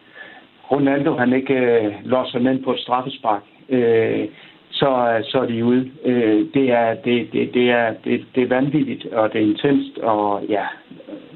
Ronaldo 0.71 1.17
han 1.17 1.33
ikke 1.33 1.55
øh, 1.55 1.93
låser 2.05 2.39
den 2.39 2.63
på 2.65 2.73
et 2.73 2.81
straffespark. 2.81 3.43
Øh, 3.69 4.29
så, 4.73 5.21
så 5.25 5.39
er 5.39 5.47
de 5.47 5.65
ude. 5.65 5.91
Øh, 6.05 6.47
det, 6.55 6.71
er, 6.71 6.95
det, 6.95 7.33
det, 7.33 7.55
det, 7.55 7.71
er, 7.71 7.95
det, 8.05 8.25
det 8.35 8.43
er 8.43 8.49
vanvittigt, 8.49 9.07
og 9.13 9.33
det 9.33 9.41
er 9.41 9.47
intenst, 9.47 9.99
og 9.99 10.45
ja, 10.49 10.65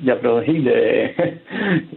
jeg 0.05 0.15
er 0.17 0.21
blevet 0.21 0.45
helt, 0.45 0.69
øh, 0.69 1.09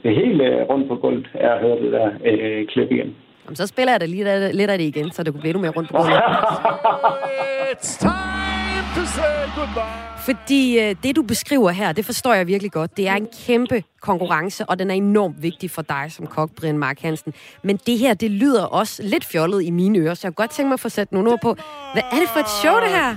helt 0.22 0.42
øh, 0.42 0.62
rundt 0.70 0.88
på 0.88 0.96
gulvet 0.96 1.30
af 1.34 1.54
at 1.54 1.60
høre 1.62 1.80
det 1.84 1.92
der 1.92 2.10
øh, 2.26 2.68
klip 2.68 2.92
igen. 2.92 3.16
Jamen, 3.46 3.56
så 3.56 3.68
spiller 3.68 3.92
jeg 3.92 4.02
da 4.02 4.06
lige 4.06 4.52
lidt 4.54 4.70
af 4.70 4.78
det 4.78 4.86
igen, 4.86 5.12
så 5.12 5.24
det 5.24 5.34
kunne 5.34 5.42
blive 5.42 5.50
endnu 5.50 5.62
mere 5.62 5.74
rundt 5.78 5.90
på 5.90 5.98
gulvet. 5.98 6.14
It's 7.72 7.98
time 8.00 8.86
to 8.96 9.06
say 9.06 9.46
goodbye. 9.56 10.19
Fordi 10.30 10.80
øh, 10.80 10.96
det, 11.04 11.16
du 11.16 11.24
beskriver 11.34 11.70
her, 11.70 11.90
det 11.94 12.06
forstår 12.06 12.34
jeg 12.34 12.48
virkelig 12.48 12.72
godt. 12.72 12.98
Det 12.98 13.08
er 13.08 13.16
en 13.16 13.30
kæmpe 13.48 13.84
konkurrence, 14.02 14.66
og 14.70 14.80
den 14.80 14.88
er 14.92 14.96
enormt 14.96 15.38
vigtig 15.48 15.70
for 15.76 15.82
dig 15.82 16.06
som 16.08 16.28
kok, 16.28 16.50
Brian 16.60 16.78
Mark 16.78 17.00
Hansen. 17.02 17.34
Men 17.64 17.76
det 17.88 17.98
her, 18.04 18.14
det 18.14 18.32
lyder 18.32 18.66
også 18.80 19.04
lidt 19.04 19.26
fjollet 19.32 19.64
i 19.70 19.72
mine 19.72 20.00
ører, 20.00 20.14
så 20.14 20.28
jeg 20.28 20.30
kunne 20.30 20.44
godt 20.44 20.52
tænke 20.52 20.68
mig 20.68 20.74
at 20.74 20.80
få 20.80 20.90
sat 20.90 21.12
nogle 21.12 21.32
ord 21.32 21.40
på. 21.42 21.52
Hvad 21.94 22.04
er 22.14 22.20
det 22.24 22.30
for 22.34 22.40
et 22.40 22.52
show, 22.62 22.76
det 22.86 22.92
her? 23.00 23.10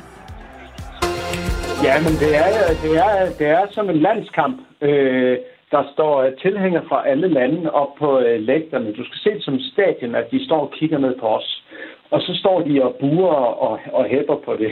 Ja, 1.87 1.95
men 2.07 2.13
det 2.23 2.33
er, 2.45 2.49
det 2.85 2.93
er, 3.07 3.15
det 3.39 3.49
er 3.59 3.65
som 3.77 3.91
en 3.91 4.01
landskamp. 4.07 4.57
Øh, 4.81 5.37
der 5.71 5.83
står 5.93 6.23
øh, 6.23 6.33
tilhængere 6.45 6.85
fra 6.89 7.09
alle 7.09 7.29
lande 7.29 7.71
op 7.71 7.93
på 7.99 8.09
øh, 8.19 8.41
lægterne. 8.41 8.93
Du 8.99 9.05
skal 9.05 9.19
se 9.25 9.31
det 9.37 9.45
som 9.45 9.59
stadion, 9.73 10.15
at 10.15 10.27
de 10.33 10.45
står 10.47 10.61
og 10.67 10.73
kigger 10.79 10.99
ned 10.99 11.15
på 11.21 11.27
os. 11.39 11.65
Og 12.11 12.21
så 12.21 12.33
står 12.41 12.63
de 12.69 12.83
og 12.83 12.97
buer 13.01 13.43
og, 13.67 13.79
og 13.93 14.05
hæpper 14.05 14.37
på 14.45 14.53
det 14.63 14.71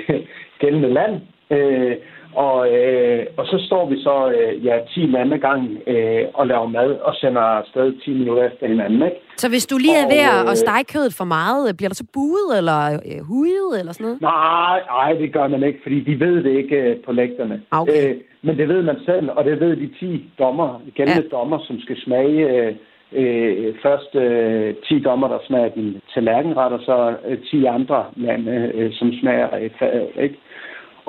gældende 0.60 0.92
land. 0.92 1.14
Øh, 1.50 1.96
og, 2.34 2.72
øh, 2.72 3.26
og 3.36 3.46
så 3.46 3.62
står 3.66 3.88
vi 3.90 4.02
så 4.02 4.32
øh, 4.36 4.66
ja, 4.66 4.78
10 4.94 5.00
lande 5.00 5.38
gang 5.38 5.78
øh, 5.86 6.24
og 6.34 6.46
laver 6.46 6.66
mad 6.66 6.90
og 6.90 7.14
sender 7.14 7.40
afsted 7.40 8.00
10 8.04 8.10
minutter 8.10 8.44
efter 8.44 8.66
hinanden. 8.66 9.02
Ikke? 9.02 9.16
Så 9.36 9.48
hvis 9.48 9.66
du 9.66 9.76
lige 9.78 9.96
er 9.96 10.08
ved 10.14 10.22
at 10.40 10.50
øh, 10.50 10.56
stege 10.56 10.84
kødet 10.84 11.14
for 11.14 11.24
meget, 11.24 11.76
bliver 11.76 11.88
der 11.88 11.94
så 11.94 12.06
buet 12.12 12.58
eller 12.58 12.80
øh, 12.92 13.20
hujet 13.30 13.72
eller 13.80 13.92
sådan 13.92 14.04
noget? 14.04 14.20
Nej, 14.20 14.80
nej, 14.86 15.12
det 15.12 15.32
gør 15.32 15.48
man 15.48 15.62
ikke, 15.62 15.80
fordi 15.82 16.00
de 16.00 16.20
ved 16.20 16.36
det 16.44 16.52
ikke 16.60 16.76
øh, 16.76 16.96
på 17.06 17.12
lægterne. 17.12 17.62
Ah, 17.72 17.80
okay. 17.80 18.10
Øh, 18.10 18.16
men 18.42 18.58
det 18.58 18.68
ved 18.68 18.82
man 18.82 18.96
selv, 19.06 19.30
og 19.30 19.44
det 19.44 19.60
ved 19.60 19.76
de 19.76 19.90
10 20.00 20.30
dommer, 20.38 20.80
gældende 20.94 21.28
ja. 21.32 21.36
dommer, 21.36 21.58
som 21.66 21.80
skal 21.80 21.96
smage... 22.04 22.48
Øh, 22.48 22.74
øh, 23.12 23.74
først 23.82 24.14
øh, 24.14 24.74
10 24.88 24.98
dommer, 24.98 25.28
der 25.28 25.38
smager 25.46 25.68
din 25.68 26.00
tallerkenret, 26.14 26.72
og 26.72 26.80
så 26.80 27.14
øh, 27.28 27.38
10 27.50 27.64
andre 27.64 28.04
lande, 28.16 28.72
øh, 28.74 28.92
som 28.92 29.12
smager 29.20 29.56
et 29.56 29.72
fad, 29.78 30.06
ikke? 30.22 30.38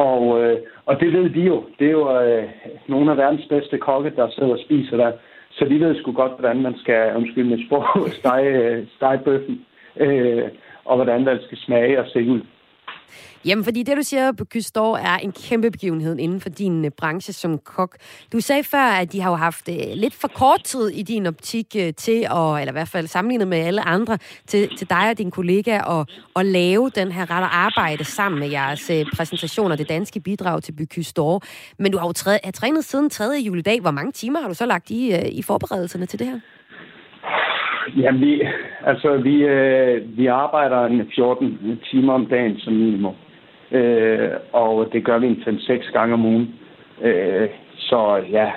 Og, 0.10 0.44
øh, 0.44 0.58
og 0.86 1.00
det 1.00 1.14
ved 1.14 1.30
de 1.30 1.42
jo. 1.42 1.64
Det 1.80 1.88
er 1.88 1.92
jo 1.92 2.22
øh, 2.22 2.44
nogle 2.88 3.12
af 3.12 3.18
verdens 3.18 3.46
bedste 3.50 3.78
kokke, 3.78 4.10
der 4.16 4.30
sidder 4.30 4.52
og 4.52 4.60
spiser 4.66 4.98
der. 4.98 5.12
Så 5.52 5.66
de 5.66 5.80
ved 5.80 5.96
sgu 5.96 6.12
godt, 6.12 6.32
hvordan 6.40 6.62
man 6.62 6.76
skal, 6.78 7.16
undskyld 7.16 7.50
med 7.50 7.66
sprog, 7.66 7.86
stege, 8.20 8.50
øh, 8.50 8.88
stege 8.96 9.18
bøffen, 9.18 9.66
øh, 9.98 10.44
og 10.86 10.96
hvordan 10.96 11.28
den 11.28 11.40
skal 11.46 11.58
smage 11.58 12.00
og 12.00 12.06
se 12.08 12.20
ud. 12.20 12.42
Jamen, 13.46 13.64
fordi 13.64 13.84
det, 13.84 13.98
du 13.98 14.04
siger 14.04 14.32
på 14.32 14.46
Kystår, 14.46 14.98
er 14.98 15.18
en 15.18 15.32
kæmpe 15.32 15.72
begivenhed 15.72 16.20
inden 16.20 16.42
for 16.42 16.50
din 16.50 16.86
uh, 16.86 16.92
branche 16.98 17.34
som 17.34 17.58
kok. 17.58 17.98
Du 18.32 18.40
sagde 18.40 18.64
før, 18.64 18.84
at 18.84 19.12
de 19.12 19.22
har 19.22 19.30
jo 19.30 19.36
haft 19.36 19.68
uh, 19.68 19.76
lidt 19.94 20.14
for 20.14 20.28
kort 20.28 20.64
tid 20.64 20.88
i 20.88 21.04
din 21.04 21.26
optik 21.26 21.76
uh, 21.76 21.90
til, 21.98 22.28
at, 22.32 22.60
eller 22.60 22.70
i 22.70 22.72
hvert 22.72 22.88
fald 22.88 23.08
sammenlignet 23.08 23.48
med 23.48 23.58
alle 23.58 23.82
andre, 23.82 24.18
til, 24.48 24.78
til 24.78 24.90
dig 24.90 25.10
og 25.10 25.18
din 25.18 25.32
kollega 25.32 26.00
at, 26.00 26.10
at 26.36 26.46
lave 26.46 26.90
den 26.96 27.12
her 27.12 27.32
ret 27.32 27.44
og 27.44 27.56
arbejde 27.56 28.04
sammen 28.04 28.40
med 28.40 28.50
jeres 28.50 28.90
uh, 28.90 29.12
præsentation 29.16 29.72
og 29.72 29.78
det 29.78 29.90
danske 29.90 30.20
bidrag 30.20 30.64
til 30.64 30.72
Bykystår. 30.72 31.44
Men 31.80 31.92
du 31.92 31.98
har 31.98 32.08
jo 32.08 32.14
træ, 32.14 32.38
har 32.44 32.52
trænet 32.52 32.86
siden 32.86 33.10
3. 33.10 33.26
juledag. 33.46 33.82
Hvor 33.82 33.92
mange 33.92 34.12
timer 34.12 34.42
har 34.42 34.48
du 34.48 34.54
så 34.54 34.66
lagt 34.66 34.90
i, 34.90 35.14
uh, 35.14 35.28
i 35.30 35.42
forberedelserne 35.42 36.06
til 36.06 36.20
det 36.20 36.28
her? 36.28 36.40
Jamen, 37.98 38.22
vi, 38.22 38.42
altså, 38.86 39.18
vi, 39.18 39.44
øh, 39.44 40.18
vi 40.18 40.26
arbejder 40.26 41.06
14 41.16 41.80
timer 41.92 42.14
om 42.14 42.26
dagen 42.26 42.58
som 42.60 42.74
minimum. 42.74 43.14
Øh, 43.72 44.30
og 44.54 44.88
det 44.94 45.06
gør 45.06 45.18
vi 45.18 45.28
en 45.28 45.44
5-6 45.48 45.92
gange 45.94 46.14
om 46.14 46.26
ugen. 46.26 46.56
Øh, 47.02 47.50
så 47.78 48.24
ja, 48.32 48.52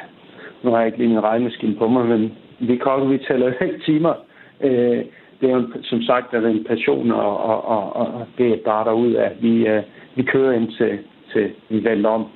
nu 0.63 0.71
har 0.71 0.79
jeg 0.79 0.87
ikke 0.87 0.99
lige 0.99 1.09
min 1.09 1.23
regnemaskine 1.23 1.77
på 1.77 1.89
mig, 1.89 2.07
men 2.07 2.33
vi 2.59 2.77
kokker, 2.77 3.09
vi 3.09 3.19
tæller 3.19 3.53
ikke 3.63 3.85
timer. 3.85 4.15
Øh, 4.61 5.05
det 5.41 5.51
er 5.51 5.55
jo, 5.57 5.69
som 5.83 6.03
sagt, 6.03 6.35
er 6.35 6.41
det 6.41 6.51
en 6.51 6.65
passion, 6.65 7.13
og, 7.13 7.45
og, 7.45 7.65
og, 7.69 7.97
og 7.97 8.27
det 8.39 8.53
er 8.53 8.57
bare 8.65 8.85
derud 8.85 9.13
af, 9.13 9.33
vi, 9.41 9.67
øh, 9.67 9.83
vi 10.15 10.23
kører 10.23 10.53
ind 10.53 10.73
til, 10.73 10.99
til 11.33 11.51
vi 11.69 11.85
vælger 11.85 12.09
om. 12.09 12.27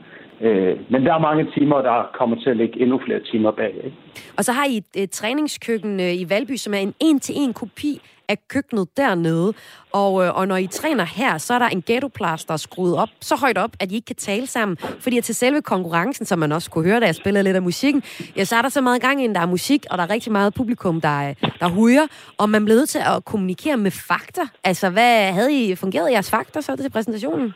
Øh, 0.40 0.77
men 0.90 1.05
der 1.07 1.14
er 1.14 1.18
mange 1.18 1.46
timer, 1.57 1.83
der 1.83 2.11
kommer 2.18 2.37
til 2.42 2.51
at 2.51 2.57
ligge 2.57 2.81
endnu 2.81 3.01
flere 3.07 3.20
timer 3.33 3.51
bag. 3.51 3.74
Ikke? 3.85 3.96
Og 4.37 4.44
så 4.44 4.53
har 4.53 4.64
I 4.64 4.77
et, 4.77 4.85
et 4.94 5.11
træningskøkken 5.11 6.01
øh, 6.01 6.14
i 6.14 6.31
Valby, 6.31 6.57
som 6.57 6.74
er 6.74 6.79
en 6.79 6.94
en-til-en 7.01 7.53
kopi 7.53 8.01
af 8.29 8.38
køkkenet 8.48 8.96
dernede. 8.96 9.53
Og, 9.92 10.24
øh, 10.24 10.37
og 10.37 10.48
når 10.48 10.57
I 10.57 10.66
træner 10.66 11.05
her, 11.05 11.38
så 11.38 11.55
er 11.55 11.59
der 11.59 11.68
en 11.68 11.83
ghettoplaster 11.87 12.57
skruet 12.57 12.96
op 12.96 13.09
så 13.20 13.37
højt 13.37 13.59
op, 13.59 13.70
at 13.81 13.92
I 13.92 13.94
ikke 13.94 14.07
kan 14.07 14.16
tale 14.16 14.46
sammen. 14.46 14.77
Fordi 14.77 15.18
at 15.18 15.24
til 15.24 15.35
selve 15.35 15.62
konkurrencen, 15.62 16.27
som 16.27 16.38
man 16.38 16.53
også 16.53 16.70
kunne 16.70 16.85
høre, 16.85 17.01
da 17.01 17.07
jeg 17.07 17.14
spillede 17.14 17.44
lidt 17.44 17.57
af 17.57 17.62
musikken, 17.62 18.03
ja, 18.37 18.44
så 18.44 18.57
er 18.57 18.62
der 18.62 18.68
så 18.68 18.81
meget 18.81 19.03
gang 19.03 19.24
ind, 19.24 19.35
der 19.35 19.40
er 19.40 19.46
musik, 19.46 19.87
og 19.90 19.98
der 19.98 20.05
er 20.05 20.11
rigtig 20.11 20.33
meget 20.33 20.55
publikum, 20.55 21.01
der, 21.01 21.29
øh, 21.29 21.35
der 21.61 21.68
huger. 21.68 22.07
Og 22.38 22.51
man 22.51 22.64
bliver 22.64 22.79
nødt 22.79 22.88
til 22.88 22.98
at 22.98 23.24
kommunikere 23.24 23.77
med 23.77 23.90
fakta. 23.90 24.42
Altså, 24.64 24.90
hvad 24.90 25.33
havde 25.33 25.64
I 25.64 25.74
fungeret 25.74 26.12
jeres 26.12 26.31
fakta 26.31 26.61
så 26.61 26.77
til 26.77 26.90
præsentationen? 26.90 27.55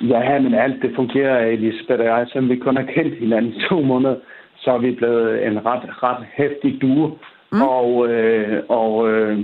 Ja, 0.00 0.38
men 0.38 0.54
alt 0.54 0.82
det 0.82 0.92
fungerer, 0.94 1.46
Elisabeth 1.46 2.00
og 2.00 2.06
jeg. 2.06 2.26
Selvom 2.28 2.50
vi 2.50 2.56
kun 2.56 2.76
har 2.76 2.84
kendt 2.84 3.18
hinanden 3.18 3.52
i 3.52 3.62
to 3.68 3.80
måneder, 3.80 4.16
så 4.56 4.70
er 4.70 4.78
vi 4.78 4.90
blevet 4.90 5.46
en 5.46 5.66
ret, 5.66 6.02
ret 6.02 6.26
hæftig 6.32 6.82
duo. 6.82 7.18
Mm. 7.52 7.62
Og, 7.62 8.08
øh, 8.08 8.62
og 8.68 9.10
øh, 9.10 9.38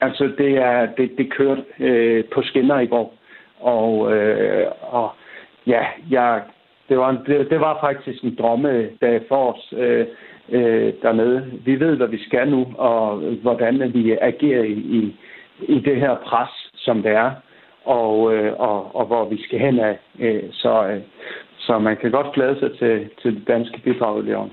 altså, 0.00 0.32
det, 0.38 0.58
er, 0.58 0.86
det, 0.86 1.10
det 1.18 1.32
kørte 1.32 1.62
øh, 1.80 2.24
på 2.24 2.42
skinner 2.42 2.78
i 2.78 2.86
går. 2.86 3.14
Og, 3.60 4.16
øh, 4.16 4.66
og 4.80 5.10
ja, 5.66 5.84
jeg, 6.10 6.42
det, 6.88 6.98
var, 6.98 7.22
det, 7.26 7.50
det 7.50 7.60
var 7.60 7.78
faktisk 7.80 8.24
en 8.24 8.34
drømmedag 8.34 9.20
for 9.28 9.52
os 9.52 9.74
øh, 9.76 10.06
øh, 10.48 10.92
dernede. 11.02 11.52
Vi 11.64 11.80
ved, 11.80 11.96
hvad 11.96 12.08
vi 12.08 12.24
skal 12.24 12.48
nu, 12.48 12.66
og 12.78 13.16
hvordan 13.18 13.90
vi 13.94 14.16
agerer 14.20 14.62
i, 14.62 14.72
i, 14.72 15.16
i 15.60 15.80
det 15.80 15.96
her 15.96 16.14
pres, 16.14 16.70
som 16.74 17.02
det 17.02 17.12
er 17.12 17.30
og, 17.86 18.34
øh, 18.34 18.52
og, 18.58 18.96
og 18.96 19.06
hvor 19.06 19.28
vi 19.28 19.42
skal 19.42 19.58
hen 19.58 19.78
af. 19.80 19.98
Øh, 20.18 20.42
så, 20.52 20.86
øh, 20.90 21.00
så 21.58 21.78
man 21.78 21.96
kan 21.96 22.10
godt 22.10 22.34
glæde 22.34 22.58
sig 22.60 22.70
til, 22.78 23.10
til 23.22 23.34
det 23.34 23.48
danske 23.48 23.80
bidrag 23.84 24.18
i 24.18 24.26
Leon. 24.26 24.52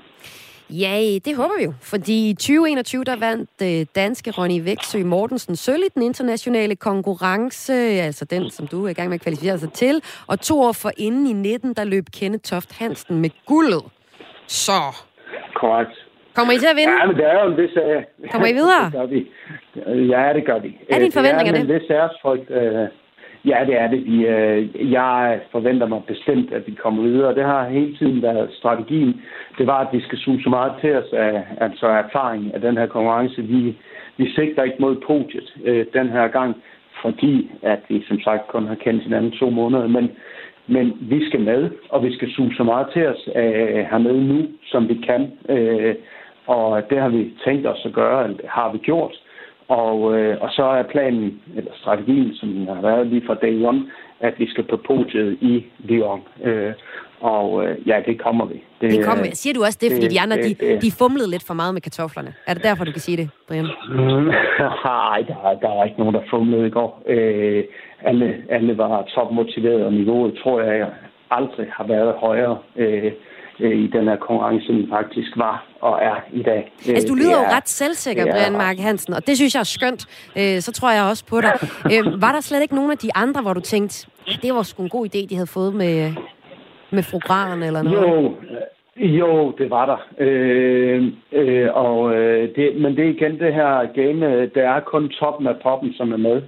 Ja, 0.70 0.96
det 1.26 1.36
håber 1.36 1.56
vi 1.60 1.64
jo. 1.66 1.74
Fordi 1.82 2.30
i 2.30 2.34
2021, 2.34 3.04
der 3.04 3.16
vandt 3.20 3.50
øh, 3.64 3.86
danske 3.96 4.32
Ronny 4.32 4.60
Væksø 4.66 5.04
Mortensen 5.04 5.56
sølv 5.56 5.84
i 5.84 5.90
den 5.96 6.02
internationale 6.02 6.76
konkurrence, 6.76 7.74
altså 8.08 8.26
den, 8.26 8.50
som 8.50 8.68
du 8.68 8.86
er 8.86 8.90
i 8.90 8.94
gang 8.94 9.10
med 9.10 9.16
at 9.16 9.22
kvalificere 9.22 9.58
sig 9.58 9.74
til. 9.74 10.02
Og 10.28 10.40
to 10.40 10.62
år 10.62 10.72
for 10.72 10.92
inden 10.98 11.28
i 11.28 11.34
19, 11.34 11.74
der 11.74 11.84
løb 11.84 12.06
Kenneth 12.20 12.42
Toft 12.42 12.80
Hansen 12.80 13.22
med 13.22 13.30
guldet. 13.46 13.84
Så. 14.48 14.82
Korrekt. 15.56 15.96
Kommer 16.36 16.54
I 16.54 16.58
til 16.58 16.68
at 16.74 16.76
vinde? 16.76 16.94
Ja, 17.00 17.06
men 17.06 17.16
det 17.16 17.26
er 17.26 17.44
jo 17.44 17.52
en 17.52 17.58
vis... 17.58 17.76
Uh, 17.78 18.30
Kommer 18.32 18.48
I 18.48 18.54
videre? 18.54 18.84
det 18.92 18.94
gør 18.94 19.06
vi. 19.06 19.20
Ja, 20.14 20.34
det 20.34 20.46
gør 20.46 20.60
vi. 20.60 20.78
Er 20.90 21.00
din 21.00 21.12
forventning 21.12 21.48
af? 21.48 21.54
Det 21.54 21.62
er 21.62 21.76
en 21.76 21.82
vis 21.82 21.90
æresfrygt. 21.90 22.50
Uh, 22.50 23.03
Ja, 23.46 23.64
det 23.68 23.80
er 23.82 23.88
det. 23.88 24.06
Vi, 24.06 24.28
øh, 24.28 24.92
jeg 24.92 25.40
forventer 25.52 25.88
mig 25.88 26.02
bestemt, 26.08 26.54
at 26.54 26.68
vi 26.68 26.72
kommer 26.72 27.04
videre. 27.04 27.36
Det 27.36 27.44
har 27.44 27.70
hele 27.70 27.98
tiden 27.98 28.22
været 28.22 28.54
strategien. 28.54 29.22
Det 29.58 29.68
var, 29.68 29.80
at 29.80 29.88
vi 29.94 30.02
skal 30.02 30.18
suge 30.18 30.44
så 30.44 30.50
meget 30.50 30.74
til 30.82 30.96
os 30.96 31.14
af 31.14 31.44
altså 31.58 31.88
erfaring 31.88 32.54
af 32.54 32.62
den 32.62 32.78
her 32.78 32.86
konkurrence. 32.86 33.42
Vi, 33.42 33.78
vi 34.18 34.32
sigter 34.36 34.64
ikke 34.64 34.78
mod 34.80 34.96
podiet 35.08 35.54
øh, 35.64 35.86
den 35.94 36.10
her 36.10 36.28
gang, 36.28 36.56
fordi 37.02 37.52
at 37.62 37.80
vi 37.90 38.04
som 38.08 38.20
sagt 38.20 38.48
kun 38.48 38.68
har 38.68 38.76
kendt 38.76 39.04
hinanden 39.04 39.32
to 39.32 39.50
måneder. 39.50 39.88
Men, 39.88 40.12
men 40.68 40.98
vi 41.02 41.28
skal 41.28 41.40
med, 41.40 41.70
og 41.90 42.04
vi 42.04 42.16
skal 42.16 42.32
suge 42.32 42.54
så 42.58 42.64
meget 42.64 42.88
til 42.94 43.08
os 43.08 43.30
øh, 43.36 43.86
hernede 43.92 44.28
nu, 44.28 44.48
som 44.66 44.90
vi 44.90 44.96
kan. 44.96 45.32
Øh, 45.50 45.96
og 46.48 46.90
det 46.90 47.00
har 47.00 47.10
vi 47.10 47.34
tænkt 47.46 47.68
os 47.68 47.86
at 47.86 47.94
gøre, 47.94 48.24
eller 48.24 48.38
det 48.38 48.50
har 48.50 48.72
vi 48.72 48.78
gjort. 48.78 49.16
Og, 49.68 50.18
øh, 50.18 50.38
og 50.42 50.50
så 50.52 50.64
er 50.64 50.84
planen, 50.84 51.42
eller 51.56 51.72
strategien, 51.76 52.36
som 52.36 52.50
den 52.50 52.68
har 52.68 52.82
været 52.82 53.08
lige 53.08 53.24
fra 53.28 53.34
day 53.34 53.64
one, 53.64 53.84
at 54.20 54.34
vi 54.38 54.50
skal 54.50 54.64
på 54.64 54.78
podiet 54.88 55.38
i 55.42 55.66
Lyon. 55.80 56.22
Øh, 56.44 56.74
og 57.20 57.66
øh, 57.66 57.88
ja, 57.88 58.02
det 58.06 58.22
kommer 58.22 58.46
vi. 58.46 58.64
Det, 58.82 58.92
det 58.92 59.06
kommer 59.06 59.24
vi. 59.24 59.30
Siger 59.34 59.54
du 59.54 59.64
også 59.64 59.80
det, 59.82 59.92
fordi 59.92 60.06
det, 60.06 60.12
de 60.12 60.20
andre, 60.20 60.38
det, 60.38 60.62
de, 60.62 60.82
de 60.82 60.92
fumlede 60.92 61.30
lidt 61.30 61.44
for 61.48 61.54
meget 61.54 61.74
med 61.74 61.82
kartoflerne? 61.82 62.34
Er 62.48 62.54
det 62.54 62.64
derfor, 62.64 62.86
du 62.86 62.92
kan 62.92 63.02
sige 63.02 63.18
det, 63.18 63.30
Brian? 63.48 63.66
Nej, 64.86 65.20
der, 65.28 65.60
der 65.62 65.76
var 65.76 65.84
ikke 65.84 66.00
nogen, 66.00 66.16
der 66.16 66.22
fumlede 66.30 66.68
i 66.68 66.70
går. 66.70 67.04
Øh, 67.08 67.64
alle, 68.02 68.44
alle 68.50 68.78
var 68.78 69.04
topmotiveret, 69.16 69.86
og 69.86 69.94
niveauet 69.94 70.34
tror 70.44 70.62
jeg 70.62 70.90
aldrig 71.32 71.68
har 71.78 71.88
været 71.88 72.14
højere. 72.18 72.58
Øh, 72.76 73.12
øh, 73.60 73.84
i 73.84 73.88
den 73.88 74.08
her 74.08 74.16
konkurrence, 74.16 74.68
som 74.68 74.90
faktisk 74.90 75.38
var 75.38 75.66
og 75.82 76.00
er 76.02 76.16
i 76.34 76.44
dag. 76.44 76.72
Altså, 76.88 77.08
du 77.08 77.16
lyder 77.16 77.36
er, 77.36 77.40
jo 77.42 77.56
ret 77.56 77.70
selvsikker, 77.70 78.24
Brian 78.26 78.54
Mark 78.54 78.78
Hansen, 78.78 79.14
og 79.14 79.28
det 79.28 79.38
synes 79.38 79.56
jeg 79.56 79.60
er 79.60 79.64
skønt. 79.78 80.06
Øh, 80.38 80.60
så 80.62 80.72
tror 80.72 80.92
jeg 80.92 81.04
også 81.04 81.26
på 81.26 81.42
dig. 81.42 81.54
Øh, 81.94 82.22
var 82.22 82.32
der 82.32 82.42
slet 82.42 82.62
ikke 82.62 82.76
nogen 82.76 82.92
af 82.92 82.98
de 82.98 83.10
andre, 83.16 83.42
hvor 83.42 83.54
du 83.54 83.60
tænkte, 83.60 84.08
det 84.42 84.54
var 84.54 84.64
sgu 84.64 84.84
en 84.84 84.90
god 84.90 85.06
idé, 85.06 85.28
de 85.30 85.36
havde 85.36 85.48
fået 85.48 85.76
med, 85.76 86.14
med 86.92 87.04
frugaren 87.04 87.64
eller 87.64 87.82
noget? 87.82 88.02
Jo, 88.02 88.36
jo, 88.98 89.54
det 89.58 89.70
var 89.70 89.86
der. 89.86 89.98
Øh, 90.18 91.08
øh, 91.32 91.70
og, 91.74 92.16
øh, 92.16 92.56
det, 92.56 92.82
men 92.82 92.96
det 92.96 93.06
er 93.06 93.10
igen 93.10 93.40
det 93.40 93.54
her 93.54 93.94
game, 93.94 94.46
der 94.46 94.70
er 94.70 94.80
kun 94.80 95.10
toppen 95.10 95.48
af 95.48 95.56
poppen, 95.64 95.94
som 95.94 96.12
er 96.12 96.18
med. 96.18 96.42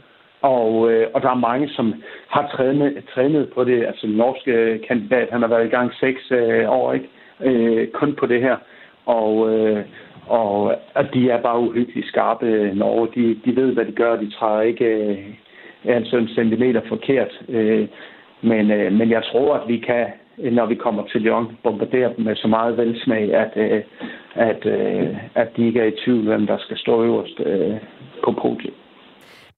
Og, 0.53 0.91
øh, 0.91 1.08
og 1.13 1.21
der 1.21 1.29
er 1.29 1.45
mange, 1.49 1.69
som 1.69 1.93
har 2.27 2.47
trænet, 2.55 3.03
trænet 3.13 3.49
på 3.53 3.63
det. 3.63 3.86
Altså 3.86 4.08
den 4.08 4.15
norske 4.15 4.51
øh, 4.51 4.79
kandidat, 4.88 5.27
han 5.31 5.41
har 5.41 5.49
været 5.49 5.65
i 5.65 5.75
gang 5.75 5.93
seks 5.93 6.31
øh, 6.31 6.69
år, 6.69 6.93
ikke? 6.93 7.10
Øh, 7.41 7.88
kun 7.88 8.15
på 8.15 8.25
det 8.25 8.41
her. 8.41 8.58
Og, 9.05 9.53
øh, 9.53 9.86
og, 10.27 10.75
og 10.95 11.13
de 11.13 11.29
er 11.29 11.41
bare 11.41 11.60
uhyggeligt 11.60 12.08
skarpe, 12.08 12.45
øh, 12.45 12.75
Norge. 12.75 13.08
De, 13.15 13.39
de 13.45 13.55
ved, 13.55 13.73
hvad 13.73 13.86
de 13.86 13.91
gør. 13.91 14.15
De 14.15 14.31
træder 14.31 14.62
ikke 14.62 14.86
øh, 14.86 15.17
altså 15.86 16.17
en 16.17 16.27
centimeter 16.27 16.81
forkert. 16.88 17.41
Øh, 17.49 17.88
men, 18.41 18.71
øh, 18.71 18.91
men 18.91 19.10
jeg 19.10 19.23
tror, 19.23 19.55
at 19.55 19.67
vi 19.67 19.77
kan, 19.77 20.05
når 20.38 20.65
vi 20.65 20.75
kommer 20.75 21.03
til 21.03 21.21
Lyon, 21.21 21.58
bombardere 21.63 22.13
dem 22.17 22.25
med 22.25 22.36
så 22.36 22.47
meget 22.47 22.77
velsmag, 22.77 23.34
at, 23.34 23.51
øh, 23.55 23.81
at, 24.36 24.65
øh, 24.65 25.17
at 25.36 25.47
de 25.58 25.67
ikke 25.67 25.79
er 25.79 25.86
i 25.86 25.97
tvivl, 26.05 26.25
hvem 26.25 26.47
der 26.47 26.58
skal 26.58 26.77
stå 26.77 27.03
øverst 27.03 27.39
øh, 27.45 27.75
på 28.23 28.31
podiet. 28.31 28.73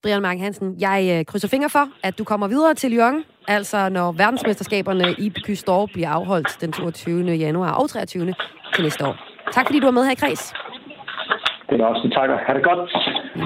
Brian 0.02 0.22
Mark 0.22 0.38
Hansen, 0.38 0.76
jeg 0.80 1.00
øh, 1.18 1.24
krydser 1.24 1.48
fingre 1.48 1.70
for, 1.70 1.84
at 2.02 2.18
du 2.18 2.24
kommer 2.24 2.48
videre 2.48 2.74
til 2.74 2.90
Lyon, 2.90 3.24
altså 3.48 3.88
når 3.88 4.12
verdensmesterskaberne 4.12 5.12
i 5.18 5.30
Bocuse 5.30 5.64
bliver 5.92 6.08
afholdt 6.08 6.60
den 6.60 6.72
22. 6.72 7.32
januar 7.32 7.72
og 7.72 7.90
23. 7.90 8.34
til 8.74 8.82
næste 8.84 9.06
år. 9.06 9.16
Tak 9.52 9.66
fordi 9.66 9.80
du 9.80 9.86
var 9.86 9.90
med 9.90 10.04
her 10.04 10.12
i 10.12 10.14
Kreds. 10.14 10.52
Det 11.70 11.80
er 11.80 11.84
også 11.84 12.10
takker. 12.14 12.36
Ha' 12.46 12.54
det 12.54 12.64
godt. 12.64 12.80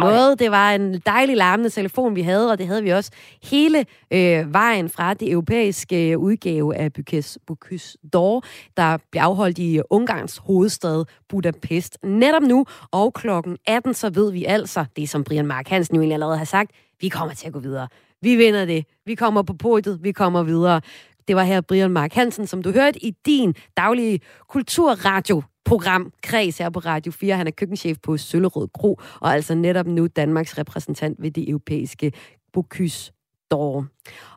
Måde, 0.01 0.37
det 0.39 0.51
var 0.51 0.71
en 0.73 1.01
dejlig 1.07 1.37
larmende 1.37 1.71
telefon, 1.71 2.17
vi 2.17 2.23
havde, 2.23 2.51
og 2.51 2.59
det 2.59 2.67
havde 2.67 2.83
vi 2.83 2.91
også 2.91 3.11
hele 3.43 3.85
øh, 4.11 4.53
vejen 4.53 4.89
fra 4.89 5.15
det 5.15 5.31
europæiske 5.31 6.11
øh, 6.11 6.19
udgave 6.19 6.77
af 6.77 6.93
Bukes, 6.93 7.39
Bukes 7.47 7.97
d'Or, 8.17 8.41
der 8.77 8.99
bliver 9.11 9.25
afholdt 9.25 9.59
i 9.59 9.79
øh, 9.79 9.85
Ungarns 9.91 10.37
hovedstad 10.37 11.05
Budapest. 11.29 11.99
Netop 12.05 12.43
nu, 12.43 12.67
og 12.91 13.15
klokken 13.15 13.57
18, 13.67 13.95
så 13.95 14.11
ved 14.11 14.33
vi 14.33 14.45
altså, 14.45 14.85
det 14.97 15.09
som 15.09 15.25
Brian 15.25 15.47
Mark 15.47 15.69
Hansen 15.69 15.97
jo 15.97 16.01
egentlig 16.01 16.15
allerede 16.15 16.39
har 16.39 16.45
sagt, 16.45 16.71
vi 17.01 17.09
kommer 17.09 17.35
til 17.35 17.47
at 17.47 17.53
gå 17.53 17.59
videre. 17.59 17.89
Vi 18.23 18.37
vinder 18.37 18.65
det. 18.65 18.87
Vi 19.07 19.15
kommer 19.15 19.43
på 19.43 19.53
podiet. 19.53 19.99
Vi 20.03 20.13
kommer 20.13 20.43
videre. 20.43 20.81
Det 21.29 21.37
var 21.37 21.43
her 21.43 21.61
Brian 21.61 21.91
Mark 21.91 22.13
Hansen, 22.13 22.47
som 22.47 22.63
du 22.63 22.73
hørte 22.73 23.05
i 23.05 23.11
din 23.27 23.55
daglige 23.77 24.21
kulturradio 24.49 25.43
program 25.65 26.13
Kreds 26.23 26.59
her 26.59 26.71
på 26.71 26.79
Radio 26.79 27.13
4. 27.13 27.37
Han 27.37 27.47
er 27.47 27.51
køkkenchef 27.51 27.97
på 28.03 28.17
Søllerød 28.17 28.69
Kro, 28.75 29.01
og 29.21 29.33
altså 29.33 29.55
netop 29.55 29.87
nu 29.87 30.07
Danmarks 30.07 30.59
repræsentant 30.59 31.23
ved 31.23 31.31
det 31.31 31.49
europæiske 31.49 32.13
Bocuse 32.53 33.13
d'Or. 33.53 33.85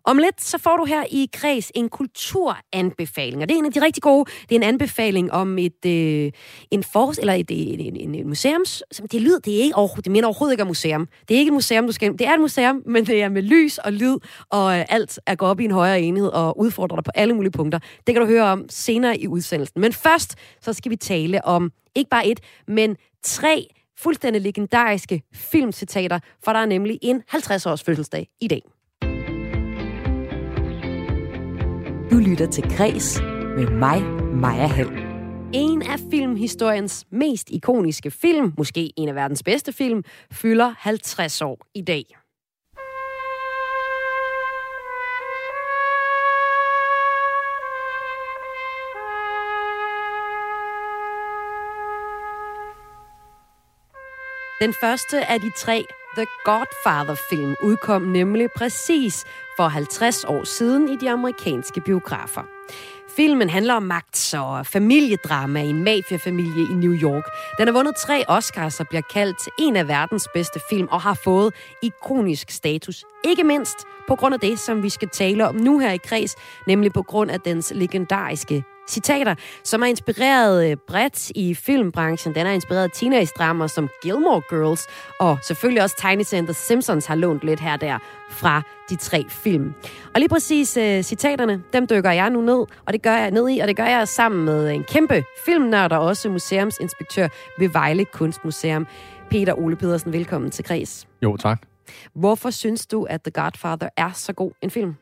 Om 0.08 0.18
lidt, 0.18 0.44
så 0.44 0.58
får 0.58 0.78
du 0.78 0.86
her 0.86 1.04
i 1.12 1.30
Kreds 1.34 1.72
en 1.76 1.90
kulturanbefaling, 1.90 3.42
og 3.42 3.50
det 3.50 3.56
er 3.56 3.60
en 3.60 3.66
af 3.66 3.72
de 3.72 3.82
rigtig 3.82 4.04
gode. 4.04 4.32
Det 4.42 4.52
er 4.52 4.60
en 4.60 4.64
anbefaling 4.64 5.32
om 5.32 5.58
et, 5.58 5.86
øh, 5.86 6.32
en 6.72 6.84
force, 6.84 7.22
eller 7.22 7.34
et, 7.34 7.46
en, 7.50 7.96
en, 7.96 8.16
en 8.16 8.28
museums... 8.28 8.84
Det 9.12 9.22
lyder, 9.22 9.40
det 9.40 9.56
er 9.56 9.64
ikke 9.64 9.76
overhovedet, 9.76 10.06
det 10.06 10.12
minder 10.12 10.28
overhovedet 10.28 10.54
ikke 10.54 10.62
om 10.62 10.68
museum. 10.68 11.08
Det 11.28 11.36
er 11.36 11.40
ikke 11.40 11.50
et 11.50 11.54
museum, 11.54 11.86
du 11.86 11.92
skal... 11.92 12.12
Det 12.12 12.28
er 12.28 12.34
et 12.34 12.40
museum, 12.40 12.82
men 12.86 13.06
det 13.06 13.24
er 13.24 13.30
med 13.30 13.42
lys 13.42 13.78
og 13.78 13.94
lyd, 13.94 14.18
og 14.50 14.80
øh, 14.80 14.86
alt 14.90 15.20
er 15.28 15.36
gået 15.36 15.52
op 15.52 15.60
i 15.60 15.66
en 15.66 15.72
højere 15.72 16.02
enhed 16.02 16.28
og 16.28 16.60
udfordrer 16.60 16.96
dig 16.96 17.04
på 17.04 17.12
alle 17.16 17.34
mulige 17.34 17.52
punkter. 17.52 17.80
Det 18.08 18.16
kan 18.16 18.22
du 18.22 18.28
høre 18.28 18.44
om 18.44 18.66
senere 18.70 19.18
i 19.18 19.28
udsendelsen. 19.28 19.82
Men 19.82 19.94
først, 19.94 20.36
så 20.62 20.74
skal 20.74 20.92
vi 20.92 20.96
tale 20.96 21.46
om 21.46 21.72
ikke 21.96 22.10
bare 22.10 22.28
et, 22.28 22.40
men 22.68 22.96
tre 23.24 23.68
fuldstændig 23.98 24.42
legendariske 24.42 25.22
filmcitater, 25.34 26.20
for 26.44 26.54
der 26.54 26.60
er 26.60 26.66
nemlig 26.66 27.00
en 27.02 27.24
50-års 27.32 27.84
fødselsdag 27.84 28.28
i 28.42 28.48
dag. 28.48 28.75
Du 32.12 32.16
lytter 32.16 32.48
til 32.52 32.64
Græs 32.78 33.22
med 33.58 33.70
mig, 33.70 34.02
Maja 34.34 34.68
Hall. 34.68 34.90
En 35.54 35.82
af 35.82 36.00
filmhistoriens 36.12 37.06
mest 37.12 37.50
ikoniske 37.50 38.12
film, 38.12 38.54
måske 38.58 38.92
en 38.98 39.10
af 39.10 39.16
verdens 39.16 39.44
bedste 39.44 39.74
film, 39.74 40.04
fylder 40.32 40.74
50 40.78 41.42
år 41.42 41.68
i 41.76 41.82
dag. 41.82 42.04
Den 54.62 54.74
første 54.82 55.26
af 55.26 55.42
de 55.42 55.52
tre 55.58 55.86
The 56.16 56.26
Godfather-film 56.46 57.56
udkom 57.64 58.02
nemlig 58.02 58.50
præcis 58.58 59.26
for 59.58 59.68
50 59.68 60.24
år 60.24 60.44
siden 60.44 60.90
i 60.90 60.96
de 60.96 61.10
amerikanske 61.10 61.82
biografer. 61.82 62.42
Filmen 63.16 63.50
handler 63.50 63.74
om 63.74 63.84
magt 63.84 64.34
og 64.38 64.66
familiedrama 64.66 65.62
i 65.62 65.70
en 65.70 65.84
mafiafamilie 65.84 66.64
i 66.72 66.74
New 66.74 66.94
York. 66.94 67.24
Den 67.58 67.68
har 67.68 67.74
vundet 67.74 67.96
tre 67.96 68.24
Oscars 68.28 68.80
og 68.80 68.88
bliver 68.88 69.02
kaldt 69.14 69.50
en 69.60 69.76
af 69.76 69.88
verdens 69.88 70.28
bedste 70.34 70.60
film 70.70 70.88
og 70.92 71.02
har 71.02 71.14
fået 71.14 71.54
ikonisk 71.84 72.52
status. 72.52 73.06
Ikke 73.24 73.44
mindst 73.44 73.78
på 74.08 74.16
grund 74.16 74.34
af 74.34 74.40
det, 74.40 74.60
som 74.60 74.84
vi 74.84 74.90
skal 74.90 75.10
tale 75.10 75.48
om 75.48 75.56
nu 75.56 75.80
her 75.80 75.92
i 75.92 75.98
Kreds, 75.98 76.36
nemlig 76.68 76.94
på 76.94 77.02
grund 77.02 77.32
af 77.32 77.42
dens 77.42 77.72
legendariske 77.76 78.64
citater, 78.90 79.36
som 79.64 79.82
er 79.82 79.86
inspireret 79.86 80.70
øh, 80.72 80.78
bredt 80.88 81.30
i 81.30 81.54
filmbranchen. 81.54 82.36
Den 82.36 82.48
er 82.48 82.52
inspireret 82.52 82.94
teenage-drama 82.94 83.68
som 83.68 83.90
Gilmore 84.02 84.42
Girls, 84.50 84.88
og 85.20 85.38
selvfølgelig 85.44 85.84
også 85.84 85.96
tegneserier 86.00 86.54
Simpsons 86.54 87.06
har 87.06 87.16
lånt 87.16 87.44
lidt 87.44 87.60
her 87.60 87.78
der 87.78 88.00
fra 88.30 88.62
de 88.90 88.96
tre 88.96 89.26
film. 89.30 89.74
Og 90.14 90.20
lige 90.20 90.30
præcis 90.30 90.78
uh, 90.78 91.02
citaterne, 91.02 91.64
dem 91.74 91.88
dykker 91.88 92.12
jeg 92.12 92.30
nu 92.30 92.42
ned, 92.42 92.66
og 92.86 92.94
det 92.94 93.02
gør 93.02 93.16
jeg 93.16 93.32
ned 93.32 93.50
i, 93.50 93.60
og 93.60 93.68
det 93.68 93.76
gør 93.76 93.86
jeg 93.86 94.08
sammen 94.08 94.46
med 94.46 94.72
en 94.72 94.84
kæmpe 94.84 95.24
filmnørd 95.46 95.92
og 95.92 96.00
også 96.00 96.30
museumsinspektør 96.30 97.28
ved 97.60 97.70
Vejle 97.70 98.06
Kunstmuseum. 98.06 98.88
Peter 99.30 99.54
Ole 99.60 99.76
Pedersen, 99.76 100.14
velkommen 100.14 100.52
til 100.52 100.66
Græs. 100.66 101.08
Jo, 101.22 101.38
tak. 101.38 101.62
Hvorfor 102.14 102.50
synes 102.50 102.88
du, 102.88 103.04
at 103.04 103.22
The 103.22 103.32
Godfather 103.32 103.90
er 103.98 104.12
så 104.12 104.34
god 104.34 104.52
en 104.62 104.70
film? 104.70 104.96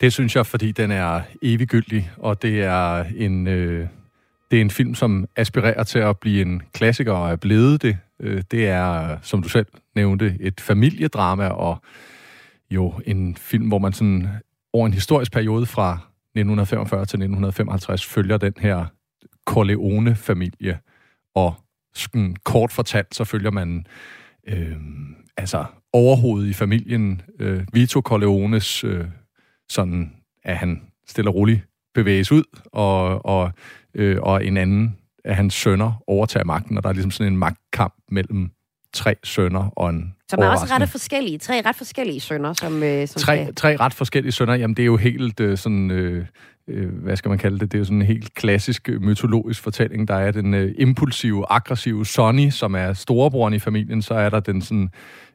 Det 0.00 0.12
synes 0.12 0.36
jeg, 0.36 0.46
fordi 0.46 0.72
den 0.72 0.90
er 0.90 1.22
eviggyldig, 1.42 2.10
og 2.16 2.42
det 2.42 2.62
er 2.62 3.04
en, 3.16 3.46
øh, 3.46 3.88
det 4.50 4.56
er 4.56 4.60
en 4.60 4.70
film, 4.70 4.94
som 4.94 5.26
aspirerer 5.36 5.82
til 5.82 5.98
at 5.98 6.18
blive 6.18 6.42
en 6.42 6.62
klassiker 6.72 7.12
og 7.12 7.30
er 7.30 7.36
blevet 7.36 7.82
det. 7.82 7.98
Øh, 8.20 8.42
det 8.50 8.68
er, 8.68 9.16
som 9.22 9.42
du 9.42 9.48
selv 9.48 9.66
nævnte, 9.94 10.36
et 10.40 10.60
familiedrama 10.60 11.48
og 11.48 11.82
jo 12.70 12.94
en 13.06 13.36
film, 13.36 13.68
hvor 13.68 13.78
man 13.78 13.92
sådan 13.92 14.28
over 14.72 14.86
en 14.86 14.94
historisk 14.94 15.32
periode 15.32 15.66
fra 15.66 15.92
1945 15.92 16.98
til 16.98 17.16
1955 17.16 18.06
følger 18.06 18.36
den 18.36 18.54
her 18.58 18.86
Corleone-familie, 19.46 20.78
og 21.34 21.54
sådan, 21.94 22.36
kort 22.44 22.72
fortalt, 22.72 23.14
så 23.14 23.24
følger 23.24 23.50
man 23.50 23.86
øh, 24.46 24.76
altså 25.36 25.64
overhovedet 25.92 26.48
i 26.48 26.52
familien, 26.52 27.22
øh, 27.38 27.66
Vito 27.72 28.00
Corleones 28.00 28.84
øh, 28.84 29.04
sådan, 29.70 30.12
at 30.44 30.56
han 30.56 30.82
stille 31.08 31.30
og 31.30 31.34
roligt 31.34 31.60
bevæges 31.94 32.32
ud, 32.32 32.44
og, 32.72 33.26
og, 33.26 33.52
øh, 33.94 34.18
og 34.22 34.44
en 34.44 34.56
anden 34.56 34.96
af 35.24 35.36
hans 35.36 35.54
sønner 35.54 36.02
overtager 36.06 36.44
magten, 36.44 36.76
og 36.76 36.82
der 36.82 36.88
er 36.88 36.92
ligesom 36.92 37.10
sådan 37.10 37.32
en 37.32 37.38
magtkamp 37.38 37.94
mellem 38.08 38.50
tre 38.92 39.14
sønner 39.24 39.70
og 39.76 39.90
en 39.90 40.14
Som 40.30 40.40
er 40.40 40.46
også 40.46 40.66
ret 40.70 40.88
forskellige. 40.88 41.38
Tre 41.38 41.62
ret 41.66 41.76
forskellige 41.76 42.20
sønner, 42.20 42.52
som... 42.52 42.82
Øh, 42.82 43.08
som 43.08 43.20
tre, 43.20 43.36
kan... 43.36 43.54
tre 43.54 43.76
ret 43.76 43.94
forskellige 43.94 44.32
sønner, 44.32 44.54
jamen 44.54 44.76
det 44.76 44.82
er 44.82 44.86
jo 44.86 44.96
helt 44.96 45.40
øh, 45.40 45.58
sådan... 45.58 45.90
Øh, 45.90 46.26
øh, 46.68 47.02
hvad 47.02 47.16
skal 47.16 47.28
man 47.28 47.38
kalde 47.38 47.58
det? 47.58 47.72
Det 47.72 47.78
er 47.78 47.78
jo 47.78 47.84
sådan 47.84 48.00
en 48.00 48.06
helt 48.06 48.34
klassisk 48.34 48.88
øh, 48.88 49.02
mytologisk 49.02 49.62
fortælling. 49.62 50.08
Der 50.08 50.14
er 50.14 50.30
den 50.30 50.54
øh, 50.54 50.74
impulsive, 50.78 51.44
aggressive 51.50 52.06
Sonny, 52.06 52.50
som 52.50 52.74
er 52.74 52.92
storebroren 52.92 53.54
i 53.54 53.58
familien. 53.58 54.02
Så 54.02 54.14
er 54.14 54.30
der 54.30 54.40
den 54.40 54.62
sådan 54.62 54.90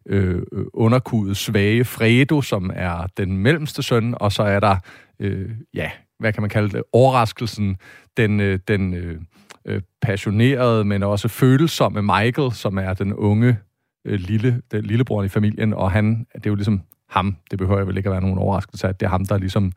Øh, 0.09 0.41
øh, 0.51 0.65
underkudet 0.73 1.37
svage 1.37 1.85
Fredo, 1.85 2.41
som 2.41 2.71
er 2.73 3.07
den 3.17 3.37
mellemste 3.37 3.83
søn, 3.83 4.15
og 4.19 4.31
så 4.31 4.43
er 4.43 4.59
der, 4.59 4.77
øh, 5.19 5.49
ja, 5.73 5.91
hvad 6.19 6.33
kan 6.33 6.43
man 6.43 6.49
kalde 6.49 6.69
det, 6.69 6.83
overraskelsen, 6.93 7.77
den, 8.17 8.39
øh, 8.39 8.59
den 8.67 8.93
øh, 8.93 9.19
øh 9.65 9.81
passionerede, 10.01 10.85
men 10.85 11.03
også 11.03 11.27
følsomme 11.27 12.01
Michael, 12.01 12.51
som 12.51 12.77
er 12.77 12.93
den 12.93 13.13
unge 13.13 13.57
øh, 14.05 14.19
lille, 14.19 14.61
den 14.71 14.83
lillebror 14.83 15.23
i 15.23 15.27
familien, 15.27 15.73
og 15.73 15.91
han, 15.91 16.25
det 16.35 16.45
er 16.45 16.49
jo 16.49 16.55
ligesom 16.55 16.81
ham, 17.09 17.35
det 17.51 17.59
behøver 17.59 17.79
jeg 17.79 17.87
vel 17.87 17.97
ikke 17.97 18.09
at 18.09 18.11
være 18.11 18.21
nogen 18.21 18.37
overraskelse, 18.37 18.87
at 18.87 18.99
det 18.99 19.05
er 19.05 19.09
ham, 19.09 19.25
der 19.25 19.37
ligesom 19.37 19.71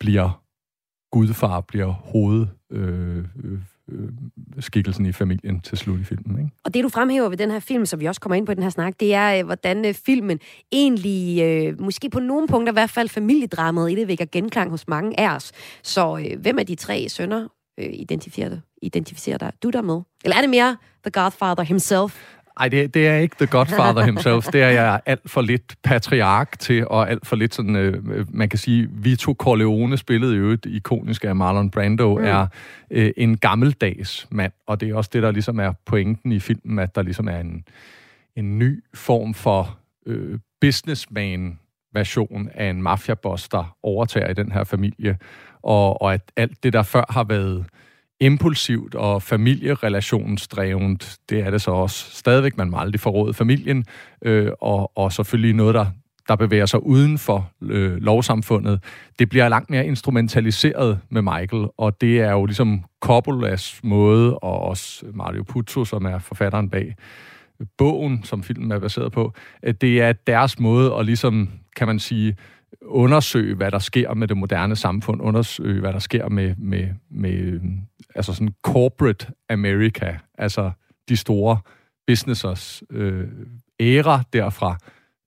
bliver 0.00 0.44
gudfar, 1.12 1.60
bliver 1.60 1.92
hoved, 1.92 2.46
Øh, 2.74 3.24
øh, 3.44 3.58
øh, 3.88 4.08
skikkelsen 4.60 5.06
i 5.06 5.12
familien 5.12 5.60
til 5.60 5.78
slut 5.78 6.00
i 6.00 6.04
filmen. 6.04 6.38
Ikke? 6.38 6.50
Og 6.64 6.74
det, 6.74 6.84
du 6.84 6.88
fremhæver 6.88 7.28
ved 7.28 7.36
den 7.36 7.50
her 7.50 7.60
film, 7.60 7.86
som 7.86 8.00
vi 8.00 8.06
også 8.06 8.20
kommer 8.20 8.36
ind 8.36 8.46
på 8.46 8.52
i 8.52 8.54
den 8.54 8.62
her 8.62 8.70
snak, 8.70 9.00
det 9.00 9.14
er, 9.14 9.38
øh, 9.38 9.44
hvordan 9.44 9.84
øh, 9.84 9.94
filmen 9.94 10.40
egentlig, 10.72 11.42
øh, 11.42 11.80
måske 11.80 12.10
på 12.10 12.20
nogle 12.20 12.48
punkter 12.48 12.72
i 12.72 12.74
hvert 12.74 12.90
fald 12.90 13.08
familiedramaet 13.08 13.92
i 13.92 13.94
det, 13.94 14.08
vækker 14.08 14.24
genklang 14.32 14.70
hos 14.70 14.88
mange 14.88 15.20
af 15.20 15.34
os. 15.34 15.52
Så 15.82 16.18
øh, 16.18 16.40
hvem 16.40 16.58
af 16.58 16.66
de 16.66 16.74
tre 16.74 17.08
sønner 17.08 17.48
øh, 17.80 17.90
identificerer, 17.92 18.58
identificerer 18.82 19.38
dig, 19.38 19.52
du 19.62 19.70
der 19.70 19.82
med? 19.82 20.00
Eller 20.24 20.36
er 20.36 20.40
det 20.40 20.50
mere 20.50 20.76
The 21.04 21.10
Godfather 21.10 21.62
himself? 21.62 22.22
Ej, 22.60 22.68
det, 22.68 22.94
det 22.94 23.08
er 23.08 23.16
ikke 23.16 23.36
The 23.38 23.46
Godfather 23.46 24.04
himself. 24.10 24.46
Det 24.46 24.62
er 24.62 24.68
jeg 24.68 25.00
alt 25.06 25.30
for 25.30 25.40
lidt 25.40 25.76
patriark 25.82 26.58
til, 26.58 26.88
og 26.88 27.10
alt 27.10 27.26
for 27.26 27.36
lidt 27.36 27.54
sådan, 27.54 27.76
øh, 27.76 28.34
man 28.34 28.48
kan 28.48 28.58
sige, 28.58 28.88
Vito 28.90 29.34
Corleone 29.38 29.96
spillede 29.96 30.36
jo 30.36 30.50
et 30.50 30.66
ikonisk 30.66 31.24
af 31.24 31.36
Marlon 31.36 31.70
Brando, 31.70 32.18
mm. 32.18 32.24
er 32.24 32.46
øh, 32.90 33.12
en 33.16 33.36
gammeldags 33.36 34.26
mand, 34.30 34.52
og 34.66 34.80
det 34.80 34.90
er 34.90 34.94
også 34.94 35.10
det, 35.12 35.22
der 35.22 35.30
ligesom 35.30 35.58
er 35.58 35.72
pointen 35.86 36.32
i 36.32 36.40
filmen, 36.40 36.78
at 36.78 36.94
der 36.94 37.02
ligesom 37.02 37.28
er 37.28 37.40
en, 37.40 37.64
en 38.36 38.58
ny 38.58 38.84
form 38.94 39.34
for 39.34 39.78
øh, 40.06 40.38
businessman 40.60 41.58
version 41.94 42.48
af 42.54 42.70
en 42.70 42.82
mafiaboss, 42.82 43.48
der 43.48 43.76
overtager 43.82 44.28
i 44.28 44.34
den 44.34 44.52
her 44.52 44.64
familie, 44.64 45.18
og, 45.62 46.02
og 46.02 46.14
at 46.14 46.32
alt 46.36 46.62
det, 46.62 46.72
der 46.72 46.82
før 46.82 47.04
har 47.10 47.24
været 47.24 47.64
impulsivt 48.20 48.94
og 48.94 49.22
familierelationsdrevent, 49.22 51.16
det 51.28 51.40
er 51.40 51.50
det 51.50 51.62
så 51.62 51.70
også 51.70 52.10
stadigvæk. 52.10 52.56
Man 52.56 52.70
må 52.70 52.78
aldrig 52.78 53.00
forråde 53.00 53.34
familien, 53.34 53.84
øh, 54.22 54.50
og, 54.60 54.92
og 54.96 55.12
selvfølgelig 55.12 55.54
noget, 55.54 55.74
der, 55.74 55.86
der 56.28 56.36
bevæger 56.36 56.66
sig 56.66 56.82
uden 56.82 57.18
for 57.18 57.50
øh, 57.62 57.96
lovsamfundet. 57.96 58.84
Det 59.18 59.28
bliver 59.28 59.48
langt 59.48 59.70
mere 59.70 59.86
instrumentaliseret 59.86 61.00
med 61.10 61.22
Michael, 61.22 61.66
og 61.78 62.00
det 62.00 62.20
er 62.20 62.32
jo 62.32 62.46
ligesom 62.46 62.84
Coppolas 63.00 63.80
måde, 63.82 64.38
og 64.38 64.60
også 64.60 65.06
Mario 65.14 65.42
Puzo, 65.42 65.84
som 65.84 66.04
er 66.04 66.18
forfatteren 66.18 66.70
bag 66.70 66.94
bogen, 67.78 68.24
som 68.24 68.42
filmen 68.42 68.72
er 68.72 68.78
baseret 68.78 69.12
på, 69.12 69.32
at 69.62 69.80
det 69.80 70.00
er 70.00 70.12
deres 70.12 70.58
måde 70.58 70.94
at 70.94 71.06
ligesom, 71.06 71.48
kan 71.76 71.86
man 71.86 71.98
sige, 71.98 72.36
undersøge, 72.82 73.54
hvad 73.54 73.70
der 73.70 73.78
sker 73.78 74.14
med 74.14 74.28
det 74.28 74.36
moderne 74.36 74.76
samfund, 74.76 75.22
undersøge, 75.22 75.80
hvad 75.80 75.92
der 75.92 75.98
sker 75.98 76.28
med, 76.28 76.54
med, 76.58 76.88
med 77.10 77.60
altså 78.14 78.34
sådan 78.34 78.54
corporate 78.62 79.26
America, 79.50 80.16
altså 80.38 80.70
de 81.08 81.16
store 81.16 81.58
businessers 82.06 82.82
øh, 82.90 83.28
æra 83.80 84.22
derfra, 84.32 84.76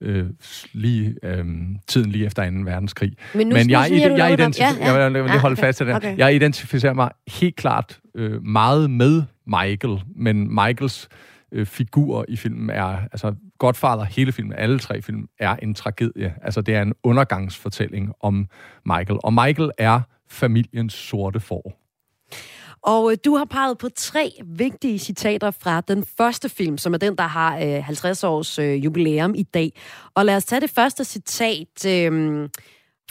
øh, 0.01 0.25
lige 0.73 1.15
øh, 1.23 1.45
tiden 1.87 2.11
lige 2.11 2.25
efter 2.25 2.49
2. 2.49 2.57
verdenskrig. 2.57 3.13
Men, 3.33 3.47
nu, 3.47 3.53
Men 3.55 3.69
jeg, 3.69 3.89
nu 3.89 3.95
jeg, 3.95 4.17
jeg, 4.17 4.39
identif- 4.39 4.59
ja, 4.59 4.69
ja. 4.79 4.93
jeg 4.93 5.13
vil 5.13 5.23
lige 5.23 5.33
ah, 5.33 5.39
holde 5.39 5.55
fast 5.55 5.77
til 5.77 5.87
det. 5.87 5.95
Okay. 5.95 6.17
Jeg 6.17 6.35
identificerer 6.35 6.93
mig 6.93 7.09
helt 7.27 7.55
klart 7.55 7.99
øh, 8.15 8.43
meget 8.43 8.91
med 8.91 9.23
Michael, 9.45 10.03
men 10.15 10.55
Michaels 10.55 11.09
øh, 11.51 11.65
figur 11.65 12.25
i 12.27 12.35
filmen 12.35 12.69
er, 12.69 12.97
altså 13.11 13.35
Godfather, 13.57 14.03
hele 14.03 14.31
filmen, 14.31 14.53
alle 14.53 14.79
tre 14.79 15.01
film, 15.01 15.27
er 15.39 15.55
en 15.55 15.73
tragedie. 15.73 16.33
Altså 16.41 16.61
det 16.61 16.75
er 16.75 16.81
en 16.81 16.93
undergangsfortælling 17.03 18.13
om 18.19 18.47
Michael. 18.85 19.19
Og 19.23 19.33
Michael 19.33 19.71
er 19.77 20.01
familiens 20.29 20.93
sorte 20.93 21.39
får. 21.39 21.86
Og 22.81 23.11
øh, 23.11 23.17
du 23.25 23.35
har 23.35 23.45
peget 23.45 23.77
på 23.77 23.89
tre 23.95 24.31
vigtige 24.45 24.99
citater 24.99 25.51
fra 25.51 25.81
den 25.81 26.05
første 26.17 26.49
film, 26.49 26.77
som 26.77 26.93
er 26.93 26.97
den, 26.97 27.15
der 27.15 27.23
har 27.23 27.57
øh, 27.57 27.83
50 27.83 28.23
års 28.23 28.59
øh, 28.59 28.85
jubilæum 28.85 29.35
i 29.35 29.43
dag. 29.43 29.71
Og 30.15 30.25
lad 30.25 30.35
os 30.35 30.45
tage 30.45 30.61
det 30.61 30.69
første 30.69 31.03
citat, 31.03 31.85
øh, 31.87 32.49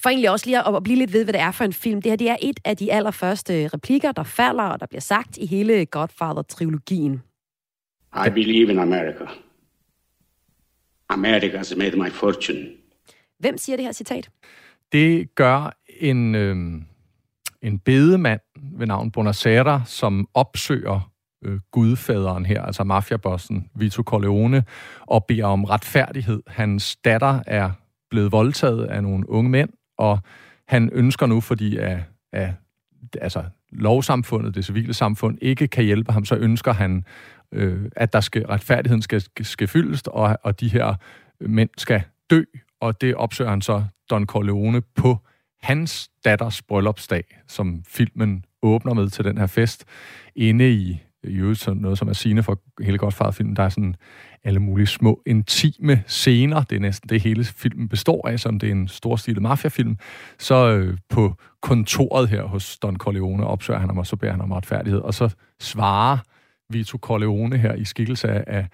for 0.03 0.09
egentlig 0.09 0.31
også 0.31 0.47
lige 0.47 0.69
at, 0.69 0.77
at 0.77 0.83
blive 0.83 0.99
lidt 0.99 1.13
ved, 1.13 1.25
hvad 1.25 1.33
det 1.33 1.41
er 1.41 1.51
for 1.51 1.65
en 1.65 1.73
film. 1.73 2.03
Det 2.03 2.13
her 2.13 2.17
det 2.17 2.31
er 2.31 2.37
et 2.43 2.61
af 2.65 2.77
de 2.77 2.93
allerførste 2.93 3.69
replikker, 3.69 4.13
der 4.13 4.23
falder, 4.23 4.65
og 4.65 4.81
der 4.81 4.87
bliver 4.87 5.01
sagt 5.01 5.37
i 5.37 5.47
hele 5.47 5.87
Godfather-trilogien. 5.87 7.23
I 8.27 8.31
believe 8.31 8.71
in 8.71 8.79
America. 8.79 9.25
America 11.09 11.57
has 11.57 11.77
made 11.77 11.97
my 11.97 12.11
fortune. 12.11 12.67
Hvem 13.39 13.59
siger 13.59 13.77
det 13.77 13.85
her 13.85 13.93
citat? 13.93 14.31
Det 14.93 15.35
gør 15.35 15.77
en, 16.01 16.35
øh, 16.35 16.57
en 17.63 17.79
bedemand 17.79 18.41
ved 18.73 18.87
navn 18.87 19.11
Bonacera, 19.11 19.83
som 19.85 20.29
opsøger 20.35 21.11
øh, 21.45 21.61
gudfaderen 21.71 22.47
her, 22.47 22.62
altså 22.62 22.85
mafiabossen 22.85 23.71
Vito 23.75 24.03
Corleone, 24.03 24.64
og 25.01 25.25
beder 25.25 25.47
om 25.47 25.64
retfærdighed. 25.64 26.42
Hans 26.47 26.97
datter 26.97 27.40
er 27.47 27.71
blevet 28.11 28.33
voldtaget 28.33 28.85
af 28.85 29.03
nogle 29.03 29.31
unge 29.31 29.51
mænd, 29.51 29.71
og 29.99 30.19
han 30.69 30.90
ønsker 30.92 31.27
nu, 31.27 31.40
fordi 31.40 31.77
af, 31.77 32.05
af 32.33 32.55
altså, 33.21 33.45
lovsamfundet, 33.73 34.55
det 34.55 34.64
civile 34.64 34.95
samfund, 34.95 35.38
ikke 35.42 35.69
kan 35.69 35.85
hjælpe 35.85 36.12
ham, 36.12 36.25
så 36.25 36.37
ønsker 36.37 36.73
han 36.73 37.05
øh, 37.53 37.90
at 37.97 38.12
der 38.12 38.21
skal, 38.21 38.47
retfærdigheden 38.47 39.03
skal, 39.03 39.23
skal 39.42 39.69
fyldes, 39.69 40.03
og, 40.03 40.38
og 40.42 40.61
de 40.61 40.69
her 40.69 40.95
mænd 41.40 41.71
skal 41.79 42.03
dø, 42.31 42.42
og 42.81 43.01
det 43.01 43.14
opsøger 43.14 43.51
han 43.51 43.62
så 43.62 43.85
Don 44.11 44.27
Corleone 44.27 44.81
på 44.81 45.19
hans 45.62 46.11
datters 46.25 46.62
bryllupsdag, 46.62 47.25
som 47.49 47.83
filmen 47.88 48.45
åbner 48.62 48.95
med 48.95 49.09
til 49.11 49.25
den 49.25 49.38
her 49.38 49.47
fest, 49.47 49.85
inde 50.37 50.73
i 50.73 51.01
jo 51.25 51.55
sådan 51.55 51.83
noget, 51.83 51.99
som 51.99 52.09
er 52.09 52.12
sigende 52.12 52.42
for 52.42 52.59
hele 52.83 52.99
Godfather-filmen. 52.99 53.57
Der 53.57 53.62
er 53.62 53.69
sådan 53.69 53.97
alle 54.45 54.61
mulige 54.61 54.87
små, 54.87 55.23
intime 55.27 56.03
scener. 56.07 56.62
Det 56.62 56.77
er 56.77 56.81
næsten 56.81 57.09
det, 57.09 57.21
hele 57.21 57.45
filmen 57.45 57.88
består 57.88 58.29
af, 58.29 58.40
som 58.40 58.59
det 58.59 58.66
er 58.66 58.73
en 58.73 58.88
storstilet 58.88 59.42
mafiafilm. 59.42 59.99
Så 60.38 60.69
øh, 60.69 60.99
på 61.09 61.35
kontoret 61.62 62.29
her 62.29 62.42
hos 62.42 62.79
Don 62.79 62.97
Corleone 62.97 63.47
opsøger 63.47 63.81
han 63.81 63.88
ham, 63.88 63.99
og 63.99 64.07
så 64.07 64.16
beder 64.16 64.33
han 64.33 64.40
om 64.40 64.53
retfærdighed. 64.53 65.01
Og 65.01 65.14
så 65.14 65.35
svarer 65.61 66.19
Vito 66.71 66.99
Corleone 66.99 67.59
her 67.59 67.75
i 67.75 67.85
skikkelse 67.85 68.49
af 68.49 68.69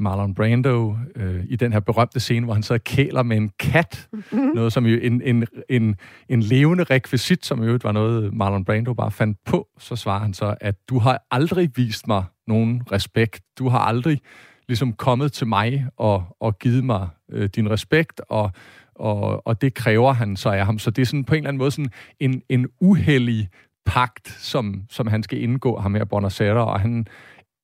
Marlon 0.00 0.34
Brando 0.34 0.96
øh, 1.16 1.44
i 1.48 1.56
den 1.56 1.72
her 1.72 1.80
berømte 1.80 2.20
scene, 2.20 2.44
hvor 2.44 2.54
han 2.54 2.62
så 2.62 2.78
kæler 2.78 3.22
med 3.22 3.36
en 3.36 3.50
kat. 3.58 4.08
Mm-hmm. 4.12 4.50
Noget 4.54 4.72
som 4.72 4.86
jo 4.86 4.98
en, 5.02 5.22
en, 5.22 5.46
en, 5.68 5.96
en 6.28 6.42
levende 6.42 6.84
rekvisit, 6.84 7.46
som 7.46 7.62
jo 7.62 7.78
var 7.82 7.92
noget, 7.92 8.34
Marlon 8.34 8.64
Brando 8.64 8.94
bare 8.94 9.10
fandt 9.10 9.38
på. 9.44 9.68
Så 9.78 9.96
svarer 9.96 10.20
han 10.20 10.34
så, 10.34 10.54
at 10.60 10.74
du 10.88 10.98
har 10.98 11.22
aldrig 11.30 11.70
vist 11.76 12.08
mig 12.08 12.24
nogen 12.46 12.82
respekt. 12.92 13.42
Du 13.58 13.68
har 13.68 13.78
aldrig 13.78 14.20
ligesom 14.68 14.92
kommet 14.92 15.32
til 15.32 15.46
mig 15.46 15.86
og, 15.96 16.36
og 16.40 16.58
givet 16.58 16.84
mig 16.84 17.08
øh, 17.32 17.48
din 17.54 17.70
respekt, 17.70 18.20
og, 18.28 18.52
og, 18.94 19.46
og 19.46 19.60
det 19.60 19.74
kræver 19.74 20.12
han 20.12 20.36
så 20.36 20.50
af 20.50 20.66
ham. 20.66 20.78
Så 20.78 20.90
det 20.90 21.02
er 21.02 21.06
sådan 21.06 21.24
på 21.24 21.34
en 21.34 21.38
eller 21.38 21.48
anden 21.48 21.58
måde 21.58 21.70
sådan 21.70 21.90
en, 22.20 22.42
en 22.48 22.66
uheldig 22.80 23.48
pagt, 23.86 24.28
som, 24.28 24.82
som 24.90 25.06
han 25.06 25.22
skal 25.22 25.42
indgå 25.42 25.78
ham 25.78 25.94
her, 25.94 26.04
Bonacera, 26.04 26.64
og 26.64 26.80
han 26.80 27.06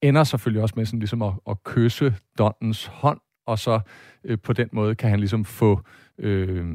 ender 0.03 0.25
selvfølgelig 0.25 0.63
også 0.63 0.75
med 0.77 0.87
sådan 0.87 0.99
ligesom 0.99 1.23
at, 1.23 1.33
at 1.51 1.65
kysse 1.65 2.15
Donnens 2.39 2.87
hånd, 2.87 3.21
og 3.47 3.59
så 3.59 3.81
øh, 4.25 4.39
på 4.39 4.53
den 4.53 4.69
måde 4.73 4.95
kan 4.95 5.11
han 5.11 5.19
ligesom 5.19 5.45
få, 5.45 5.81
øh, 6.19 6.67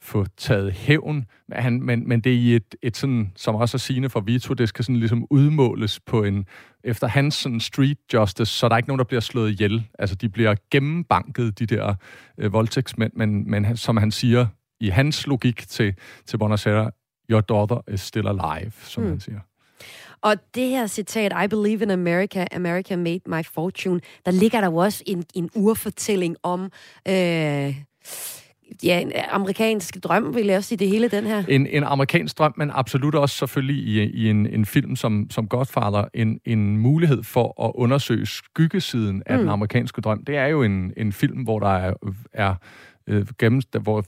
få 0.00 0.24
taget 0.36 0.72
hævn. 0.72 1.26
Men, 1.48 1.58
han, 1.58 1.82
men, 1.82 2.08
men 2.08 2.20
det 2.20 2.32
er 2.32 2.36
i 2.36 2.56
et, 2.56 2.74
et 2.82 2.96
sådan, 2.96 3.32
som 3.36 3.54
også 3.54 3.76
er 3.76 3.78
sigende 3.78 4.10
for 4.10 4.20
Vito, 4.20 4.54
det 4.54 4.68
skal 4.68 4.84
sådan 4.84 4.96
ligesom 4.96 5.26
udmåles 5.30 6.00
på 6.00 6.24
en, 6.24 6.46
efter 6.84 7.06
hans 7.06 7.34
sådan 7.34 7.60
street 7.60 7.98
justice, 8.14 8.52
så 8.52 8.68
der 8.68 8.74
er 8.74 8.76
ikke 8.76 8.88
nogen, 8.88 8.98
der 8.98 9.04
bliver 9.04 9.20
slået 9.20 9.50
ihjel. 9.50 9.86
Altså, 9.98 10.16
de 10.16 10.28
bliver 10.28 10.54
gennembanket, 10.70 11.58
de 11.58 11.66
der 11.66 11.94
øh, 12.38 12.52
voldtægtsmænd, 12.52 13.12
men, 13.14 13.50
men 13.50 13.76
som 13.76 13.96
han 13.96 14.10
siger, 14.10 14.46
i 14.80 14.88
hans 14.88 15.26
logik 15.26 15.68
til, 15.68 15.94
til 16.26 16.38
Bonacera, 16.38 16.90
your 17.30 17.40
daughter 17.40 17.80
is 17.92 18.00
still 18.00 18.28
alive, 18.28 18.72
som 18.80 19.02
mm. 19.02 19.08
han 19.08 19.20
siger. 19.20 19.40
Og 20.26 20.36
det 20.54 20.68
her 20.68 20.86
citat, 20.86 21.32
I 21.44 21.48
believe 21.48 21.82
in 21.82 21.90
America, 21.90 22.46
America 22.52 22.96
made 22.96 23.20
my 23.26 23.44
fortune, 23.54 24.00
der 24.24 24.30
ligger 24.30 24.60
der 24.60 24.66
jo 24.66 24.76
også 24.76 25.02
en, 25.06 25.24
en 25.34 25.50
urfortælling 25.54 26.36
om... 26.42 26.70
Øh, 27.08 27.76
ja, 28.84 29.00
en 29.00 29.12
amerikansk 29.30 29.96
drøm, 30.04 30.34
vil 30.34 30.46
jeg 30.46 30.56
også 30.56 30.68
sige, 30.68 30.78
det 30.78 30.88
hele 30.88 31.08
den 31.08 31.24
her. 31.24 31.44
En, 31.48 31.66
en 31.66 31.84
amerikansk 31.84 32.38
drøm, 32.38 32.54
men 32.56 32.70
absolut 32.74 33.14
også 33.14 33.36
selvfølgelig 33.36 33.76
i, 33.76 34.02
i 34.02 34.30
en, 34.30 34.46
en 34.46 34.66
film 34.66 34.96
som, 34.96 35.26
som 35.30 35.48
Godfather, 35.48 36.04
en, 36.14 36.40
en 36.44 36.76
mulighed 36.76 37.22
for 37.22 37.66
at 37.66 37.72
undersøge 37.74 38.26
skyggesiden 38.26 39.22
af 39.26 39.34
mm. 39.34 39.40
den 39.40 39.48
amerikanske 39.48 40.00
drøm. 40.00 40.24
Det 40.24 40.36
er 40.36 40.46
jo 40.46 40.62
en, 40.62 40.92
en 40.96 41.12
film, 41.12 41.42
hvor 41.42 41.58
der 41.58 41.76
er, 41.76 41.92
er 42.32 42.54
øh, 43.06 43.26
gennem, 43.38 43.62
hvor 43.80 44.04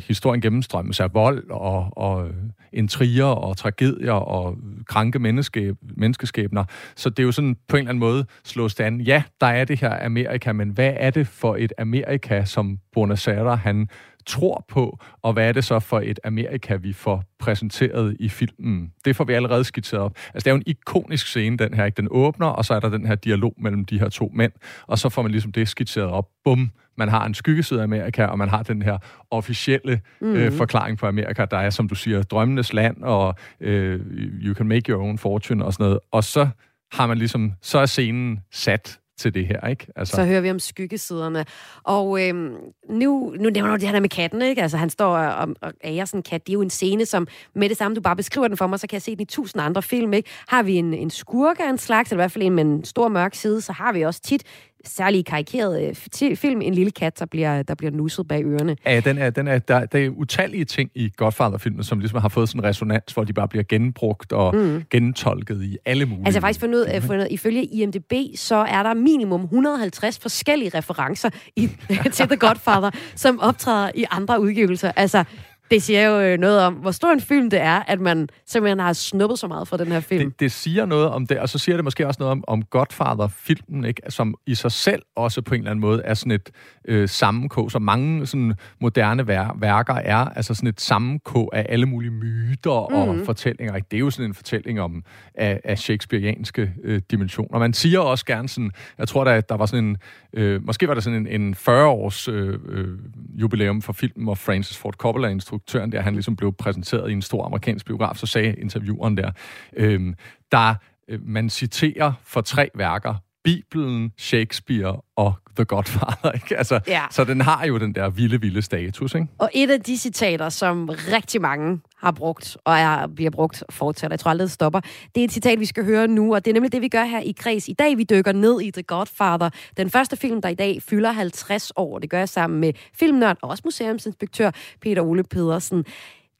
historien 0.00 0.40
gennemstrømmes 0.40 1.00
af 1.00 1.14
vold 1.14 1.50
og, 1.50 1.88
og 1.96 2.28
øh, 2.28 2.34
intriger 2.72 3.24
og 3.24 3.56
tragedier 3.56 4.12
og 4.12 4.56
kranke 4.86 5.18
menneske, 5.18 5.76
menneskeskæbner. 5.96 6.64
Så 6.96 7.10
det 7.10 7.18
er 7.18 7.22
jo 7.24 7.32
sådan 7.32 7.56
på 7.68 7.76
en 7.76 7.80
eller 7.80 7.90
anden 7.90 8.00
måde 8.00 8.26
slået 8.44 8.70
stand. 8.70 9.02
Ja, 9.02 9.22
der 9.40 9.46
er 9.46 9.64
det 9.64 9.80
her 9.80 10.04
Amerika, 10.04 10.52
men 10.52 10.70
hvad 10.70 10.92
er 10.96 11.10
det 11.10 11.26
for 11.26 11.56
et 11.56 11.72
Amerika, 11.78 12.44
som 12.44 12.78
Buenos 12.92 13.28
Aires 13.28 13.60
han 13.60 13.88
tror 14.26 14.64
på, 14.68 14.98
og 15.22 15.32
hvad 15.32 15.48
er 15.48 15.52
det 15.52 15.64
så 15.64 15.80
for 15.80 16.00
et 16.00 16.20
Amerika, 16.24 16.76
vi 16.76 16.92
får 16.92 17.24
præsenteret 17.38 18.16
i 18.20 18.28
filmen. 18.28 18.92
Det 19.04 19.16
får 19.16 19.24
vi 19.24 19.32
allerede 19.32 19.64
skitseret 19.64 20.02
op. 20.02 20.12
Altså, 20.34 20.44
det 20.44 20.46
er 20.46 20.50
jo 20.50 20.56
en 20.56 20.62
ikonisk 20.66 21.26
scene, 21.26 21.56
den 21.56 21.74
her. 21.74 21.84
Ikke? 21.84 21.96
Den 21.96 22.08
åbner, 22.10 22.46
og 22.46 22.64
så 22.64 22.74
er 22.74 22.80
der 22.80 22.88
den 22.88 23.06
her 23.06 23.14
dialog 23.14 23.54
mellem 23.58 23.84
de 23.84 23.98
her 23.98 24.08
to 24.08 24.30
mænd, 24.34 24.52
og 24.86 24.98
så 24.98 25.08
får 25.08 25.22
man 25.22 25.30
ligesom 25.30 25.52
det 25.52 25.68
skitseret 25.68 26.08
op. 26.08 26.28
Bum, 26.44 26.70
man 26.98 27.08
har 27.08 27.26
en 27.26 27.34
skyggeside 27.34 27.80
af 27.80 27.84
Amerika, 27.84 28.24
og 28.24 28.38
man 28.38 28.48
har 28.48 28.62
den 28.62 28.82
her 28.82 28.98
officielle 29.30 30.00
mm. 30.20 30.34
øh, 30.34 30.52
forklaring 30.52 30.98
på 30.98 31.06
Amerika, 31.06 31.44
der 31.44 31.56
er, 31.56 31.70
som 31.70 31.88
du 31.88 31.94
siger, 31.94 32.22
drømmenes 32.22 32.72
land, 32.72 33.02
og 33.02 33.34
øh, 33.60 34.00
you 34.42 34.54
can 34.54 34.68
make 34.68 34.92
your 34.92 35.02
own 35.02 35.18
fortune 35.18 35.64
og 35.64 35.72
sådan 35.72 35.84
noget. 35.84 35.98
Og 36.12 36.24
så 36.24 36.48
har 36.92 37.06
man 37.06 37.18
ligesom, 37.18 37.52
så 37.62 37.78
er 37.78 37.86
scenen 37.86 38.40
sat 38.52 38.98
til 39.16 39.34
det 39.34 39.46
her, 39.46 39.68
ikke? 39.68 39.86
Altså. 39.96 40.16
Så 40.16 40.24
hører 40.24 40.40
vi 40.40 40.50
om 40.50 40.58
skyggesiderne. 40.58 41.44
Og 41.82 42.28
øhm, 42.28 42.56
nu, 42.90 43.34
nu 43.40 43.50
nævner 43.50 43.70
du 43.70 43.76
det 43.76 43.88
her 43.88 44.00
med 44.00 44.08
katten, 44.08 44.42
ikke? 44.42 44.62
Altså, 44.62 44.76
han 44.76 44.90
står 44.90 45.16
og, 45.16 45.48
og 45.60 45.72
ærer 45.84 46.04
sådan 46.04 46.18
en 46.18 46.22
kat. 46.22 46.46
Det 46.46 46.52
er 46.52 46.54
jo 46.54 46.62
en 46.62 46.70
scene, 46.70 47.06
som 47.06 47.28
med 47.54 47.68
det 47.68 47.76
samme, 47.76 47.94
du 47.94 48.00
bare 48.00 48.16
beskriver 48.16 48.48
den 48.48 48.56
for 48.56 48.66
mig, 48.66 48.80
så 48.80 48.86
kan 48.86 48.94
jeg 48.94 49.02
se 49.02 49.16
den 49.16 49.22
i 49.22 49.24
tusind 49.24 49.62
andre 49.62 49.82
film, 49.82 50.12
ikke? 50.12 50.30
Har 50.48 50.62
vi 50.62 50.74
en, 50.74 50.94
en 50.94 51.10
skurke 51.10 51.62
af 51.62 51.70
en 51.70 51.78
slags, 51.78 52.10
eller 52.10 52.20
i 52.20 52.22
hvert 52.22 52.32
fald 52.32 52.44
en 52.44 52.54
med 52.54 52.64
en 52.64 52.84
stor 52.84 53.08
mørk 53.08 53.34
side, 53.34 53.60
så 53.60 53.72
har 53.72 53.92
vi 53.92 54.02
også 54.02 54.20
tit 54.20 54.42
særlig 54.88 55.24
karikeret 55.24 55.96
øh, 56.22 56.36
film, 56.36 56.62
en 56.62 56.74
lille 56.74 56.90
kat, 56.90 57.18
der 57.18 57.26
bliver, 57.26 57.62
der 57.62 57.74
bliver 57.74 57.90
nusset 57.90 58.28
bag 58.28 58.44
ørerne. 58.44 58.76
Ja, 58.86 59.00
den 59.00 59.18
er, 59.18 59.30
den 59.30 59.48
er, 59.48 59.58
der, 59.58 59.86
der 59.86 60.06
er 60.06 60.08
utallige 60.08 60.64
ting 60.64 60.90
i 60.94 61.12
Godfather-filmen, 61.16 61.84
som 61.84 61.98
ligesom 61.98 62.20
har 62.20 62.28
fået 62.28 62.48
sådan 62.48 62.60
en 62.60 62.64
resonans, 62.64 63.12
hvor 63.12 63.24
de 63.24 63.32
bare 63.32 63.48
bliver 63.48 63.62
genbrugt 63.68 64.32
og 64.32 64.56
mm. 64.56 64.82
gentolket 64.90 65.62
i 65.62 65.76
alle 65.84 66.06
mulige... 66.06 66.26
Altså 66.26 66.40
faktisk 66.40 66.60
fundet, 66.60 66.96
uh, 66.96 67.02
fundet, 67.02 67.28
ifølge 67.30 67.64
IMDb, 67.64 68.12
så 68.34 68.56
er 68.56 68.82
der 68.82 68.94
minimum 68.94 69.42
150 69.42 70.18
forskellige 70.18 70.70
referencer 70.78 71.30
i, 71.56 71.70
til 72.12 72.28
The 72.28 72.36
Godfather, 72.36 72.90
som 73.14 73.40
optræder 73.40 73.90
i 73.94 74.04
andre 74.10 74.40
udgivelser. 74.40 74.92
Altså, 74.96 75.24
det 75.70 75.82
siger 75.82 76.08
jo 76.08 76.20
øh, 76.20 76.38
noget 76.38 76.60
om, 76.60 76.74
hvor 76.74 76.90
stor 76.90 77.12
en 77.12 77.20
film 77.20 77.50
det 77.50 77.60
er, 77.60 77.82
at 77.82 78.00
man 78.00 78.28
simpelthen 78.46 78.78
har 78.78 78.92
snuppet 78.92 79.38
så 79.38 79.48
meget 79.48 79.68
fra 79.68 79.76
den 79.76 79.86
her 79.86 80.00
film. 80.00 80.30
Det, 80.30 80.40
det 80.40 80.52
siger 80.52 80.86
noget 80.86 81.08
om 81.08 81.26
det, 81.26 81.38
og 81.38 81.48
så 81.48 81.58
siger 81.58 81.76
det 81.76 81.84
måske 81.84 82.06
også 82.06 82.18
noget 82.20 82.32
om, 82.32 82.44
om 82.46 82.62
Godfather-filmen, 82.62 83.84
ikke? 83.84 84.02
som 84.08 84.34
i 84.46 84.54
sig 84.54 84.72
selv 84.72 85.02
også 85.16 85.42
på 85.42 85.54
en 85.54 85.60
eller 85.60 85.70
anden 85.70 85.80
måde 85.80 86.02
er 86.02 86.14
sådan 86.14 86.32
et 86.32 86.50
øh, 86.84 87.08
sammenkog, 87.08 87.70
som 87.70 87.82
mange 87.82 88.26
sådan 88.26 88.54
moderne 88.80 89.26
vær- 89.26 89.56
værker 89.60 89.94
er, 89.94 90.16
altså 90.16 90.54
sådan 90.54 90.68
et 90.68 90.80
sammenkog 90.80 91.56
af 91.56 91.66
alle 91.68 91.86
mulige 91.86 92.10
myter 92.10 92.88
mm. 92.90 92.94
og 92.94 93.14
mhm. 93.14 93.24
fortællinger. 93.24 93.76
Ikke? 93.76 93.88
Det 93.90 93.96
er 93.96 94.00
jo 94.00 94.10
sådan 94.10 94.30
en 94.30 94.34
fortælling 94.34 94.80
om 94.80 95.04
af, 95.34 95.60
af 95.64 95.78
shakespearianske 95.78 96.72
øh, 96.84 97.00
dimensioner. 97.10 97.58
Man 97.58 97.72
siger 97.72 98.00
også 98.00 98.26
gerne 98.26 98.48
sådan, 98.48 98.70
jeg 98.98 99.08
tror, 99.08 99.24
der, 99.24 99.40
der 99.40 99.56
var 99.56 99.66
sådan 99.66 99.84
en, 99.84 99.96
øh, 100.32 100.66
måske 100.66 100.88
var 100.88 100.94
der 100.94 101.00
sådan 101.00 101.26
en, 101.26 101.40
en 101.40 101.54
40-års 101.54 102.28
øh, 102.28 102.58
øh, 102.68 102.98
jubilæum 103.34 103.82
for 103.82 103.92
filmen, 103.92 104.24
hvor 104.24 104.34
Francis 104.34 104.76
Ford 104.76 104.94
Coppola 104.94 105.28
instruktøren 105.56 105.92
der, 105.92 106.00
han 106.00 106.12
ligesom 106.12 106.36
blev 106.36 106.52
præsenteret 106.52 107.10
i 107.10 107.12
en 107.12 107.22
stor 107.22 107.44
amerikansk 107.44 107.86
biograf, 107.86 108.16
så 108.16 108.26
sagde 108.26 108.54
intervieweren 108.54 109.16
der, 109.16 109.30
øh, 109.76 110.14
der 110.52 110.74
øh, 111.08 111.20
man 111.22 111.50
citerer 111.50 112.12
for 112.22 112.40
tre 112.40 112.70
værker, 112.74 113.14
Bibelen, 113.46 114.12
Shakespeare 114.18 115.00
og 115.16 115.34
The 115.56 115.64
Godfather. 115.64 116.32
Ikke? 116.40 116.56
Altså, 116.56 116.80
ja. 116.86 117.02
Så 117.10 117.24
den 117.24 117.40
har 117.40 117.66
jo 117.66 117.78
den 117.78 117.94
der 117.94 118.10
vilde, 118.10 118.40
vilde 118.40 118.62
status. 118.62 119.14
Ikke? 119.14 119.26
Og 119.38 119.50
et 119.54 119.70
af 119.70 119.80
de 119.80 119.98
citater, 119.98 120.48
som 120.48 120.88
rigtig 120.88 121.40
mange 121.40 121.80
har 121.96 122.10
brugt, 122.10 122.56
og 122.64 122.74
er, 122.74 123.06
bliver 123.06 123.30
brugt 123.30 123.64
fortsat, 123.70 124.10
jeg 124.10 124.20
tror 124.20 124.30
aldrig, 124.30 124.44
det 124.44 124.52
stopper, 124.52 124.80
det 125.14 125.20
er 125.20 125.24
et 125.24 125.32
citat, 125.32 125.60
vi 125.60 125.64
skal 125.64 125.84
høre 125.84 126.08
nu, 126.08 126.34
og 126.34 126.44
det 126.44 126.50
er 126.50 126.54
nemlig 126.54 126.72
det, 126.72 126.82
vi 126.82 126.88
gør 126.88 127.04
her 127.04 127.20
i 127.20 127.32
Kreds. 127.38 127.68
I 127.68 127.72
dag, 127.72 127.96
vi 127.96 128.04
dykker 128.04 128.32
ned 128.32 128.60
i 128.60 128.70
The 128.70 128.82
Godfather, 128.82 129.50
den 129.76 129.90
første 129.90 130.16
film, 130.16 130.42
der 130.42 130.48
i 130.48 130.54
dag 130.54 130.82
fylder 130.82 131.12
50 131.12 131.72
år. 131.76 131.98
Det 131.98 132.10
gør 132.10 132.18
jeg 132.18 132.28
sammen 132.28 132.60
med 132.60 132.72
filmnørd 132.94 133.36
og 133.42 133.50
også 133.50 133.62
museumsinspektør 133.64 134.50
Peter 134.82 135.02
Ole 135.02 135.24
Pedersen. 135.24 135.84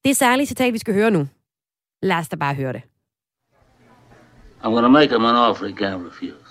Det 0.04 0.10
er 0.10 0.14
særligt 0.14 0.48
citat, 0.48 0.72
vi 0.72 0.78
skal 0.78 0.94
høre 0.94 1.10
nu. 1.10 1.28
Lad 2.02 2.16
os 2.16 2.28
da 2.28 2.36
bare 2.36 2.54
høre 2.54 2.72
det. 2.72 2.82
I'm 4.62 4.70
gonna 4.70 4.88
make 4.88 5.10
him 5.10 5.24
an 5.24 5.36
offer 5.36 5.66
he 5.66 5.72
can't 5.72 6.06
refuse. 6.06 6.45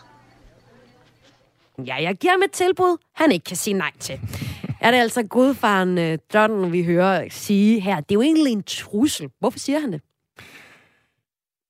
Ja, 1.88 1.96
jeg 1.96 2.16
giver 2.16 2.34
ham 2.34 2.42
et 2.42 2.52
tilbud, 2.52 2.98
han 3.16 3.32
ikke 3.32 3.44
kan 3.44 3.58
sige 3.58 3.74
nej 3.74 3.92
til. 4.00 4.20
er 4.82 4.92
det 4.92 4.98
altså 4.98 5.24
godfaren 5.24 5.98
uh, 5.98 6.18
John, 6.34 6.72
vi 6.72 6.84
hører 6.84 7.28
sige 7.30 7.80
her. 7.80 7.96
Det 7.96 8.12
er 8.12 8.16
jo 8.16 8.22
egentlig 8.22 8.54
en 8.54 8.64
trussel. 8.64 9.30
Hvorfor 9.40 9.60
siger 9.60 9.80
han 9.80 9.94
det? 9.94 10.02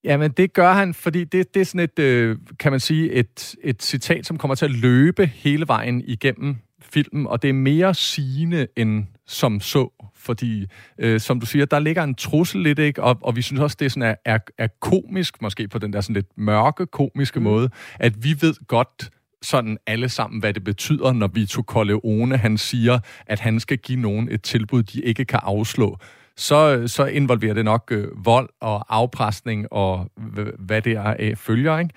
Jamen, 0.03 0.31
det 0.31 0.53
gør 0.53 0.73
han, 0.73 0.93
fordi 0.93 1.23
det, 1.23 1.53
det 1.53 1.61
er 1.61 1.65
sådan 1.65 1.79
et, 1.79 1.99
øh, 1.99 2.37
kan 2.59 2.71
man 2.71 2.79
sige, 2.79 3.11
et, 3.11 3.55
et 3.63 3.83
citat, 3.83 4.25
som 4.25 4.37
kommer 4.37 4.55
til 4.55 4.65
at 4.65 4.71
løbe 4.71 5.25
hele 5.25 5.67
vejen 5.67 6.01
igennem 6.01 6.55
filmen, 6.81 7.27
og 7.27 7.41
det 7.41 7.49
er 7.49 7.53
mere 7.53 7.93
sigende 7.93 8.67
end 8.75 9.05
som 9.27 9.59
så, 9.59 9.89
fordi, 10.15 10.65
øh, 10.97 11.19
som 11.19 11.39
du 11.39 11.45
siger, 11.45 11.65
der 11.65 11.79
ligger 11.79 12.03
en 12.03 12.15
trussel 12.15 12.61
lidt, 12.61 12.79
ikke? 12.79 13.03
Og, 13.03 13.17
og 13.21 13.35
vi 13.35 13.41
synes 13.41 13.61
også, 13.61 13.77
det 13.79 13.85
er, 13.85 13.89
sådan, 13.89 14.03
er, 14.03 14.15
er, 14.25 14.37
er 14.57 14.67
komisk, 14.81 15.41
måske 15.41 15.67
på 15.67 15.79
den 15.79 15.93
der 15.93 16.01
sådan 16.01 16.13
lidt 16.13 16.37
mørke, 16.37 16.85
komiske 16.85 17.39
mm. 17.39 17.43
måde, 17.43 17.69
at 17.99 18.23
vi 18.23 18.35
ved 18.41 18.67
godt, 18.67 19.09
sådan 19.45 19.77
alle 19.87 20.09
sammen, 20.09 20.39
hvad 20.39 20.53
det 20.53 20.63
betyder, 20.63 21.13
når 21.13 21.27
Vito 21.27 21.61
Corleone, 21.61 22.37
han 22.37 22.57
siger, 22.57 22.99
at 23.27 23.39
han 23.39 23.59
skal 23.59 23.77
give 23.77 23.99
nogen 23.99 24.31
et 24.31 24.41
tilbud, 24.41 24.83
de 24.83 25.01
ikke 25.01 25.25
kan 25.25 25.39
afslå 25.43 25.97
så, 26.37 26.87
så 26.87 27.05
involverer 27.05 27.53
det 27.53 27.65
nok 27.65 27.91
øh, 27.91 28.25
vold 28.25 28.49
og 28.61 28.95
afpresning 28.95 29.67
og 29.71 30.11
hvad 30.59 30.81
det 30.81 30.93
er 30.93 31.13
af 31.19 31.33
følger, 31.37 31.79
ikke? 31.79 31.93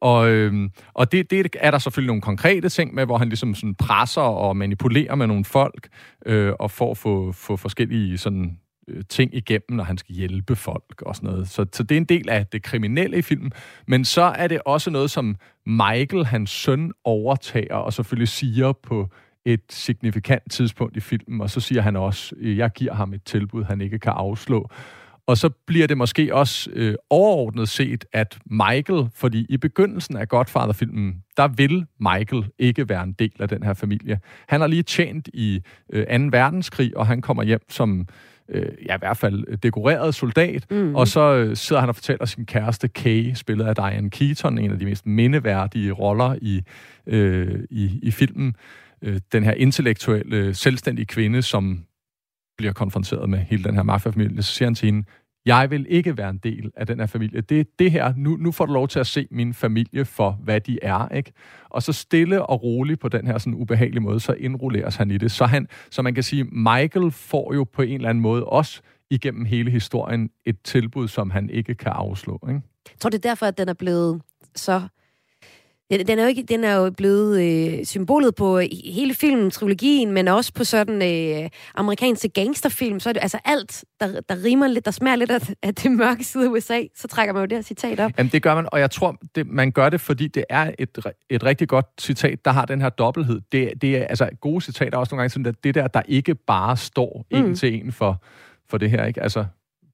Og, 0.00 0.28
øhm, 0.28 0.70
og 0.94 1.12
det, 1.12 1.30
det 1.30 1.56
er 1.60 1.70
der 1.70 1.78
selvfølgelig 1.78 2.06
nogle 2.06 2.22
konkrete 2.22 2.68
ting 2.68 2.94
med, 2.94 3.04
hvor 3.04 3.18
han 3.18 3.28
ligesom 3.28 3.54
sådan 3.54 3.74
presser 3.74 4.22
og 4.22 4.56
manipulerer 4.56 5.14
med 5.14 5.26
nogle 5.26 5.44
folk, 5.44 5.88
øh, 6.26 6.52
og 6.60 6.70
får 6.70 6.94
få, 6.94 7.32
få 7.32 7.56
forskellige 7.56 8.18
sådan 8.18 8.58
Øh, 8.88 9.02
ting 9.08 9.34
igennem, 9.34 9.76
når 9.76 9.84
han 9.84 9.98
skal 9.98 10.14
hjælpe 10.14 10.56
folk 10.56 11.02
og 11.02 11.16
sådan 11.16 11.30
noget. 11.30 11.48
Så, 11.48 11.66
så 11.72 11.82
det 11.82 11.94
er 11.94 11.96
en 11.96 12.04
del 12.04 12.28
af 12.28 12.46
det 12.46 12.62
kriminelle 12.62 13.18
i 13.18 13.22
filmen. 13.22 13.52
Men 13.86 14.04
så 14.04 14.22
er 14.22 14.48
det 14.48 14.60
også 14.66 14.90
noget, 14.90 15.10
som 15.10 15.36
Michael, 15.66 16.24
hans 16.24 16.50
søn, 16.50 16.92
overtager 17.04 17.74
og 17.74 17.92
selvfølgelig 17.92 18.28
siger 18.28 18.72
på 18.72 19.08
et 19.44 19.60
signifikant 19.70 20.50
tidspunkt 20.50 20.96
i 20.96 21.00
filmen, 21.00 21.40
og 21.40 21.50
så 21.50 21.60
siger 21.60 21.82
han 21.82 21.96
også, 21.96 22.34
øh, 22.38 22.56
jeg 22.56 22.70
giver 22.70 22.94
ham 22.94 23.14
et 23.14 23.24
tilbud, 23.24 23.64
han 23.64 23.80
ikke 23.80 23.98
kan 23.98 24.12
afslå. 24.16 24.70
Og 25.26 25.38
så 25.38 25.48
bliver 25.66 25.86
det 25.86 25.98
måske 25.98 26.34
også 26.34 26.70
øh, 26.72 26.94
overordnet 27.10 27.68
set, 27.68 28.04
at 28.12 28.38
Michael, 28.46 29.08
fordi 29.14 29.46
i 29.48 29.56
begyndelsen 29.56 30.16
af 30.16 30.28
Godfather-filmen, 30.28 31.22
der 31.36 31.48
vil 31.48 31.86
Michael 32.00 32.44
ikke 32.58 32.88
være 32.88 33.02
en 33.02 33.12
del 33.12 33.32
af 33.38 33.48
den 33.48 33.62
her 33.62 33.74
familie. 33.74 34.20
Han 34.48 34.60
har 34.60 34.68
lige 34.68 34.82
tjent 34.82 35.28
i 35.34 35.60
øh, 35.92 36.06
2. 36.06 36.12
verdenskrig, 36.30 36.96
og 36.96 37.06
han 37.06 37.20
kommer 37.20 37.42
hjem 37.42 37.60
som 37.68 38.06
øh, 38.48 38.72
ja, 38.86 38.94
i 38.94 38.98
hvert 38.98 39.16
fald 39.16 39.56
dekoreret 39.56 40.14
soldat, 40.14 40.70
mm. 40.70 40.94
og 40.94 41.08
så 41.08 41.20
øh, 41.20 41.56
sidder 41.56 41.80
han 41.80 41.88
og 41.88 41.94
fortæller 41.94 42.24
sin 42.24 42.46
kæreste 42.46 42.88
Kay, 42.88 43.34
spillet 43.34 43.64
af 43.64 43.74
Diane 43.74 44.10
Keaton, 44.10 44.58
en 44.58 44.70
af 44.70 44.78
de 44.78 44.84
mest 44.84 45.06
mindeværdige 45.06 45.92
roller 45.92 46.36
i, 46.42 46.62
øh, 47.06 47.60
i, 47.70 48.00
i 48.02 48.10
filmen, 48.10 48.56
øh, 49.02 49.20
den 49.32 49.44
her 49.44 49.52
intellektuelle, 49.52 50.54
selvstændige 50.54 51.06
kvinde, 51.06 51.42
som 51.42 51.84
bliver 52.58 52.72
konfronteret 52.72 53.30
med 53.30 53.38
hele 53.38 53.64
den 53.64 53.74
her 53.74 53.82
mafiafamilie, 53.82 54.42
så 54.42 54.52
siger 54.52 54.66
han 54.66 54.74
til 54.74 54.86
hende, 54.86 55.04
jeg 55.46 55.70
vil 55.70 55.86
ikke 55.88 56.16
være 56.16 56.30
en 56.30 56.38
del 56.38 56.70
af 56.76 56.86
den 56.86 56.98
her 56.98 57.06
familie. 57.06 57.40
Det 57.40 57.60
er 57.60 57.64
det 57.78 57.90
her, 57.90 58.14
nu, 58.16 58.36
nu 58.36 58.52
får 58.52 58.66
du 58.66 58.72
lov 58.72 58.88
til 58.88 58.98
at 58.98 59.06
se 59.06 59.28
min 59.30 59.54
familie 59.54 60.04
for, 60.04 60.30
hvad 60.30 60.60
de 60.60 60.78
er, 60.82 61.08
ikke? 61.08 61.32
Og 61.70 61.82
så 61.82 61.92
stille 61.92 62.46
og 62.46 62.62
roligt 62.62 63.00
på 63.00 63.08
den 63.08 63.26
her 63.26 63.38
sådan 63.38 63.54
ubehagelige 63.54 64.00
måde, 64.00 64.20
så 64.20 64.32
indrulleres 64.32 64.96
han 64.96 65.10
i 65.10 65.18
det. 65.18 65.32
Så, 65.32 65.46
han, 65.46 65.68
så 65.90 66.02
man 66.02 66.14
kan 66.14 66.22
sige, 66.22 66.44
Michael 66.44 67.10
får 67.10 67.54
jo 67.54 67.64
på 67.64 67.82
en 67.82 67.94
eller 67.94 68.08
anden 68.08 68.22
måde 68.22 68.44
også 68.44 68.80
igennem 69.10 69.44
hele 69.44 69.70
historien 69.70 70.30
et 70.44 70.62
tilbud, 70.62 71.08
som 71.08 71.30
han 71.30 71.50
ikke 71.50 71.74
kan 71.74 71.92
afslå, 71.92 72.38
ikke? 72.48 72.60
Jeg 72.90 72.98
tror, 73.00 73.10
det 73.10 73.24
er 73.24 73.28
derfor, 73.28 73.46
at 73.46 73.58
den 73.58 73.68
er 73.68 73.74
blevet 73.74 74.22
så 74.54 74.82
den, 75.98 76.06
den, 76.06 76.18
er 76.18 76.22
jo 76.22 76.28
ikke, 76.28 76.42
den 76.42 76.64
er 76.64 76.74
jo 76.74 76.90
blevet 76.90 77.42
øh, 77.42 77.84
symbolet 77.84 78.34
på 78.34 78.60
hele 78.84 79.14
filmen, 79.14 79.50
trilogien, 79.50 80.12
men 80.12 80.28
også 80.28 80.52
på 80.52 80.64
sådan 80.64 81.02
øh, 81.02 81.50
amerikanske 81.74 82.28
gangsterfilm. 82.28 83.00
Så 83.00 83.08
er 83.08 83.12
det 83.12 83.22
altså 83.22 83.38
alt, 83.44 83.84
der, 84.00 84.20
der 84.20 84.44
rimer 84.44 84.66
lidt, 84.66 84.84
der 84.84 84.90
smager 84.90 85.16
lidt 85.16 85.30
af, 85.30 85.40
af 85.62 85.74
det 85.74 85.90
mørke 85.90 86.24
side 86.24 86.44
af 86.44 86.48
USA, 86.48 86.80
så 86.96 87.08
trækker 87.08 87.34
man 87.34 87.42
jo 87.42 87.46
det 87.46 87.58
her 87.58 87.62
citat 87.62 88.00
op. 88.00 88.10
Jamen 88.18 88.32
det 88.32 88.42
gør 88.42 88.54
man, 88.54 88.68
og 88.72 88.80
jeg 88.80 88.90
tror, 88.90 89.16
det, 89.34 89.46
man 89.46 89.72
gør 89.72 89.88
det, 89.88 90.00
fordi 90.00 90.28
det 90.28 90.44
er 90.48 90.70
et, 90.78 90.98
et 91.30 91.44
rigtig 91.44 91.68
godt 91.68 91.86
citat, 92.00 92.44
der 92.44 92.50
har 92.50 92.64
den 92.64 92.80
her 92.80 92.88
dobbelthed. 92.88 93.40
Det, 93.52 93.72
det 93.82 93.96
er 93.96 94.04
altså 94.04 94.28
gode 94.40 94.60
citater 94.60 94.98
også 94.98 95.14
nogle 95.14 95.20
gange 95.20 95.30
sådan, 95.30 95.46
at 95.46 95.64
det 95.64 95.74
der, 95.74 95.86
der 95.86 96.02
ikke 96.08 96.34
bare 96.34 96.76
står 96.76 97.26
mm. 97.30 97.38
en 97.38 97.54
til 97.54 97.74
en 97.74 97.92
for, 97.92 98.22
for 98.70 98.78
det 98.78 98.90
her, 98.90 99.04
ikke? 99.04 99.22
Altså, 99.22 99.44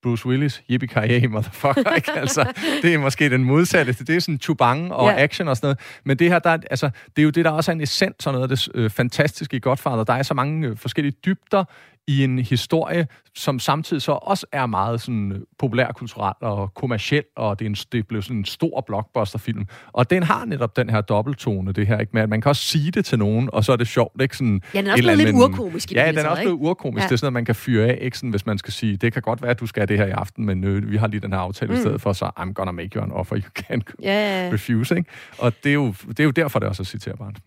Bruce 0.03 0.27
Willis, 0.27 0.63
yippie 0.71 1.29
motherfucker, 1.29 1.95
ikke? 1.95 2.13
Altså, 2.13 2.53
det 2.83 2.95
er 2.95 2.99
måske 2.99 3.31
den 3.31 3.45
modsatte. 3.45 3.93
Det 3.93 4.17
er 4.17 4.21
sådan 4.21 4.39
chubang 4.41 4.93
og 4.93 5.09
yeah. 5.09 5.23
action 5.23 5.49
og 5.49 5.57
sådan 5.57 5.67
noget. 5.67 5.79
Men 6.05 6.19
det 6.19 6.29
her, 6.29 6.39
der, 6.39 6.59
altså, 6.71 6.91
det 7.17 7.23
er 7.23 7.25
jo 7.25 7.31
det, 7.31 7.45
der 7.45 7.51
også 7.51 7.71
er 7.71 7.75
en 7.75 7.81
essens 7.81 8.27
og 8.27 8.33
noget 8.33 8.51
af 8.51 8.57
det 8.57 8.69
øh, 8.75 8.91
fantastiske 8.91 9.57
i 9.57 9.61
Godfather. 9.61 10.05
Der 10.05 10.13
er 10.13 10.23
så 10.23 10.35
mange 10.35 10.69
øh, 10.69 10.77
forskellige 10.77 11.17
dybder 11.25 11.65
i 12.09 12.25
en 12.25 12.39
historie, 12.39 13.07
som 13.35 13.59
samtidig 13.59 14.03
så 14.03 14.13
også 14.13 14.47
er 14.53 14.67
meget 14.67 15.01
sådan 15.01 15.43
populærkulturel 15.59 16.35
og 16.41 16.75
kommerciel, 16.75 17.23
og 17.37 17.59
det 17.59 17.65
er, 17.65 17.69
en, 17.69 17.75
det 17.75 17.99
er 17.99 18.03
blevet 18.03 18.25
sådan 18.25 18.37
en 18.37 18.45
stor 18.45 18.85
blockbusterfilm. 18.87 19.67
Og 19.93 20.11
den 20.11 20.23
har 20.23 20.45
netop 20.45 20.77
den 20.77 20.91
her 20.91 21.01
dobbelttone, 21.01 21.73
det 21.73 21.87
her, 21.87 21.99
ikke? 21.99 22.21
at 22.21 22.29
man 22.29 22.41
kan 22.41 22.49
også 22.49 22.63
sige 22.63 22.91
det 22.91 23.05
til 23.05 23.19
nogen, 23.19 23.51
og 23.53 23.65
så 23.65 23.73
er 23.73 23.77
det 23.77 23.89
sjovt, 23.89 24.23
ikke? 24.23 24.37
Sådan 24.37 24.63
ja, 24.75 24.79
den 24.79 24.87
er 24.87 24.93
også 24.93 25.03
blevet 25.03 25.19
lidt 25.19 25.37
urkomisk. 25.37 25.93
Ja, 25.93 26.09
den 26.09 26.19
er 26.19 26.29
også 26.29 26.43
blevet 26.43 26.59
urkomisk. 26.61 27.03
Ja. 27.03 27.07
Det 27.07 27.13
er 27.13 27.17
sådan, 27.17 27.27
at 27.27 27.33
man 27.33 27.45
kan 27.45 27.55
fyre 27.55 27.87
af, 27.87 27.99
ikke? 28.01 28.19
Sådan, 28.19 28.31
hvis 28.31 28.47
man 28.47 28.59
skal 28.59 28.73
sige, 28.73 28.97
det 28.97 29.13
kan 29.13 29.23
godt 29.23 29.43
være, 29.43 29.51
at 29.51 29.61
du 29.61 29.67
skal 29.67 29.81
have 29.81 29.87
det 29.87 29.99
her 29.99 30.07
i 30.07 30.11
aften, 30.11 30.47
men 30.47 30.65
øh, 30.65 30.91
vi 30.91 30.97
har 30.97 31.07
lige 31.07 31.21
den 31.21 31.33
her 31.33 31.41
aftale 31.41 31.71
mm. 31.71 31.77
i 31.77 31.81
stedet 31.81 32.01
for, 32.01 32.13
så 32.13 32.31
I'm 32.41 32.53
gonna 32.53 32.73
make 32.73 32.91
you 32.97 33.03
an 33.03 33.13
offer 33.13 33.37
you 33.37 33.51
can 33.55 33.83
yeah. 34.05 34.53
refuse, 34.53 34.97
ikke? 34.97 35.11
Og 35.39 35.53
det 35.65 35.71
er, 35.71 35.75
jo, 35.75 35.95
det 36.09 36.21
er 36.21 36.25
jo 36.25 36.31
derfor, 36.31 36.59
det 36.59 36.69
også 36.69 36.83
er 36.83 36.85
citerbart. 36.85 37.39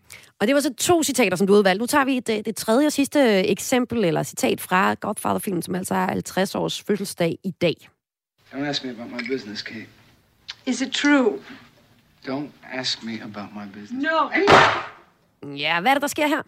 Og 0.42 0.48
det 0.48 0.54
var 0.54 0.60
så 0.60 0.74
to 0.74 1.02
citater, 1.02 1.36
som 1.36 1.46
du 1.46 1.52
udvalgte. 1.52 1.80
Nu 1.80 1.86
tager 1.86 2.04
vi 2.04 2.20
det, 2.20 2.46
det 2.46 2.56
tredje 2.56 2.86
og 2.86 2.92
sidste 2.92 3.46
eksempel, 3.46 4.04
eller 4.04 4.22
citat 4.22 4.60
fra 4.60 4.94
Godfather-filmen, 4.94 5.62
som 5.62 5.74
altså 5.74 5.94
har 5.94 6.06
50 6.06 6.54
års 6.54 6.82
fødselsdag 6.82 7.38
i 7.44 7.50
dag. 7.50 7.74
Don't 8.52 8.64
ask 8.64 8.84
me 8.84 8.90
about 8.90 9.10
my 9.10 9.32
business, 9.32 9.62
Kate. 9.62 9.86
Is 10.66 10.80
it 10.80 10.92
true? 10.92 11.38
Don't 12.26 12.48
ask 12.72 13.02
me 13.02 13.12
about 13.22 13.48
my 13.54 13.80
business. 13.80 14.06
No. 14.06 14.30
Ja, 15.56 15.80
hvad 15.80 15.90
er 15.90 15.94
det, 15.94 16.02
der 16.02 16.08
sker 16.08 16.26
her? 16.26 16.42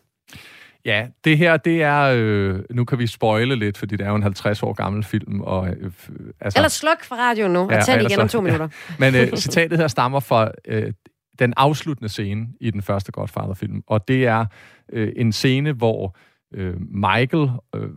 Ja, 0.85 1.07
det 1.25 1.39
her, 1.39 1.57
det 1.57 1.83
er... 1.83 2.03
Øh, 2.17 2.61
nu 2.71 2.85
kan 2.85 2.99
vi 2.99 3.07
spoile 3.07 3.57
lidt, 3.57 3.79
fordi 3.79 3.97
det 3.97 4.05
er 4.05 4.09
jo 4.09 4.17
en 4.17 4.23
50 4.23 4.63
år 4.63 4.73
gammel 4.73 5.05
film. 5.05 5.41
Og, 5.41 5.69
øh, 5.69 5.93
altså, 6.41 6.59
eller 6.59 6.69
sluk 6.69 7.05
for 7.05 7.15
radioen 7.15 7.53
nu, 7.53 7.61
og 7.61 7.73
ja, 7.73 7.81
tæl 7.81 8.07
igen 8.07 8.21
om 8.21 8.29
to 8.29 8.41
minutter. 8.41 8.69
Ja. 8.89 8.95
Men 9.11 9.15
øh, 9.15 9.37
citatet 9.37 9.79
her 9.79 9.89
stammer 9.89 10.21
fra 10.21 10.51
øh, 10.65 10.93
den 11.39 11.55
afsluttende 11.57 12.09
scene 12.09 12.49
i 12.61 12.71
den 12.71 12.83
første 12.83 13.13
Godfather-film. 13.13 13.83
Og 13.87 14.09
det 14.09 14.27
er 14.27 14.47
øh, 14.93 15.13
en 15.17 15.33
scene, 15.33 15.73
hvor 15.73 16.17
øh, 16.55 16.75
Michael 16.81 17.51
øh, 17.75 17.91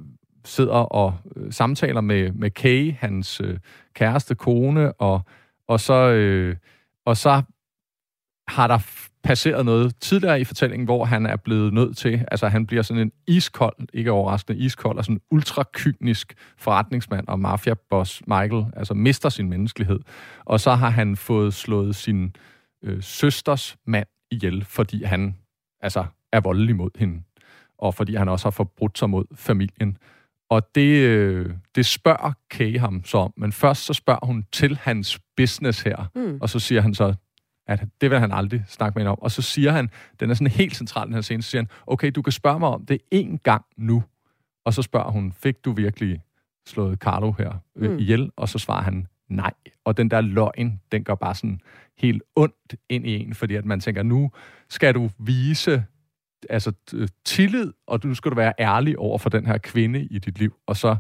sidder 0.46 0.74
og 0.74 1.14
øh, 1.36 1.54
samtaler 1.54 2.02
med, 2.02 2.32
med 2.32 2.52
Kay, 2.52 2.94
hans 2.94 3.42
øh, 3.44 3.58
kæreste, 3.94 4.36
kone, 4.36 4.94
og, 4.94 5.22
og, 5.68 5.80
så, 5.80 5.94
øh, 5.94 6.56
og 7.06 7.18
så 7.18 7.42
har 8.48 8.68
der 8.68 8.80
passeret 9.24 9.66
noget 9.66 9.96
tidligere 10.00 10.42
i 10.42 10.44
fortællingen, 10.44 10.86
hvor 10.86 11.06
han 11.06 11.26
er 11.26 11.36
blevet 11.36 11.74
nødt 11.74 11.98
til, 11.98 12.26
altså 12.32 12.48
han 12.48 12.66
bliver 12.66 12.84
sådan 12.84 13.02
en 13.02 13.12
iskold, 13.28 13.76
ikke 13.94 14.12
overraskende 14.12 14.60
iskold, 14.60 14.98
og 14.98 15.06
sådan 15.06 15.16
en 15.16 15.22
ultrakynisk 15.32 16.34
forretningsmand 16.58 17.28
og 17.28 17.40
mafiaboss 17.40 18.22
Michael, 18.28 18.66
altså 18.76 18.94
mister 18.94 19.30
sin 19.30 19.50
menneskelighed. 19.50 20.00
Og 20.46 20.60
så 20.60 20.76
har 20.76 20.90
han 20.90 21.16
fået 21.16 21.54
slået 21.54 21.96
sin 21.96 22.36
øh, 22.84 23.04
søsters 23.04 23.78
mand 23.86 24.08
ihjel, 24.32 24.66
fordi 24.66 25.04
han 25.04 25.38
altså 25.82 26.06
er 26.32 26.40
voldelig 26.40 26.76
mod 26.76 26.90
hende, 27.00 27.24
og 27.78 27.94
fordi 27.94 28.16
han 28.16 28.30
også 28.30 28.46
har 28.46 28.52
forbrudt 28.52 28.98
sig 28.98 29.10
mod 29.10 29.26
familien. 29.36 29.98
Og 30.50 30.76
det, 30.76 30.98
øh, 30.98 31.54
det 31.76 31.86
spørger 31.86 32.32
Kay 32.50 32.80
ham 32.80 33.04
så 33.06 33.18
om, 33.18 33.34
men 33.38 33.52
først 33.52 33.86
så 33.86 33.94
spørger 33.94 34.26
hun 34.26 34.46
til 34.52 34.78
hans 34.78 35.20
business 35.38 35.82
her, 35.82 36.06
mm. 36.16 36.38
og 36.42 36.50
så 36.50 36.60
siger 36.60 36.82
han 36.82 36.94
så, 36.94 37.16
at 37.68 37.86
det 38.02 38.12
vil 38.12 38.20
han 38.20 38.32
aldrig 38.32 38.64
snakke 38.68 38.96
med 38.96 39.02
hende 39.02 39.12
om. 39.12 39.22
Og 39.22 39.32
så 39.32 39.42
siger 39.42 39.72
han, 39.72 39.90
den 40.20 40.30
er 40.30 40.34
sådan 40.34 40.52
helt 40.52 40.76
central, 40.76 41.08
den 41.08 41.14
her 41.14 41.22
scene, 41.22 41.42
så 41.44 41.50
siger 41.50 41.62
han, 41.62 41.70
okay, 41.88 42.12
du 42.16 42.22
kan 42.22 42.32
spørge 42.32 42.60
mig 42.60 42.70
om 42.70 42.86
det 42.86 43.02
en 43.12 43.38
gang 43.38 43.66
nu. 43.78 44.04
Og 44.66 44.74
så 44.74 44.82
spørger 44.82 45.12
hun, 45.12 45.32
fik 45.32 45.66
du 45.66 45.72
virkelig 45.72 46.22
slået 46.68 47.00
Carlo 47.00 47.32
her 47.32 47.52
øh, 47.76 47.92
mm. 47.92 47.98
ihjel? 47.98 48.32
Og 48.36 48.50
så 48.50 48.60
svarer 48.60 48.84
han, 48.84 49.08
nej. 49.30 49.54
Og 49.86 49.98
den 49.98 50.12
der 50.12 50.22
løgn, 50.22 50.82
den 50.92 51.04
går 51.04 51.16
bare 51.16 51.36
sådan 51.36 51.60
helt 51.98 52.24
ondt 52.36 52.76
ind 52.90 53.08
i 53.08 53.16
en, 53.16 53.34
fordi 53.34 53.56
at 53.56 53.66
man 53.66 53.80
tænker, 53.80 54.04
nu 54.04 54.32
skal 54.70 54.94
du 54.94 55.10
vise 55.20 55.84
altså, 56.50 56.72
tillid, 57.26 57.74
og 57.88 58.04
du 58.04 58.14
skal 58.14 58.32
du 58.32 58.36
være 58.36 58.54
ærlig 58.60 59.00
over 59.00 59.18
for 59.18 59.30
den 59.30 59.46
her 59.46 59.58
kvinde 59.58 60.04
i 60.04 60.20
dit 60.20 60.40
liv, 60.40 60.54
og 60.68 60.78
så 60.78 60.96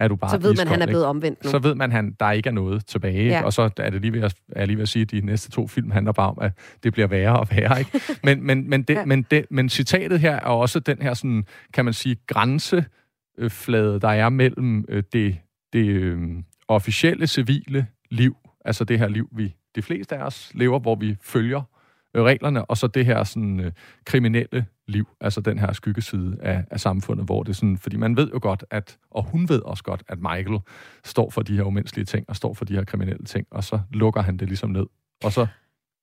er 0.00 0.08
du 0.08 0.16
bare 0.16 0.30
Så 0.30 0.38
ved 0.38 0.54
man, 0.54 0.60
at 0.60 0.68
han 0.68 0.82
er 0.82 0.86
blevet 0.86 1.04
omvendt 1.04 1.44
nu. 1.44 1.50
Så 1.50 1.58
ved 1.58 1.74
man, 1.74 1.92
at 1.92 2.04
der 2.20 2.30
ikke 2.30 2.48
er 2.48 2.52
noget 2.52 2.86
tilbage. 2.86 3.28
Ja. 3.28 3.42
Og 3.42 3.52
så 3.52 3.70
er 3.76 3.90
det 3.90 4.00
lige 4.00 4.12
ved 4.12 4.22
at, 4.22 4.34
er 4.48 4.66
lige 4.66 4.76
ved 4.76 4.82
at 4.82 4.88
sige, 4.88 5.02
at 5.02 5.10
de 5.10 5.20
næste 5.20 5.50
to 5.50 5.66
film 5.66 5.90
handler 5.90 6.12
bare 6.12 6.30
om, 6.30 6.38
at 6.40 6.52
det 6.82 6.92
bliver 6.92 7.08
værre 7.08 7.38
og 7.38 7.48
værre. 7.50 7.78
Ikke? 7.78 8.00
Men, 8.24 8.42
men, 8.42 8.70
men, 8.70 8.82
det, 8.82 8.94
ja. 8.94 9.04
men, 9.04 9.22
det, 9.30 9.44
men 9.50 9.68
citatet 9.68 10.20
her 10.20 10.34
er 10.34 10.40
også 10.40 10.80
den 10.80 11.02
her, 11.02 11.14
sådan, 11.14 11.44
kan 11.72 11.84
man 11.84 11.94
sige, 11.94 12.16
grænseflade, 12.26 14.00
der 14.00 14.08
er 14.08 14.28
mellem 14.28 14.84
øh, 14.88 15.02
det, 15.12 15.38
det 15.72 15.86
øh, 15.86 16.28
officielle 16.68 17.26
civile 17.26 17.86
liv, 18.10 18.36
altså 18.64 18.84
det 18.84 18.98
her 18.98 19.08
liv, 19.08 19.28
vi 19.32 19.54
de 19.74 19.82
fleste 19.82 20.16
af 20.16 20.22
os 20.26 20.50
lever, 20.54 20.78
hvor 20.78 20.94
vi 20.94 21.16
følger 21.22 21.62
øh, 22.14 22.22
reglerne, 22.22 22.64
og 22.64 22.76
så 22.76 22.86
det 22.86 23.06
her 23.06 23.24
sådan, 23.24 23.60
øh, 23.60 23.72
kriminelle 24.04 24.66
liv, 24.88 25.08
altså 25.20 25.40
den 25.40 25.58
her 25.58 25.72
skyggeside 25.72 26.36
af, 26.40 26.64
af 26.70 26.80
samfundet, 26.80 27.26
hvor 27.26 27.42
det 27.42 27.56
sådan, 27.56 27.78
fordi 27.78 27.96
man 27.96 28.16
ved 28.16 28.30
jo 28.34 28.38
godt, 28.42 28.64
at, 28.70 28.98
og 29.10 29.22
hun 29.24 29.48
ved 29.48 29.62
også 29.62 29.82
godt, 29.84 30.02
at 30.08 30.18
Michael 30.18 30.60
står 31.04 31.30
for 31.30 31.42
de 31.42 31.56
her 31.56 31.62
umenneskelige 31.62 32.04
ting, 32.04 32.24
og 32.28 32.36
står 32.36 32.54
for 32.54 32.64
de 32.64 32.74
her 32.74 32.84
kriminelle 32.84 33.24
ting, 33.24 33.46
og 33.50 33.64
så 33.64 33.80
lukker 33.90 34.22
han 34.22 34.36
det 34.36 34.48
ligesom 34.48 34.70
ned. 34.70 34.86
Og 35.24 35.32
så 35.32 35.46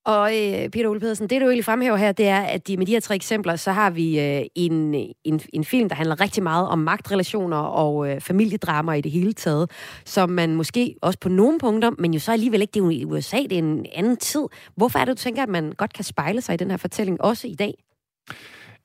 og 0.04 0.36
øh, 0.36 0.68
Peter 0.68 0.88
Ole 0.88 1.00
Pedersen, 1.00 1.30
det 1.30 1.40
du 1.40 1.46
egentlig 1.46 1.64
fremhæver 1.64 1.96
her, 1.96 2.12
det 2.12 2.28
er, 2.28 2.40
at 2.40 2.68
de, 2.68 2.76
med 2.76 2.86
de 2.86 2.92
her 2.92 3.00
tre 3.00 3.14
eksempler, 3.14 3.56
så 3.56 3.72
har 3.72 3.90
vi 3.90 4.20
øh, 4.20 4.42
en, 4.54 4.94
en, 5.24 5.40
en 5.52 5.64
film, 5.64 5.88
der 5.88 5.96
handler 5.96 6.20
rigtig 6.20 6.42
meget 6.42 6.68
om 6.68 6.78
magtrelationer 6.78 7.56
og 7.56 8.10
øh, 8.10 8.20
familiedrama 8.20 8.92
i 8.92 9.00
det 9.00 9.12
hele 9.12 9.32
taget, 9.32 9.70
som 10.04 10.30
man 10.30 10.54
måske 10.54 10.94
også 11.02 11.18
på 11.18 11.28
nogle 11.28 11.58
punkter, 11.58 11.90
men 11.98 12.14
jo 12.14 12.20
så 12.20 12.32
alligevel 12.32 12.60
ikke, 12.60 12.72
det 12.72 12.80
er 12.80 12.84
jo 12.84 12.90
i 12.90 13.04
USA, 13.04 13.36
det 13.36 13.52
er 13.52 13.58
en 13.58 13.86
anden 13.94 14.16
tid. 14.16 14.46
Hvorfor 14.76 14.98
er 14.98 15.04
det, 15.04 15.16
du 15.16 15.22
tænker, 15.22 15.42
at 15.42 15.48
man 15.48 15.72
godt 15.72 15.92
kan 15.92 16.04
spejle 16.04 16.40
sig 16.40 16.54
i 16.54 16.56
den 16.56 16.70
her 16.70 16.76
fortælling 16.76 17.20
også 17.20 17.46
i 17.46 17.54
dag? 17.54 17.74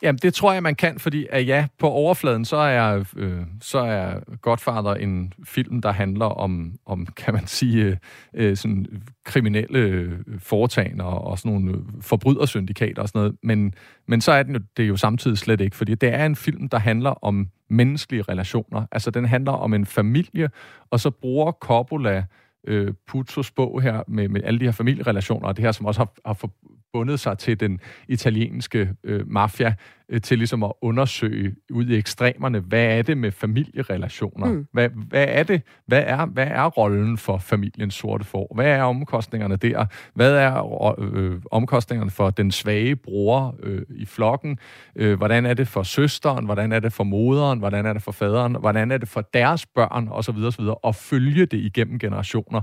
Jamen, 0.01 0.19
det 0.21 0.33
tror 0.33 0.53
jeg, 0.53 0.63
man 0.63 0.75
kan, 0.75 0.99
fordi 0.99 1.27
at 1.29 1.47
ja, 1.47 1.67
på 1.79 1.89
overfladen, 1.89 2.45
så 2.45 2.57
er, 2.57 3.03
øh, 3.15 3.41
så 3.61 3.79
er 3.79 4.19
Godfather 4.41 4.93
en 4.93 5.33
film, 5.43 5.81
der 5.81 5.91
handler 5.91 6.25
om, 6.25 6.73
om 6.85 7.05
kan 7.05 7.33
man 7.33 7.47
sige, 7.47 7.83
øh, 7.83 7.97
øh 8.33 8.57
sådan 8.57 8.85
kriminelle 9.23 9.79
øh, 9.79 10.19
foretagender 10.39 11.05
og 11.05 11.39
sådan 11.39 11.51
nogle 11.51 11.83
forbrydersyndikater 12.01 13.01
og 13.01 13.07
sådan 13.07 13.19
noget. 13.19 13.35
Men, 13.43 13.73
men 14.07 14.21
så 14.21 14.31
er 14.31 14.43
den 14.43 14.53
jo, 14.53 14.61
det 14.77 14.83
er 14.83 14.87
jo 14.87 14.97
samtidig 14.97 15.37
slet 15.37 15.61
ikke, 15.61 15.75
fordi 15.75 15.95
det 15.95 16.13
er 16.13 16.25
en 16.25 16.35
film, 16.35 16.69
der 16.69 16.79
handler 16.79 17.23
om 17.23 17.47
menneskelige 17.69 18.21
relationer. 18.21 18.85
Altså, 18.91 19.11
den 19.11 19.25
handler 19.25 19.51
om 19.51 19.73
en 19.73 19.85
familie, 19.85 20.49
og 20.89 20.99
så 20.99 21.09
bruger 21.09 21.51
Coppola 21.51 22.23
øh, 22.67 22.93
Puzos 23.07 23.51
bog 23.51 23.81
her 23.81 24.03
med, 24.07 24.29
med 24.29 24.41
alle 24.43 24.59
de 24.59 24.65
her 24.65 24.71
familierelationer, 24.71 25.47
og 25.47 25.57
det 25.57 25.65
her, 25.65 25.71
som 25.71 25.85
også 25.85 25.99
har, 25.99 26.11
har 26.25 26.49
bundet 26.95 27.19
sig 27.19 27.37
til 27.37 27.59
den 27.59 27.79
italienske 28.07 28.89
øh, 29.03 29.31
mafia, 29.31 29.73
øh, 30.09 30.21
til 30.21 30.37
ligesom 30.37 30.63
at 30.63 30.71
undersøge 30.81 31.55
ud 31.71 31.85
i 31.85 31.95
ekstremerne, 31.95 32.59
hvad 32.59 32.85
er 32.85 33.01
det 33.01 33.17
med 33.17 33.31
familierelationer? 33.31 34.47
Mm. 34.47 34.67
Hvad, 34.73 34.89
hvad 34.89 35.25
er 35.29 35.43
det? 35.43 35.61
Hvad 35.87 36.03
er, 36.05 36.25
hvad 36.25 36.47
er 36.47 36.65
rollen 36.65 37.17
for 37.17 37.37
familiens 37.37 37.93
sorte 37.93 38.23
for? 38.25 38.55
Hvad 38.55 38.65
er 38.65 38.83
omkostningerne 38.83 39.55
der? 39.55 39.85
Hvad 40.13 40.35
er 40.35 40.95
øh, 40.99 41.41
omkostningerne 41.51 42.11
for 42.11 42.29
den 42.29 42.51
svage 42.51 42.95
bror 42.95 43.55
øh, 43.63 43.81
i 43.89 44.05
flokken? 44.05 44.59
Øh, 44.95 45.17
hvordan 45.17 45.45
er 45.45 45.53
det 45.53 45.67
for 45.67 45.83
søsteren? 45.83 46.45
Hvordan 46.45 46.71
er 46.71 46.79
det 46.79 46.93
for 46.93 47.03
moderen? 47.03 47.59
Hvordan 47.59 47.85
er 47.85 47.93
det 47.93 48.01
for 48.01 48.11
faderen? 48.11 48.55
Hvordan 48.55 48.91
er 48.91 48.97
det 48.97 49.09
for 49.09 49.21
deres 49.21 49.65
børn? 49.65 50.07
Og 50.11 50.23
så 50.23 50.31
videre, 50.31 50.47
og 50.47 50.53
så 50.53 50.61
videre. 50.61 50.75
Og 50.75 50.95
følge 50.95 51.45
det 51.45 51.57
igennem 51.57 51.99
generationer. 51.99 52.61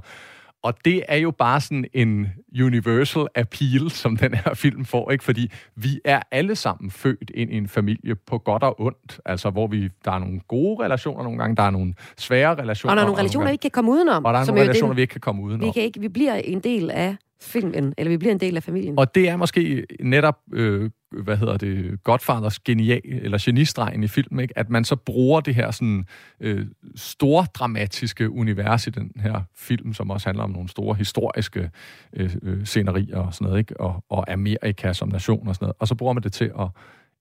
Og 0.63 0.75
det 0.85 1.03
er 1.09 1.17
jo 1.17 1.31
bare 1.31 1.61
sådan 1.61 1.85
en 1.93 2.27
universal 2.63 3.27
appeal, 3.35 3.91
som 3.91 4.17
den 4.17 4.35
her 4.35 4.55
film 4.55 4.85
får, 4.85 5.11
ikke? 5.11 5.25
Fordi 5.25 5.51
vi 5.77 6.01
er 6.05 6.21
alle 6.31 6.57
sammen 6.57 6.91
født 6.91 7.31
ind 7.35 7.53
i 7.53 7.57
en 7.57 7.69
familie 7.69 8.15
på 8.15 8.39
godt 8.39 8.63
og 8.63 8.81
ondt. 8.81 9.21
Altså, 9.25 9.51
hvor 9.51 9.67
vi, 9.67 9.89
der 10.05 10.13
er 10.13 10.19
nogle 10.19 10.41
gode 10.49 10.85
relationer 10.85 11.23
nogle 11.23 11.39
gange, 11.39 11.57
der 11.57 11.63
er 11.63 11.71
nogle 11.71 11.95
svære 12.19 12.55
relationer. 12.55 12.93
Og 12.93 12.97
der 12.97 13.03
er 13.03 13.07
nogle 13.07 13.21
relationer, 13.21 13.47
vi 13.47 13.53
ikke 13.53 13.63
kan 13.63 13.71
komme 13.71 13.91
udenom. 13.91 14.25
Og 14.25 14.35
der 14.35 14.41
er 14.41 14.47
nogle 14.47 14.63
relationer, 14.63 14.93
det, 14.93 14.97
vi 14.97 15.03
ikke 15.03 15.13
kan 15.13 15.21
komme 15.21 15.43
udenom. 15.43 15.67
Vi, 15.67 15.71
kan 15.71 15.83
ikke, 15.83 16.01
vi 16.01 16.09
bliver 16.09 16.35
en 16.35 16.61
del 16.61 16.91
af 16.91 17.17
filmen, 17.43 17.95
eller 17.99 18.11
vi 18.11 18.17
bliver 18.17 18.33
en 18.33 18.41
del 18.41 18.57
af 18.57 18.63
familien. 18.63 18.99
Og 18.99 19.15
det 19.15 19.29
er 19.29 19.37
måske 19.37 19.87
netop, 20.01 20.39
øh, 20.53 20.91
hvad 21.13 21.37
hedder 21.37 21.57
det, 21.57 22.03
Godfathers 22.05 22.59
genial, 22.59 23.01
eller 23.05 23.39
genistregen 23.41 24.05
i 24.05 24.09
film, 24.09 24.41
ikke? 24.41 24.59
at 24.59 24.71
man 24.71 24.85
så 24.85 24.97
bruger 24.97 25.41
det 25.41 25.55
her 25.55 25.71
sådan 25.71 26.07
øh, 26.41 26.67
store 26.97 27.47
dramatiske 27.55 28.31
univers 28.31 28.87
i 28.87 28.91
den 28.91 29.13
her 29.17 29.41
film, 29.57 29.95
som 29.95 30.11
også 30.11 30.29
handler 30.29 30.45
om 30.45 30.51
nogle 30.51 30.69
store 30.69 30.95
historiske 30.95 31.71
øh, 32.13 32.37
øh, 32.43 32.65
scenerier 32.65 33.19
og 33.19 33.35
sådan 33.35 33.45
noget, 33.45 33.59
ikke? 33.59 33.81
Og, 33.81 34.05
og 34.09 34.33
Amerika 34.33 34.93
som 34.93 35.09
nation 35.09 35.49
og 35.49 35.55
sådan 35.55 35.65
noget. 35.65 35.77
Og 35.79 35.89
så 35.89 35.95
bruger 35.95 36.13
man 36.13 36.23
det 36.23 36.33
til 36.33 36.53
at 36.59 36.69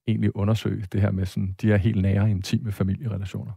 egentlig 0.08 0.36
undersøge 0.36 0.86
det 0.92 1.02
her 1.02 1.12
med 1.12 1.26
sådan, 1.26 1.56
de 1.62 1.68
her 1.68 1.78
helt 1.78 2.02
nære, 2.02 2.30
intime 2.32 2.72
familierelationer. 2.72 3.52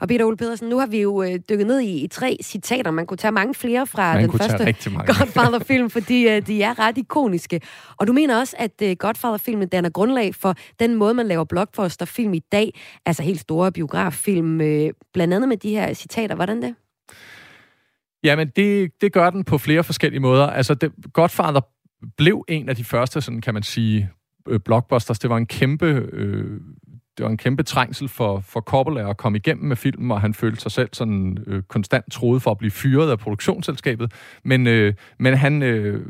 Og 0.00 0.08
Peter 0.08 0.24
Ole 0.24 0.36
Pedersen, 0.36 0.68
nu 0.68 0.78
har 0.78 0.86
vi 0.86 1.00
jo 1.00 1.22
øh, 1.22 1.38
dykket 1.48 1.66
ned 1.66 1.80
i, 1.80 2.04
i 2.04 2.08
tre 2.08 2.36
citater. 2.42 2.90
Man 2.90 3.06
kunne 3.06 3.16
tage 3.16 3.32
mange 3.32 3.54
flere 3.54 3.86
fra 3.86 4.14
Man 4.14 4.22
den 4.22 4.38
første 4.38 4.74
Godfather-film, 5.06 5.90
fordi 5.90 6.28
øh, 6.28 6.46
de 6.46 6.62
er 6.62 6.78
ret 6.78 6.98
ikoniske. 6.98 7.60
Og 7.96 8.06
du 8.06 8.12
mener 8.12 8.38
også, 8.38 8.56
at 8.58 8.82
øh, 8.82 8.96
Godfather-filmen 8.98 9.68
danner 9.68 9.90
grundlag 9.90 10.34
for 10.34 10.54
den 10.80 10.94
måde, 10.94 11.14
man 11.14 11.26
laver 11.26 11.44
blockbuster-film 11.44 12.34
i 12.34 12.42
dag. 12.52 12.80
Altså 13.06 13.22
helt 13.22 13.40
store 13.40 13.72
biograffilm, 13.72 14.60
øh, 14.60 14.90
blandt 15.12 15.34
andet 15.34 15.48
med 15.48 15.56
de 15.56 15.70
her 15.70 15.94
citater. 15.94 16.34
Hvordan 16.34 16.62
det? 16.62 16.74
Jamen, 18.24 18.48
det, 18.56 18.90
det 19.00 19.12
gør 19.12 19.30
den 19.30 19.44
på 19.44 19.58
flere 19.58 19.84
forskellige 19.84 20.20
måder. 20.20 20.46
Altså, 20.46 20.74
det, 20.74 20.92
Godfather 21.12 21.60
blev 22.16 22.44
en 22.48 22.68
af 22.68 22.76
de 22.76 22.84
første, 22.84 23.20
sådan 23.20 23.40
kan 23.40 23.54
man 23.54 23.62
sige, 23.62 24.10
øh, 24.48 24.60
blockbusters. 24.64 25.18
Det 25.18 25.30
var 25.30 25.36
en 25.36 25.46
kæmpe 25.46 25.86
øh, 26.12 26.60
det 27.18 27.24
var 27.24 27.30
en 27.30 27.36
kæmpe 27.36 27.62
trængsel 27.62 28.08
for, 28.08 28.40
for 28.40 28.60
Coppola 28.60 29.10
at 29.10 29.16
komme 29.16 29.38
igennem 29.38 29.64
med 29.64 29.76
filmen, 29.76 30.10
og 30.10 30.20
han 30.20 30.34
følte 30.34 30.60
sig 30.60 30.72
selv 30.72 30.88
sådan 30.92 31.38
øh, 31.46 31.62
konstant 31.62 32.12
troet 32.12 32.42
for 32.42 32.50
at 32.50 32.58
blive 32.58 32.70
fyret 32.70 33.10
af 33.10 33.18
produktionsselskabet. 33.18 34.12
Men, 34.44 34.66
øh, 34.66 34.94
men 35.18 35.34
han 35.34 35.62
øh, 35.62 36.06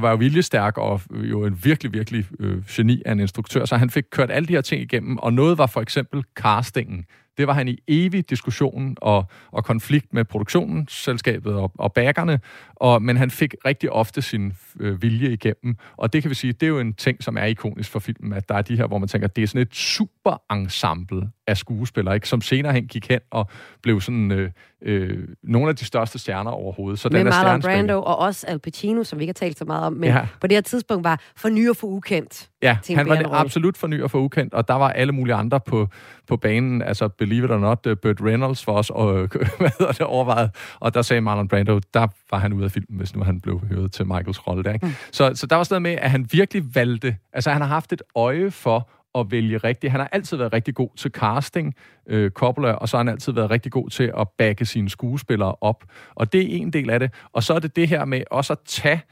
var 0.00 0.10
jo 0.10 0.16
viljestærk 0.16 0.78
og 0.78 1.00
jo 1.10 1.44
en 1.44 1.58
virkelig, 1.64 1.92
virkelig 1.92 2.26
øh, 2.40 2.62
geni 2.68 3.02
af 3.06 3.12
en 3.12 3.20
instruktør, 3.20 3.64
så 3.64 3.76
han 3.76 3.90
fik 3.90 4.04
kørt 4.10 4.30
alle 4.30 4.48
de 4.48 4.52
her 4.52 4.60
ting 4.60 4.82
igennem, 4.82 5.18
og 5.18 5.32
noget 5.32 5.58
var 5.58 5.66
for 5.66 5.80
eksempel 5.80 6.24
castingen. 6.34 7.04
Det 7.38 7.46
var 7.46 7.52
han 7.52 7.68
i 7.68 7.78
evig 7.88 8.30
diskussion 8.30 8.96
og, 8.96 9.24
og 9.50 9.64
konflikt 9.64 10.14
med 10.14 10.24
produktionsselskabet 10.24 11.54
og, 11.54 11.72
og 11.78 11.92
baggerne, 11.92 12.40
og, 12.80 13.02
men 13.02 13.16
han 13.16 13.30
fik 13.30 13.54
rigtig 13.64 13.92
ofte 13.92 14.22
sin 14.22 14.52
øh, 14.80 15.02
vilje 15.02 15.32
igennem. 15.32 15.76
Og 15.96 16.12
det 16.12 16.22
kan 16.22 16.30
vi 16.30 16.34
sige, 16.34 16.52
det 16.52 16.62
er 16.62 16.68
jo 16.68 16.78
en 16.78 16.94
ting, 16.94 17.22
som 17.22 17.36
er 17.36 17.44
ikonisk 17.44 17.90
for 17.90 17.98
filmen, 17.98 18.32
at 18.32 18.48
der 18.48 18.54
er 18.54 18.62
de 18.62 18.76
her, 18.76 18.86
hvor 18.86 18.98
man 18.98 19.08
tænker, 19.08 19.28
det 19.28 19.42
er 19.42 19.46
sådan 19.46 19.62
et 19.62 19.74
super 19.74 20.42
ensemble 20.52 21.30
af 21.46 21.56
skuespillere, 21.56 22.14
ikke? 22.14 22.28
som 22.28 22.40
senere 22.40 22.72
hen 22.72 22.86
gik 22.86 23.08
hen 23.08 23.20
og 23.30 23.50
blev 23.82 24.00
sådan 24.00 24.32
øh, 24.32 24.50
øh, 24.82 25.28
nogle 25.42 25.68
af 25.68 25.76
de 25.76 25.84
største 25.84 26.18
stjerner 26.18 26.50
overhovedet. 26.50 26.98
Så 26.98 27.08
med 27.12 27.24
Marlon 27.24 27.62
Brando 27.62 28.02
og 28.02 28.18
også 28.18 28.46
Al 28.46 28.58
Pacino, 28.58 29.04
som 29.04 29.18
vi 29.18 29.22
ikke 29.22 29.28
har 29.30 29.46
talt 29.46 29.58
så 29.58 29.64
meget 29.64 29.84
om, 29.84 29.92
men 29.92 30.04
ja. 30.04 30.26
på 30.40 30.46
det 30.46 30.56
her 30.56 30.60
tidspunkt 30.60 31.04
var 31.04 31.20
for 31.36 31.48
ny 31.48 31.68
og 31.68 31.76
for 31.76 31.86
ukendt. 31.86 32.50
Ja, 32.62 32.78
han 32.96 33.08
var 33.08 33.16
det 33.16 33.26
absolut 33.30 33.76
for 33.76 33.86
ny 33.86 34.02
og 34.02 34.10
for 34.10 34.18
ukendt, 34.18 34.54
og 34.54 34.68
der 34.68 34.74
var 34.74 34.90
alle 34.90 35.12
mulige 35.12 35.34
andre 35.34 35.60
på, 35.60 35.88
på 36.26 36.36
banen, 36.36 36.82
altså 36.82 37.08
Believe 37.08 37.44
It 37.44 37.50
or 37.50 37.58
Not, 37.58 37.86
uh, 37.86 37.96
Burt 38.02 38.20
Reynolds 38.20 38.64
for 38.64 38.72
os, 38.72 38.90
og 38.90 39.32
det, 39.78 40.00
overvejet, 40.00 40.50
og 40.80 40.94
der 40.94 41.02
sagde 41.02 41.20
Marlon 41.20 41.48
Brando, 41.48 41.80
der 41.94 42.06
var 42.30 42.38
han 42.38 42.52
ude 42.52 42.69
af 42.70 42.72
filmen, 42.72 42.98
hvis 42.98 43.14
nu 43.14 43.22
han 43.22 43.40
blev 43.40 43.60
hørt 43.60 43.92
til 43.92 44.06
Michaels 44.06 44.46
rolle 44.46 44.64
der. 44.64 44.72
Ikke? 44.72 44.86
Mm. 44.86 44.92
Så, 45.12 45.32
så 45.34 45.46
der 45.46 45.56
var 45.56 45.62
sådan 45.62 45.82
med, 45.82 45.98
at 46.00 46.10
han 46.10 46.28
virkelig 46.32 46.74
valgte, 46.74 47.16
altså 47.32 47.50
han 47.50 47.60
har 47.60 47.68
haft 47.68 47.92
et 47.92 48.02
øje 48.14 48.50
for 48.50 48.90
at 49.14 49.30
vælge 49.30 49.58
rigtigt. 49.58 49.90
Han 49.90 50.00
har 50.00 50.08
altid 50.12 50.36
været 50.36 50.52
rigtig 50.52 50.74
god 50.74 50.90
til 50.96 51.10
casting, 51.10 51.74
øh, 52.06 52.30
Coppola, 52.30 52.72
og 52.72 52.88
så 52.88 52.96
har 52.96 53.04
han 53.04 53.08
altid 53.08 53.32
været 53.32 53.50
rigtig 53.50 53.72
god 53.72 53.90
til 53.90 54.12
at 54.18 54.28
backe 54.38 54.64
sine 54.64 54.90
skuespillere 54.90 55.54
op. 55.60 55.84
Og 56.14 56.32
det 56.32 56.40
er 56.40 56.56
en 56.56 56.72
del 56.72 56.90
af 56.90 57.00
det. 57.00 57.10
Og 57.32 57.42
så 57.42 57.54
er 57.54 57.58
det 57.58 57.76
det 57.76 57.88
her 57.88 58.04
med 58.04 58.22
også 58.30 58.52
at 58.52 58.58
tage 58.66 59.02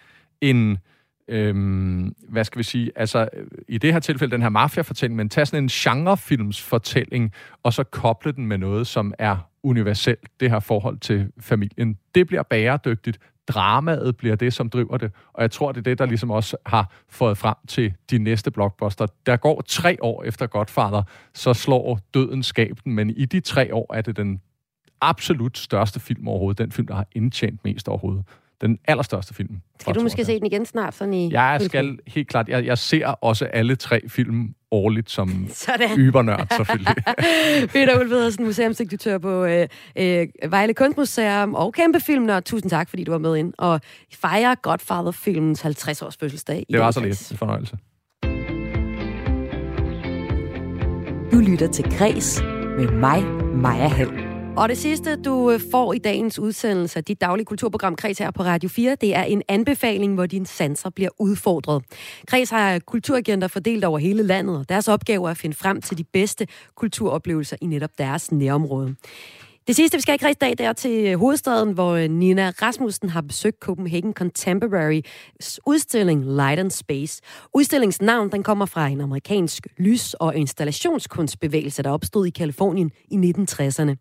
en, 0.40 0.78
øhm, 1.28 2.14
hvad 2.28 2.44
skal 2.44 2.58
vi 2.58 2.62
sige, 2.62 2.92
altså 2.96 3.28
i 3.68 3.78
det 3.78 3.92
her 3.92 4.00
tilfælde 4.00 4.32
den 4.32 4.42
her 4.42 4.48
mafia-fortælling, 4.48 5.16
men 5.16 5.28
tage 5.28 5.46
sådan 5.46 5.64
en 5.64 5.68
genrefilmsfortælling, 5.68 7.32
og 7.62 7.72
så 7.72 7.82
koble 7.84 8.32
den 8.32 8.46
med 8.46 8.58
noget, 8.58 8.86
som 8.86 9.14
er 9.18 9.48
universelt, 9.62 10.28
det 10.40 10.50
her 10.50 10.60
forhold 10.60 10.98
til 10.98 11.32
familien. 11.40 11.98
Det 12.14 12.26
bliver 12.26 12.42
bæredygtigt, 12.42 13.18
dramaet 13.48 14.16
bliver 14.16 14.36
det, 14.36 14.52
som 14.52 14.70
driver 14.70 14.96
det. 14.96 15.12
Og 15.32 15.42
jeg 15.42 15.50
tror, 15.50 15.72
det 15.72 15.78
er 15.78 15.82
det, 15.82 15.98
der 15.98 16.06
ligesom 16.06 16.30
også 16.30 16.56
har 16.66 16.92
fået 17.08 17.38
frem 17.38 17.54
til 17.68 17.94
de 18.10 18.18
næste 18.18 18.50
blockbuster. 18.50 19.06
Der 19.26 19.36
går 19.36 19.60
tre 19.60 19.96
år 20.00 20.24
efter 20.24 20.46
Godfather, 20.46 21.02
så 21.34 21.54
slår 21.54 22.00
døden 22.14 22.42
skabten, 22.42 22.94
men 22.94 23.10
i 23.10 23.24
de 23.24 23.40
tre 23.40 23.74
år 23.74 23.94
er 23.94 24.00
det 24.00 24.16
den 24.16 24.40
absolut 25.00 25.58
største 25.58 26.00
film 26.00 26.28
overhovedet. 26.28 26.58
Den 26.58 26.72
film, 26.72 26.86
der 26.86 26.94
har 26.94 27.06
indtjent 27.12 27.64
mest 27.64 27.88
overhovedet. 27.88 28.24
Den 28.60 28.78
allerstørste 28.88 29.34
film. 29.34 29.56
Skal 29.80 29.94
du 29.94 30.00
måske 30.00 30.24
se 30.24 30.38
den 30.38 30.46
igen 30.46 30.66
snart? 30.66 30.94
Sådan 30.94 31.14
i 31.14 31.32
jeg 31.32 31.60
skal 31.60 31.98
helt 32.06 32.28
klart. 32.28 32.48
Jeg, 32.48 32.66
jeg 32.66 32.78
ser 32.78 33.06
også 33.06 33.44
alle 33.44 33.76
tre 33.76 34.00
film 34.08 34.54
årligt 34.70 35.10
som 35.10 35.48
ybernørd, 35.96 36.46
selvfølgelig. 36.56 36.94
Peter 37.72 38.00
Ulvedersen, 38.00 38.44
museumsdirektør 38.44 39.18
på 39.18 39.44
øh, 39.44 39.68
øh, 39.96 40.26
Vejle 40.48 40.74
Kunstmuseum 40.74 41.54
og 41.54 41.72
kæmpe 41.72 42.00
filmnørd. 42.00 42.42
Tusind 42.42 42.70
tak, 42.70 42.88
fordi 42.88 43.04
du 43.04 43.10
var 43.10 43.18
med 43.18 43.36
ind 43.36 43.52
og 43.58 43.80
fejre 44.14 44.56
Godfather-filmens 44.62 45.64
50-års 45.64 46.16
fødselsdag. 46.16 46.66
Det 46.72 46.80
var 46.80 46.90
så 46.90 47.00
lidt. 47.00 47.30
En 47.30 47.36
fornøjelse. 47.36 47.76
Du 51.32 51.38
lytter 51.38 51.68
til 51.72 51.84
Græs 51.98 52.42
med 52.78 52.92
mig, 52.92 53.24
Maja 53.54 53.88
Hall. 53.88 54.27
Og 54.58 54.68
det 54.68 54.78
sidste, 54.78 55.16
du 55.16 55.50
øh, 55.50 55.60
får 55.70 55.92
i 55.92 55.98
dagens 55.98 56.38
udsendelse 56.38 56.98
af 56.98 57.04
dit 57.04 57.20
daglige 57.20 57.44
kulturprogram 57.44 57.96
Kreds 57.96 58.18
her 58.18 58.30
på 58.30 58.42
Radio 58.42 58.68
4, 58.68 58.96
det 59.00 59.16
er 59.16 59.22
en 59.22 59.42
anbefaling, 59.48 60.14
hvor 60.14 60.26
dine 60.26 60.46
sanser 60.46 60.90
bliver 60.90 61.10
udfordret. 61.18 61.84
Kreds 62.26 62.50
har 62.50 62.78
kulturagenter 62.78 63.48
fordelt 63.48 63.84
over 63.84 63.98
hele 63.98 64.22
landet, 64.22 64.58
og 64.58 64.68
deres 64.68 64.88
opgave 64.88 65.26
er 65.26 65.30
at 65.30 65.36
finde 65.36 65.56
frem 65.56 65.80
til 65.80 65.98
de 65.98 66.04
bedste 66.04 66.46
kulturoplevelser 66.74 67.56
i 67.60 67.66
netop 67.66 67.90
deres 67.98 68.32
nærområde. 68.32 68.94
Det 69.68 69.76
sidste, 69.76 69.96
vi 69.96 70.02
skal 70.02 70.18
i 70.30 70.32
dag, 70.32 70.50
det 70.50 70.60
er 70.60 70.72
til 70.72 71.06
øh, 71.06 71.18
hovedstaden, 71.18 71.72
hvor 71.72 71.92
øh, 71.92 72.10
Nina 72.10 72.52
Rasmussen 72.62 73.08
har 73.08 73.20
besøgt 73.20 73.56
Copenhagen 73.60 74.12
Contemporary 74.12 75.00
udstilling 75.66 76.24
Light 76.24 76.60
and 76.60 76.70
Space. 76.70 77.22
Udstillingens 77.54 78.00
navn 78.00 78.30
den 78.32 78.42
kommer 78.42 78.66
fra 78.66 78.86
en 78.88 79.00
amerikansk 79.00 79.66
lys- 79.78 80.14
og 80.14 80.36
installationskunstbevægelse, 80.36 81.82
der 81.82 81.90
opstod 81.90 82.26
i 82.26 82.30
Kalifornien 82.30 82.90
i 83.10 83.16
1960'erne. 83.16 83.94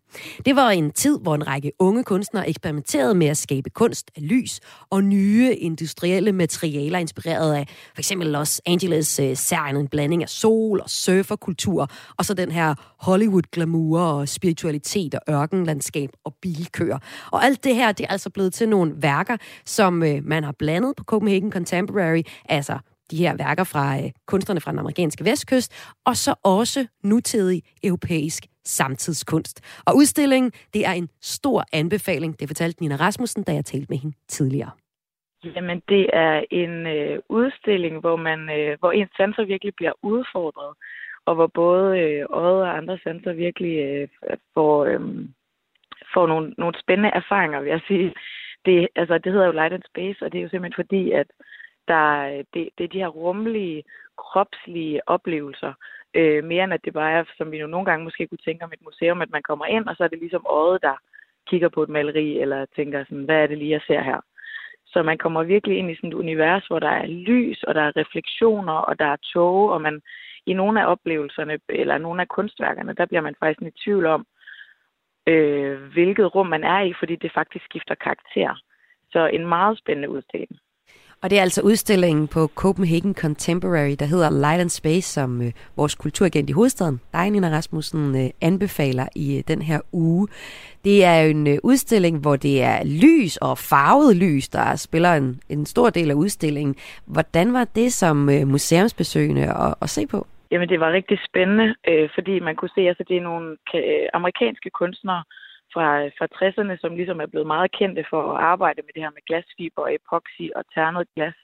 Det 0.44 0.56
var 0.56 0.70
en 0.70 0.90
tid, 0.90 1.18
hvor 1.22 1.34
en 1.34 1.46
række 1.46 1.72
unge 1.78 2.04
kunstnere 2.04 2.48
eksperimenterede 2.48 3.14
med 3.14 3.26
at 3.26 3.36
skabe 3.36 3.70
kunst 3.70 4.10
af 4.16 4.28
lys 4.28 4.60
og 4.90 5.04
nye 5.04 5.54
industrielle 5.54 6.32
materialer, 6.32 6.98
inspireret 6.98 7.54
af 7.54 7.66
for 7.94 8.00
eksempel 8.00 8.28
Los 8.28 8.60
Angeles-serien, 8.66 9.76
øh, 9.76 9.80
en 9.80 9.88
blanding 9.88 10.22
af 10.22 10.28
sol 10.28 10.80
og 10.80 10.90
surferkultur, 10.90 11.90
og 12.16 12.24
så 12.24 12.34
den 12.34 12.50
her 12.50 12.74
Hollywood-glamour 12.98 14.00
og 14.00 14.28
spiritualitet 14.28 15.14
og 15.14 15.20
ørken 15.28 15.57
ørkenlandskab 15.58 16.10
og 16.24 16.34
bilkøer. 16.42 16.98
Og 17.32 17.44
alt 17.44 17.64
det 17.64 17.74
her, 17.74 17.92
det 17.92 18.06
er 18.06 18.12
altså 18.12 18.30
blevet 18.30 18.52
til 18.52 18.68
nogle 18.68 18.92
værker, 19.02 19.36
som 19.64 20.02
øh, 20.02 20.24
man 20.24 20.44
har 20.44 20.54
blandet 20.58 20.96
på 20.96 21.04
Copenhagen 21.04 21.52
Contemporary, 21.52 22.22
altså 22.48 22.78
de 23.10 23.16
her 23.16 23.36
værker 23.36 23.64
fra 23.64 23.96
øh, 23.98 24.10
kunstnerne 24.26 24.60
fra 24.60 24.70
den 24.70 24.78
amerikanske 24.78 25.24
vestkyst, 25.24 25.70
og 26.06 26.16
så 26.16 26.34
også 26.44 26.86
nutidig 27.04 27.62
europæisk 27.82 28.42
samtidskunst. 28.64 29.82
Og 29.86 29.96
udstillingen, 29.96 30.52
det 30.74 30.86
er 30.86 30.92
en 30.92 31.08
stor 31.20 31.64
anbefaling, 31.72 32.40
det 32.40 32.48
fortalte 32.48 32.82
Nina 32.82 32.96
Rasmussen, 32.96 33.42
da 33.42 33.52
jeg 33.52 33.64
talte 33.64 33.86
med 33.88 33.98
hende 33.98 34.16
tidligere. 34.28 34.70
Jamen, 35.44 35.82
det 35.88 36.10
er 36.12 36.44
en 36.50 36.86
øh, 36.86 37.18
udstilling, 37.28 38.00
hvor 38.00 38.16
man, 38.16 38.40
øh, 38.58 38.76
hvor 38.80 38.92
ens 38.92 39.10
sanser 39.16 39.44
virkelig 39.44 39.74
bliver 39.76 39.92
udfordret, 40.02 40.74
og 41.28 41.34
hvor 41.34 41.50
både 41.54 41.98
øh, 41.98 42.26
øjet 42.30 42.62
og 42.62 42.76
andre 42.76 42.98
sanser 43.04 43.32
virkelig 43.32 43.74
øh, 43.78 44.08
får, 44.54 44.84
øh, 44.84 45.00
får 46.14 46.26
nogle, 46.26 46.54
nogle 46.58 46.74
spændende 46.80 47.10
erfaringer, 47.14 47.60
vil 47.60 47.70
jeg 47.70 47.80
sige. 47.86 48.14
Det, 48.66 48.88
altså, 48.96 49.18
det 49.18 49.32
hedder 49.32 49.46
jo 49.46 49.52
Light 49.52 49.72
and 49.72 49.82
Space, 49.90 50.24
og 50.24 50.32
det 50.32 50.38
er 50.38 50.42
jo 50.42 50.48
simpelthen 50.48 50.84
fordi, 50.84 51.10
at 51.10 51.26
der, 51.88 52.28
det, 52.54 52.68
det 52.78 52.84
er 52.84 52.88
de 52.88 52.98
her 52.98 53.08
rummelige, 53.08 53.84
kropslige 54.18 55.08
oplevelser, 55.08 55.72
øh, 56.14 56.44
mere 56.44 56.64
end 56.64 56.72
at 56.72 56.84
det 56.84 56.92
bare 56.92 57.12
er, 57.12 57.24
som 57.36 57.52
vi 57.52 57.56
jo 57.58 57.66
nogle 57.66 57.86
gange 57.86 58.04
måske 58.04 58.26
kunne 58.26 58.44
tænke 58.44 58.64
om 58.64 58.72
et 58.72 58.84
museum, 58.84 59.22
at 59.22 59.30
man 59.30 59.42
kommer 59.42 59.66
ind, 59.66 59.88
og 59.88 59.96
så 59.96 60.04
er 60.04 60.08
det 60.08 60.18
ligesom 60.18 60.46
øjet, 60.48 60.82
der 60.82 60.96
kigger 61.50 61.68
på 61.68 61.82
et 61.82 61.88
maleri, 61.88 62.38
eller 62.38 62.66
tænker 62.76 63.04
sådan, 63.04 63.24
hvad 63.24 63.42
er 63.42 63.46
det 63.46 63.58
lige, 63.58 63.70
jeg 63.70 63.80
ser 63.86 64.02
her? 64.02 64.20
Så 64.86 65.02
man 65.02 65.18
kommer 65.18 65.42
virkelig 65.42 65.78
ind 65.78 65.90
i 65.90 65.94
sådan 65.94 66.10
et 66.10 66.14
univers, 66.14 66.66
hvor 66.66 66.78
der 66.78 66.90
er 66.90 67.06
lys, 67.06 67.62
og 67.62 67.74
der 67.74 67.82
er 67.82 67.96
refleksioner, 67.96 68.72
og 68.72 68.98
der 68.98 69.04
er 69.04 69.16
tog, 69.32 69.70
og 69.70 69.80
man 69.80 70.00
i 70.46 70.52
nogle 70.52 70.82
af 70.82 70.86
oplevelserne, 70.86 71.58
eller 71.68 71.98
nogle 71.98 72.22
af 72.22 72.28
kunstværkerne, 72.28 72.92
der 72.92 73.06
bliver 73.06 73.20
man 73.20 73.34
faktisk 73.40 73.62
i 73.62 73.80
tvivl 73.84 74.06
om, 74.06 74.26
øh, 75.30 75.92
hvilket 75.92 76.34
rum 76.34 76.46
man 76.46 76.64
er 76.64 76.80
i, 76.80 76.92
fordi 77.00 77.16
det 77.16 77.30
faktisk 77.34 77.64
skifter 77.64 77.94
karakter. 77.94 78.50
Så 79.12 79.26
en 79.26 79.46
meget 79.46 79.78
spændende 79.78 80.10
udstilling. 80.10 80.50
Og 81.22 81.30
det 81.30 81.38
er 81.38 81.42
altså 81.42 81.62
udstillingen 81.62 82.28
på 82.28 82.46
Copenhagen 82.54 83.14
Contemporary, 83.14 83.96
der 83.98 84.06
hedder 84.06 84.30
Light 84.30 84.60
and 84.60 84.70
Space, 84.70 85.12
som 85.12 85.42
øh, 85.42 85.52
vores 85.76 85.94
kulturagent 85.94 86.50
i 86.50 86.52
hovedstaden, 86.52 87.00
dig, 87.12 87.30
Nina 87.30 87.48
Rasmussen, 87.48 88.16
øh, 88.16 88.30
anbefaler 88.40 89.08
i 89.14 89.38
øh, 89.38 89.44
den 89.48 89.62
her 89.62 89.80
uge. 89.92 90.28
Det 90.84 91.04
er 91.04 91.20
en 91.20 91.46
øh, 91.46 91.58
udstilling, 91.62 92.18
hvor 92.20 92.36
det 92.36 92.62
er 92.62 92.84
lys 92.84 93.36
og 93.36 93.58
farvet 93.58 94.16
lys, 94.16 94.48
der 94.48 94.76
spiller 94.76 95.14
en, 95.14 95.40
en 95.48 95.66
stor 95.66 95.90
del 95.90 96.10
af 96.10 96.14
udstillingen. 96.14 96.74
Hvordan 97.06 97.52
var 97.52 97.64
det 97.64 97.92
som 97.92 98.30
øh, 98.30 98.48
museumsbesøgende 98.48 99.42
at, 99.42 99.74
at 99.82 99.90
se 99.90 100.06
på? 100.06 100.26
Jamen, 100.50 100.68
det 100.68 100.80
var 100.80 100.92
rigtig 100.92 101.18
spændende, 101.28 101.74
øh, 101.88 102.10
fordi 102.14 102.40
man 102.40 102.56
kunne 102.56 102.74
se, 102.74 102.80
at 102.80 102.88
altså, 102.88 103.04
det 103.08 103.16
er 103.16 103.28
nogle 103.30 103.56
øh, 103.74 104.08
amerikanske 104.14 104.70
kunstnere 104.70 105.22
fra, 105.72 105.86
fra 106.18 106.26
60'erne, 106.36 106.80
som 106.80 106.96
ligesom 106.96 107.20
er 107.20 107.26
blevet 107.26 107.46
meget 107.46 107.70
kendte 107.72 108.04
for 108.10 108.32
at 108.32 108.42
arbejde 108.42 108.82
med 108.82 108.92
det 108.94 109.02
her 109.02 109.10
med 109.10 109.26
glasfiber 109.26 109.82
og 109.82 109.94
epoxy 109.94 110.46
og 110.56 110.64
ternet 110.74 111.08
glas. 111.16 111.34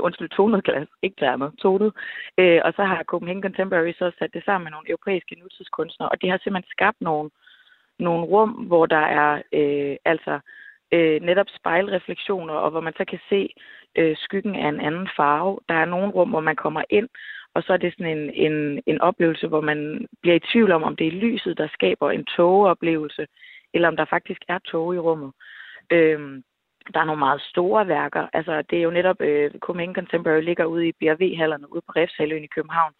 Undskyld, 0.00 0.28
tonet 0.28 0.64
glas, 0.64 0.88
ikke 1.02 1.16
ternet, 1.18 1.52
tonet. 1.58 1.92
Øh, 2.38 2.60
og 2.64 2.72
så 2.76 2.84
har 2.84 3.02
Copenhagen 3.02 3.42
Contemporary 3.42 3.92
så 3.92 4.12
sat 4.18 4.34
det 4.34 4.44
sammen 4.44 4.64
med 4.64 4.72
nogle 4.72 4.90
europæiske 4.90 5.34
nutidskunstnere, 5.34 6.08
og 6.08 6.22
det 6.22 6.30
har 6.30 6.38
simpelthen 6.38 6.70
skabt 6.70 7.00
nogle, 7.00 7.30
nogle 7.98 8.24
rum, 8.24 8.50
hvor 8.50 8.86
der 8.86 9.04
er 9.20 9.42
øh, 9.52 9.96
altså 10.04 10.40
øh, 10.92 11.20
netop 11.22 11.46
spejlreflektioner, 11.58 12.54
og 12.54 12.70
hvor 12.70 12.80
man 12.80 12.92
så 12.96 13.04
kan 13.04 13.18
se 13.28 13.54
øh, 13.96 14.16
skyggen 14.16 14.54
af 14.54 14.68
en 14.68 14.80
anden 14.80 15.08
farve. 15.16 15.58
Der 15.68 15.74
er 15.74 15.84
nogle 15.84 16.10
rum, 16.10 16.28
hvor 16.30 16.40
man 16.40 16.56
kommer 16.56 16.82
ind, 16.90 17.08
og 17.58 17.64
så 17.64 17.72
er 17.72 17.76
det 17.76 17.92
sådan 17.92 18.18
en, 18.18 18.30
en, 18.46 18.82
en 18.86 19.00
oplevelse, 19.00 19.46
hvor 19.46 19.60
man 19.60 20.06
bliver 20.22 20.36
i 20.36 20.46
tvivl 20.52 20.72
om, 20.72 20.82
om 20.82 20.96
det 20.96 21.06
er 21.06 21.20
lyset, 21.26 21.58
der 21.58 21.68
skaber 21.72 22.10
en 22.10 22.24
togeoplevelse, 22.24 23.26
eller 23.74 23.88
om 23.88 23.96
der 23.96 24.04
faktisk 24.04 24.42
er 24.48 24.58
tog 24.58 24.94
i 24.94 24.98
rummet. 24.98 25.32
Øhm, 25.92 26.42
der 26.92 27.00
er 27.00 27.04
nogle 27.04 27.18
meget 27.26 27.40
store 27.42 27.88
værker. 27.88 28.26
Altså, 28.32 28.62
det 28.70 28.78
er 28.78 28.82
jo 28.82 28.90
netop, 28.90 29.20
øh, 29.20 29.50
Copenhagen 29.60 29.94
Contemporary 29.94 30.42
ligger 30.42 30.64
ude 30.64 30.88
i 30.88 30.92
BRV-hallerne 31.00 31.72
ude 31.72 31.82
på 31.86 31.92
Refshaløen 31.96 32.44
i 32.44 32.54
København. 32.56 32.92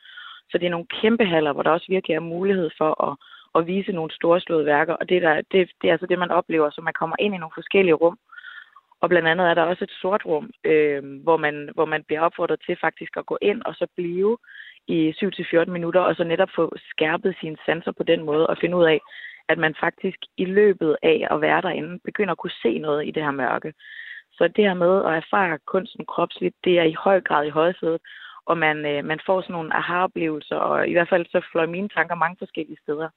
Så 0.50 0.58
det 0.58 0.66
er 0.66 0.76
nogle 0.76 0.92
kæmpe 1.00 1.24
haller, 1.24 1.52
hvor 1.52 1.62
der 1.62 1.70
også 1.70 1.86
virkelig 1.88 2.14
er 2.14 2.30
mulighed 2.36 2.70
for 2.78 2.90
at, 3.08 3.16
at 3.54 3.66
vise 3.66 3.92
nogle 3.92 4.10
storslåede 4.10 4.66
værker, 4.66 4.94
og 4.94 5.08
det, 5.08 5.22
der, 5.22 5.34
det, 5.52 5.70
det 5.82 5.88
er 5.88 5.92
altså 5.92 6.06
det, 6.06 6.18
man 6.18 6.30
oplever, 6.30 6.70
så 6.70 6.80
man 6.80 6.98
kommer 7.00 7.16
ind 7.18 7.34
i 7.34 7.38
nogle 7.38 7.58
forskellige 7.58 8.00
rum. 8.02 8.18
Og 9.00 9.08
blandt 9.08 9.28
andet 9.28 9.46
er 9.46 9.54
der 9.54 9.62
også 9.62 9.84
et 9.84 9.90
sort 10.00 10.26
rum, 10.26 10.50
øh, 10.64 11.22
hvor, 11.22 11.36
man, 11.36 11.70
hvor 11.74 11.84
man 11.84 12.04
bliver 12.04 12.20
opfordret 12.20 12.60
til 12.66 12.76
faktisk 12.80 13.16
at 13.16 13.26
gå 13.26 13.38
ind 13.42 13.62
og 13.62 13.74
så 13.74 13.86
blive 13.96 14.38
i 14.88 15.14
7-14 15.24 15.64
minutter, 15.70 16.00
og 16.00 16.14
så 16.16 16.24
netop 16.24 16.48
få 16.54 16.72
skærpet 16.90 17.36
sine 17.40 17.56
sanser 17.66 17.92
på 17.92 18.02
den 18.02 18.22
måde, 18.24 18.46
og 18.46 18.58
finde 18.60 18.76
ud 18.76 18.84
af, 18.84 19.00
at 19.48 19.58
man 19.58 19.74
faktisk 19.80 20.18
i 20.36 20.44
løbet 20.44 20.96
af 21.02 21.26
at 21.30 21.40
være 21.40 21.62
derinde, 21.62 22.00
begynder 22.04 22.32
at 22.32 22.38
kunne 22.38 22.60
se 22.62 22.78
noget 22.78 23.08
i 23.08 23.10
det 23.10 23.22
her 23.22 23.30
mørke. 23.30 23.72
Så 24.32 24.48
det 24.48 24.64
her 24.64 24.74
med 24.74 25.04
at 25.04 25.14
erfare 25.22 25.58
kunsten 25.66 26.04
kropsligt, 26.06 26.56
det 26.64 26.78
er 26.78 26.82
i 26.82 26.96
høj 27.04 27.20
grad 27.20 27.46
i 27.46 27.56
højsædet, 27.60 28.00
og 28.46 28.58
man, 28.58 28.86
øh, 28.86 29.04
man 29.04 29.20
får 29.26 29.40
sådan 29.40 29.52
nogle 29.52 29.76
aha-oplevelser, 29.76 30.56
og 30.56 30.88
i 30.88 30.92
hvert 30.92 31.08
fald 31.08 31.26
så 31.26 31.40
fløj 31.52 31.66
mine 31.66 31.88
tanker 31.88 32.14
mange 32.14 32.36
forskellige 32.38 32.82
steder. 32.82 33.08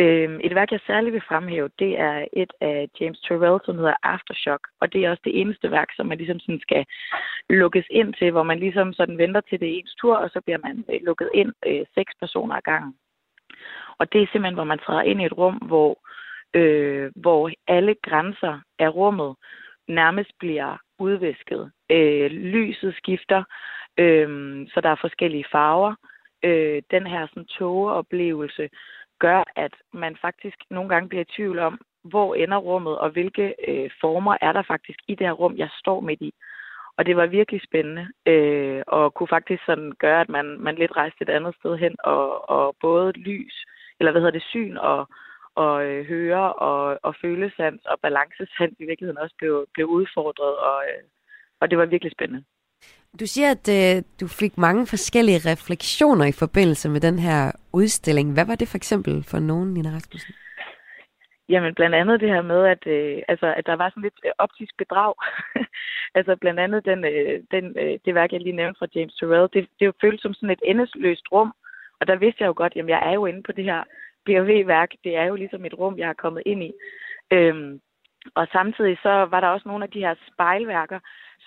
Øh, 0.00 0.40
et 0.40 0.54
værk, 0.54 0.72
jeg 0.72 0.80
særligt 0.86 1.12
vil 1.12 1.28
fremhæve, 1.28 1.70
det 1.78 2.00
er 2.00 2.26
et 2.32 2.52
af 2.60 2.88
James 3.00 3.20
Turrell, 3.20 3.60
som 3.64 3.76
hedder 3.76 3.94
Aftershock, 4.02 4.68
og 4.80 4.92
det 4.92 5.04
er 5.04 5.10
også 5.10 5.22
det 5.24 5.40
eneste 5.40 5.70
værk, 5.70 5.88
som 5.96 6.06
man 6.06 6.18
ligesom 6.18 6.40
sådan 6.40 6.60
skal 6.60 6.86
lukkes 7.50 7.86
ind 7.90 8.14
til, 8.14 8.30
hvor 8.30 8.42
man 8.42 8.58
ligesom 8.58 8.92
sådan 8.92 9.18
venter 9.18 9.40
til 9.40 9.60
det 9.60 9.78
ens 9.78 9.94
tur, 9.94 10.16
og 10.16 10.30
så 10.30 10.40
bliver 10.40 10.58
man 10.58 10.84
øh, 10.92 11.00
lukket 11.02 11.30
ind 11.34 11.52
øh, 11.66 11.86
seks 11.94 12.12
personer 12.20 12.54
ad 12.54 12.62
gangen. 12.62 12.94
Og 13.98 14.12
det 14.12 14.22
er 14.22 14.26
simpelthen, 14.26 14.54
hvor 14.54 14.64
man 14.64 14.78
træder 14.78 15.02
ind 15.02 15.22
i 15.22 15.26
et 15.26 15.38
rum, 15.38 15.54
hvor, 15.54 15.98
øh, 16.54 17.10
hvor 17.16 17.50
alle 17.66 17.94
grænser 18.02 18.60
af 18.78 18.88
rummet 18.94 19.36
nærmest 19.88 20.30
bliver 20.38 20.76
udvisket. 20.98 21.72
Øh, 21.90 22.30
lyset 22.30 22.94
skifter, 22.96 23.44
øh, 23.98 24.28
så 24.68 24.80
der 24.80 24.88
er 24.88 25.00
forskellige 25.00 25.44
farver. 25.52 25.94
Øh, 26.44 26.82
den 26.90 27.06
her 27.06 27.26
sådan, 27.26 27.44
togeoplevelse 27.44 28.68
gør, 29.26 29.40
at 29.56 29.74
man 29.92 30.16
faktisk 30.26 30.58
nogle 30.70 30.88
gange 30.88 31.08
bliver 31.08 31.24
i 31.24 31.32
tvivl 31.36 31.58
om, 31.58 31.74
hvor 32.12 32.34
ender 32.34 32.56
rummet, 32.56 32.98
og 32.98 33.10
hvilke 33.10 33.54
øh, 33.68 33.90
former 34.00 34.34
er 34.40 34.52
der 34.52 34.62
faktisk 34.62 34.98
i 35.08 35.14
det 35.14 35.26
her 35.26 35.38
rum, 35.42 35.56
jeg 35.56 35.70
står 35.80 36.00
midt 36.00 36.20
i. 36.20 36.32
Og 36.96 37.06
det 37.06 37.16
var 37.16 37.26
virkelig 37.26 37.60
spændende, 37.68 38.04
øh, 38.26 38.82
og 38.86 39.14
kunne 39.14 39.34
faktisk 39.36 39.62
sådan 39.66 39.92
gøre, 39.98 40.20
at 40.20 40.28
man, 40.28 40.46
man 40.60 40.74
lidt 40.74 40.96
rejste 40.96 41.22
et 41.22 41.28
andet 41.28 41.54
sted 41.54 41.76
hen, 41.76 41.94
og, 42.04 42.50
og 42.50 42.76
både 42.80 43.12
lys, 43.12 43.56
eller 43.98 44.12
hvad 44.12 44.20
hedder 44.20 44.38
det, 44.38 44.50
syn 44.52 44.76
og, 44.76 45.08
og 45.54 45.84
øh, 45.86 46.06
høre 46.06 46.52
og, 46.52 46.98
og 47.02 47.14
følesans 47.22 47.84
og 47.84 48.00
balancesans 48.00 48.76
i 48.78 48.84
virkeligheden 48.84 49.22
også 49.24 49.34
blev, 49.38 49.66
blev 49.74 49.86
udfordret, 49.86 50.56
og, 50.56 50.78
øh, 50.90 51.02
og 51.60 51.70
det 51.70 51.78
var 51.78 51.86
virkelig 51.86 52.12
spændende. 52.12 52.44
Du 53.20 53.26
siger, 53.26 53.50
at 53.50 53.66
øh, 53.78 54.02
du 54.20 54.26
fik 54.28 54.58
mange 54.58 54.86
forskellige 54.86 55.50
refleksioner 55.52 56.24
i 56.24 56.32
forbindelse 56.32 56.88
med 56.88 57.00
den 57.00 57.18
her 57.18 57.52
udstilling. 57.72 58.32
Hvad 58.32 58.46
var 58.46 58.54
det 58.54 58.68
for 58.68 58.76
eksempel 58.76 59.24
for 59.30 59.38
nogen, 59.38 59.74
Nina 59.74 59.90
Rasmussen? 59.90 60.34
Jamen 61.48 61.74
blandt 61.74 61.94
andet 61.94 62.20
det 62.20 62.28
her 62.28 62.42
med, 62.42 62.64
at, 62.74 62.86
øh, 62.86 63.22
altså, 63.28 63.54
at 63.56 63.66
der 63.66 63.76
var 63.76 63.88
sådan 63.88 64.02
lidt 64.02 64.20
øh, 64.26 64.32
optisk 64.38 64.72
bedrag. 64.78 65.14
altså 66.18 66.36
blandt 66.36 66.60
andet 66.60 66.84
den, 66.84 67.04
øh, 67.04 67.40
den, 67.50 67.64
øh, 67.82 67.98
det 68.04 68.14
værk, 68.14 68.32
jeg 68.32 68.40
lige 68.40 68.56
nævnte 68.56 68.78
fra 68.78 68.92
James 68.94 69.14
Turrell, 69.14 69.48
det, 69.52 69.68
det 69.80 69.94
føltes 70.00 70.22
som 70.22 70.34
sådan 70.34 70.50
et 70.50 70.62
endesløst 70.64 71.26
rum. 71.32 71.52
Og 72.00 72.06
der 72.06 72.16
vidste 72.16 72.42
jeg 72.42 72.48
jo 72.48 72.54
godt, 72.56 72.72
at 72.76 72.88
jeg 72.88 73.02
er 73.08 73.14
jo 73.14 73.26
inde 73.26 73.42
på 73.42 73.52
det 73.52 73.64
her 73.64 73.82
BRV-værk. 74.24 74.90
Det 75.04 75.16
er 75.16 75.24
jo 75.24 75.34
ligesom 75.34 75.64
et 75.64 75.78
rum, 75.78 75.98
jeg 75.98 76.08
er 76.08 76.22
kommet 76.22 76.42
ind 76.46 76.62
i. 76.62 76.72
Øhm, 77.30 77.80
og 78.34 78.46
samtidig 78.52 78.98
så 79.02 79.12
var 79.32 79.40
der 79.40 79.48
også 79.48 79.68
nogle 79.68 79.84
af 79.84 79.90
de 79.90 80.04
her 80.06 80.14
spejlværker, 80.32 80.98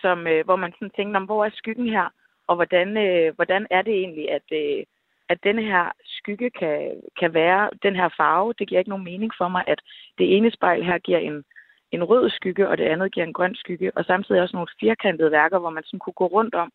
som, 0.02 0.28
øh, 0.28 0.46
hvor 0.46 0.56
man 0.56 0.72
sådan 0.72 0.96
tænkte, 0.96 1.18
om, 1.18 1.24
hvor 1.26 1.46
er 1.46 1.50
skyggen 1.54 1.90
her, 1.90 2.08
og 2.48 2.56
hvordan, 2.56 2.98
øh, 2.98 3.36
hvordan 3.36 3.68
er 3.70 3.82
det 3.82 3.94
egentlig, 3.94 4.32
at, 4.32 4.48
øh, 4.52 4.84
at 5.30 5.44
denne 5.44 5.62
her 5.62 5.92
skygge 6.06 6.50
kan, 6.50 7.02
kan 7.20 7.34
være 7.34 7.70
den 7.84 7.96
her 7.96 8.10
farve. 8.18 8.54
Det 8.60 8.68
giver 8.68 8.80
ikke 8.80 8.90
nogen 8.90 9.10
mening 9.12 9.32
for 9.38 9.48
mig, 9.48 9.64
at 9.68 9.82
det 10.18 10.38
ene 10.38 10.52
spejl 10.52 10.84
her 10.84 10.98
giver 10.98 11.20
en, 11.20 11.44
en 11.92 12.04
rød 12.04 12.30
skygge, 12.30 12.70
og 12.70 12.78
det 12.78 12.84
andet 12.84 13.12
giver 13.12 13.26
en 13.26 13.34
grøn 13.34 13.56
skygge, 13.56 13.92
og 13.98 14.06
samtidig 14.06 14.42
også 14.42 14.56
nogle 14.56 14.76
firkantede 14.80 15.32
værker, 15.32 15.60
hvor 15.60 15.70
man 15.70 15.84
sådan 15.84 16.00
kunne 16.00 16.14
gå 16.14 16.26
rundt 16.26 16.56
om 16.56 16.72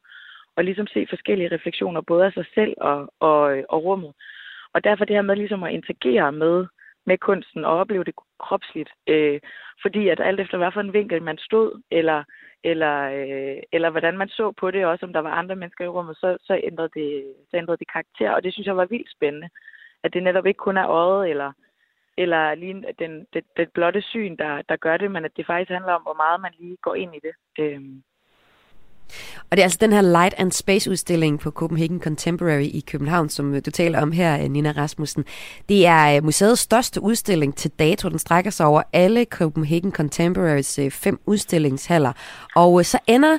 og 0.56 0.64
ligesom 0.64 0.86
se 0.86 1.06
forskellige 1.08 1.54
refleksioner, 1.54 2.00
både 2.00 2.24
af 2.24 2.32
sig 2.32 2.44
selv 2.54 2.74
og, 2.80 3.12
og, 3.20 3.58
øh, 3.58 3.64
og 3.68 3.84
rummet. 3.84 4.12
Og 4.72 4.84
derfor 4.84 5.04
det 5.04 5.16
her 5.16 5.22
med 5.22 5.36
ligesom 5.36 5.62
at 5.62 5.72
interagere 5.72 6.32
med, 6.32 6.66
med 7.06 7.18
kunsten 7.18 7.64
og 7.64 7.72
opleve 7.72 8.04
det 8.04 8.14
kropsligt. 8.38 8.90
Øh, 9.06 9.40
fordi 9.82 10.08
at 10.08 10.20
alt 10.20 10.40
efter 10.40 10.58
hvad 10.58 10.72
for 10.72 10.80
en 10.80 10.92
vinkel 10.92 11.22
man 11.22 11.38
stod, 11.38 11.82
eller, 11.90 12.24
eller, 12.64 12.96
øh, 13.00 13.62
eller 13.72 13.90
hvordan 13.90 14.18
man 14.18 14.28
så 14.28 14.52
på 14.52 14.70
det, 14.70 14.86
også 14.86 15.06
om 15.06 15.12
der 15.12 15.20
var 15.20 15.30
andre 15.30 15.56
mennesker 15.56 15.84
i 15.84 15.88
rummet, 15.88 16.16
så, 16.16 16.38
så, 16.40 16.60
ændrede, 16.64 16.90
det, 16.94 17.34
så 17.50 17.56
ændrede 17.56 17.78
det 17.78 17.92
karakter. 17.92 18.30
Og 18.30 18.42
det 18.42 18.52
synes 18.52 18.66
jeg 18.66 18.76
var 18.76 18.84
vildt 18.84 19.12
spændende. 19.12 19.48
At 20.04 20.14
det 20.14 20.22
netop 20.22 20.46
ikke 20.46 20.58
kun 20.58 20.76
er 20.76 20.88
øjet 20.88 21.30
eller, 21.30 21.52
eller 22.18 22.54
lige 22.54 22.84
den, 22.98 23.26
det, 23.32 23.44
den 23.56 23.68
blotte 23.74 24.02
syn, 24.02 24.36
der, 24.36 24.62
der 24.62 24.76
gør 24.76 24.96
det, 24.96 25.10
men 25.10 25.24
at 25.24 25.36
det 25.36 25.46
faktisk 25.46 25.70
handler 25.70 25.92
om, 25.92 26.02
hvor 26.02 26.14
meget 26.14 26.40
man 26.40 26.54
lige 26.58 26.76
går 26.82 26.94
ind 26.94 27.14
i 27.14 27.20
det. 27.26 27.34
Øh, 27.58 27.80
og 29.50 29.56
det 29.56 29.58
er 29.58 29.64
altså 29.64 29.78
den 29.80 29.92
her 29.92 30.02
Light 30.02 30.34
and 30.38 30.52
Space 30.52 30.90
udstilling 30.90 31.40
på 31.40 31.50
Copenhagen 31.50 32.00
Contemporary 32.00 32.70
i 32.72 32.84
København, 32.86 33.28
som 33.28 33.54
øh, 33.54 33.62
du 33.66 33.70
taler 33.70 34.02
om 34.02 34.12
her, 34.12 34.42
øh, 34.42 34.50
Nina 34.50 34.72
Rasmussen. 34.76 35.24
Det 35.68 35.86
er 35.86 36.16
øh, 36.16 36.24
museets 36.24 36.60
største 36.60 37.02
udstilling 37.02 37.56
til 37.56 37.70
dato. 37.70 38.08
Den 38.08 38.18
strækker 38.18 38.50
sig 38.50 38.66
over 38.66 38.82
alle 38.92 39.24
Copenhagen 39.24 39.92
Contemporaries 39.92 40.80
fem 40.90 41.20
udstillingshaller. 41.26 42.12
Og 42.56 42.86
så 42.86 42.98
ender 43.06 43.38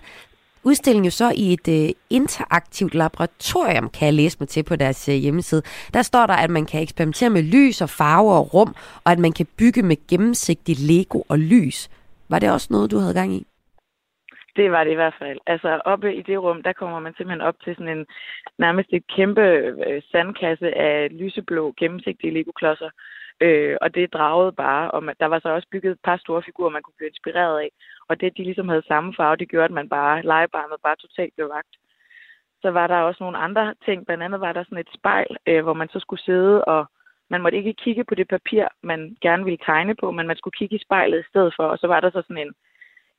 udstillingen 0.63 1.05
jo 1.05 1.11
så 1.11 1.31
i 1.35 1.53
et 1.53 1.67
uh, 1.67 1.89
interaktivt 2.09 2.95
laboratorium, 2.95 3.89
kan 3.89 4.05
jeg 4.05 4.13
læse 4.13 4.37
mig 4.39 4.49
til 4.49 4.63
på 4.63 4.75
deres 4.75 5.07
uh, 5.09 5.13
hjemmeside. 5.13 5.61
Der 5.93 6.01
står 6.01 6.25
der, 6.25 6.33
at 6.33 6.49
man 6.49 6.65
kan 6.65 6.81
eksperimentere 6.81 7.29
med 7.29 7.43
lys 7.43 7.81
og 7.81 7.89
farver 7.89 8.33
og 8.33 8.53
rum, 8.53 8.75
og 9.03 9.11
at 9.11 9.19
man 9.19 9.31
kan 9.31 9.47
bygge 9.57 9.81
med 9.81 9.95
gennemsigtig 10.07 10.79
Lego 10.79 11.21
og 11.29 11.39
lys. 11.39 11.89
Var 12.29 12.39
det 12.39 12.51
også 12.51 12.67
noget, 12.69 12.91
du 12.91 12.97
havde 12.97 13.13
gang 13.13 13.33
i? 13.33 13.47
Det 14.55 14.71
var 14.71 14.83
det 14.83 14.91
i 14.91 14.95
hvert 15.01 15.15
fald. 15.19 15.39
Altså 15.47 15.81
oppe 15.85 16.15
i 16.15 16.21
det 16.21 16.41
rum, 16.41 16.63
der 16.63 16.73
kommer 16.73 16.99
man 16.99 17.13
simpelthen 17.13 17.47
op 17.47 17.55
til 17.63 17.75
sådan 17.75 17.97
en 17.97 18.05
nærmest 18.57 18.89
et 18.93 19.07
kæmpe 19.07 19.41
øh, 19.87 20.01
sandkasse 20.11 20.77
af 20.77 21.09
lyseblå 21.19 21.73
gennemsigtige 21.77 22.33
legoklodser. 22.33 22.89
Øh, 23.41 23.77
og 23.81 23.95
det 23.95 24.13
dragede 24.13 24.51
bare, 24.51 24.91
og 24.91 25.03
man, 25.03 25.15
der 25.19 25.25
var 25.25 25.39
så 25.39 25.49
også 25.49 25.67
bygget 25.71 25.91
et 25.91 25.99
par 26.03 26.17
store 26.17 26.43
figurer, 26.43 26.69
man 26.69 26.81
kunne 26.83 26.93
blive 26.97 27.09
inspireret 27.09 27.59
af. 27.59 27.69
Og 28.09 28.21
det, 28.21 28.37
de 28.37 28.43
ligesom 28.43 28.69
havde 28.69 28.87
samme 28.87 29.13
farve, 29.17 29.35
det 29.35 29.49
gjorde, 29.49 29.65
at 29.65 29.71
man 29.79 29.89
bare, 29.89 30.21
legebarnet 30.21 30.77
bare 30.83 30.95
totalt 30.95 31.33
blev 31.35 31.49
vagt. 31.49 31.75
Så 32.61 32.71
var 32.71 32.87
der 32.87 32.95
også 32.95 33.23
nogle 33.23 33.37
andre 33.37 33.73
ting. 33.85 34.05
Blandt 34.05 34.23
andet 34.23 34.41
var 34.41 34.53
der 34.53 34.63
sådan 34.63 34.77
et 34.77 34.93
spejl, 34.93 35.37
øh, 35.47 35.63
hvor 35.63 35.73
man 35.73 35.89
så 35.89 35.99
skulle 35.99 36.23
sidde, 36.23 36.65
og 36.65 36.85
man 37.29 37.41
måtte 37.41 37.57
ikke 37.57 37.73
kigge 37.73 38.03
på 38.03 38.15
det 38.15 38.27
papir, 38.27 38.67
man 38.83 39.17
gerne 39.21 39.43
ville 39.43 39.65
tegne 39.65 39.95
på, 39.95 40.11
men 40.11 40.27
man 40.27 40.37
skulle 40.37 40.57
kigge 40.57 40.75
i 40.75 40.85
spejlet 40.85 41.19
i 41.19 41.29
stedet 41.29 41.53
for. 41.55 41.63
Og 41.63 41.77
så 41.77 41.87
var 41.87 41.99
der 41.99 42.09
så 42.09 42.21
sådan 42.21 42.37
en, 42.37 42.53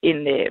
en, 0.02 0.18
øh, 0.36 0.50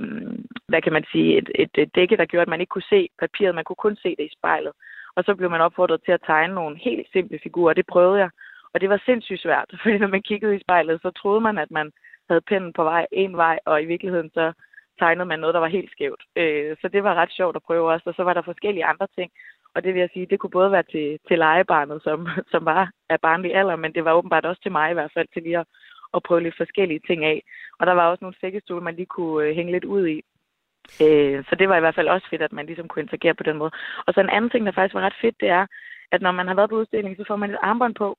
hvad 0.68 0.82
kan 0.82 0.94
man 0.94 1.06
sige, 1.12 1.38
et, 1.38 1.50
et, 1.56 1.70
et 1.78 1.96
dække, 1.96 2.18
der 2.18 2.26
gjorde, 2.26 2.42
at 2.42 2.48
man 2.54 2.62
ikke 2.62 2.76
kunne 2.76 2.92
se 2.96 3.10
papiret, 3.20 3.56
man 3.56 3.64
kunne 3.64 3.84
kun 3.86 3.96
se 3.96 4.10
det 4.20 4.26
i 4.26 4.36
spejlet. 4.38 4.74
Og 5.16 5.24
så 5.24 5.36
blev 5.36 5.50
man 5.50 5.62
opfordret 5.62 6.02
til 6.06 6.12
at 6.12 6.24
tegne 6.26 6.54
nogle 6.54 6.78
helt 6.78 7.08
simple 7.12 7.40
figurer, 7.44 7.74
det 7.74 7.86
prøvede 7.86 8.20
jeg. 8.20 8.30
Og 8.74 8.82
det 8.82 8.90
var 8.90 9.02
sindssygt 9.06 9.42
svært, 9.42 9.70
fordi 9.82 9.98
når 9.98 10.08
man 10.08 10.22
kiggede 10.22 10.56
i 10.56 10.64
spejlet, 10.66 11.02
så 11.02 11.12
troede 11.12 11.42
man, 11.42 11.58
at 11.58 11.72
man 11.72 11.92
havde 12.30 12.42
pinden 12.42 12.74
på 12.74 12.84
vej 12.84 13.06
en 13.12 13.38
vej, 13.38 13.60
og 13.66 13.82
i 13.82 13.86
virkeligheden 13.86 14.30
så 14.34 14.54
tegnede 15.00 15.26
man 15.26 15.40
noget, 15.40 15.54
der 15.54 15.60
var 15.60 15.78
helt 15.78 15.92
skævt. 15.92 16.24
Øh, 16.36 16.78
så 16.82 16.88
det 16.88 17.04
var 17.04 17.16
ret 17.16 17.32
sjovt 17.32 17.56
at 17.56 17.64
prøve 17.68 17.92
også, 17.92 18.10
og 18.10 18.16
så 18.16 18.24
var 18.24 18.34
der 18.34 18.42
forskellige 18.42 18.86
andre 18.86 19.08
ting. 19.18 19.32
Og 19.76 19.84
det 19.84 19.94
vil 19.94 20.00
jeg 20.00 20.10
sige, 20.14 20.26
det 20.26 20.40
kunne 20.40 20.58
både 20.60 20.72
være 20.72 20.84
til, 20.84 21.20
til 21.28 21.38
legebarnet, 21.38 22.04
som, 22.04 22.28
som 22.54 22.66
var 22.66 22.92
af 23.10 23.20
barnlig 23.22 23.56
alder, 23.56 23.76
men 23.76 23.94
det 23.94 24.06
var 24.06 24.14
åbenbart 24.14 24.46
også 24.46 24.62
til 24.62 24.72
mig 24.72 24.92
i 24.92 24.94
hvert 24.94 25.12
fald, 25.14 25.28
til 25.34 25.44
lige 25.44 25.60
at, 25.60 25.66
at 26.16 26.24
prøve 26.24 26.42
lidt 26.42 26.58
forskellige 26.58 27.02
ting 27.08 27.26
af. 27.26 27.44
Og 27.80 27.88
der 27.88 27.94
var 27.94 28.08
også 28.08 28.24
nogle 28.24 28.40
sækkestole, 28.42 28.84
man 28.84 28.96
lige 28.96 29.14
kunne 29.16 29.48
øh, 29.48 29.56
hænge 29.56 29.72
lidt 29.72 29.86
ud 29.86 30.08
i. 30.08 30.18
Øh, 31.06 31.44
så 31.50 31.56
det 31.60 31.70
var 31.70 31.78
i 31.78 31.80
hvert 31.80 31.96
fald 31.96 32.08
også 32.08 32.28
fedt, 32.30 32.42
at 32.42 32.54
man 32.54 32.66
ligesom 32.66 32.88
kunne 32.88 33.04
interagere 33.04 33.34
på 33.34 33.44
den 33.44 33.58
måde. 33.58 33.72
Og 34.06 34.14
så 34.14 34.20
en 34.22 34.30
anden 34.30 34.50
ting, 34.52 34.66
der 34.66 34.72
faktisk 34.72 34.96
var 34.96 35.02
ret 35.02 35.22
fedt, 35.22 35.36
det 35.40 35.50
er, 35.50 35.66
at 36.12 36.22
når 36.22 36.32
man 36.32 36.48
har 36.48 36.56
været 36.56 36.70
på 36.70 36.76
udstilling, 36.76 37.18
så 37.18 37.24
får 37.28 37.36
man 37.36 37.50
et 37.50 37.58
armbånd 37.62 37.96
på. 37.96 38.18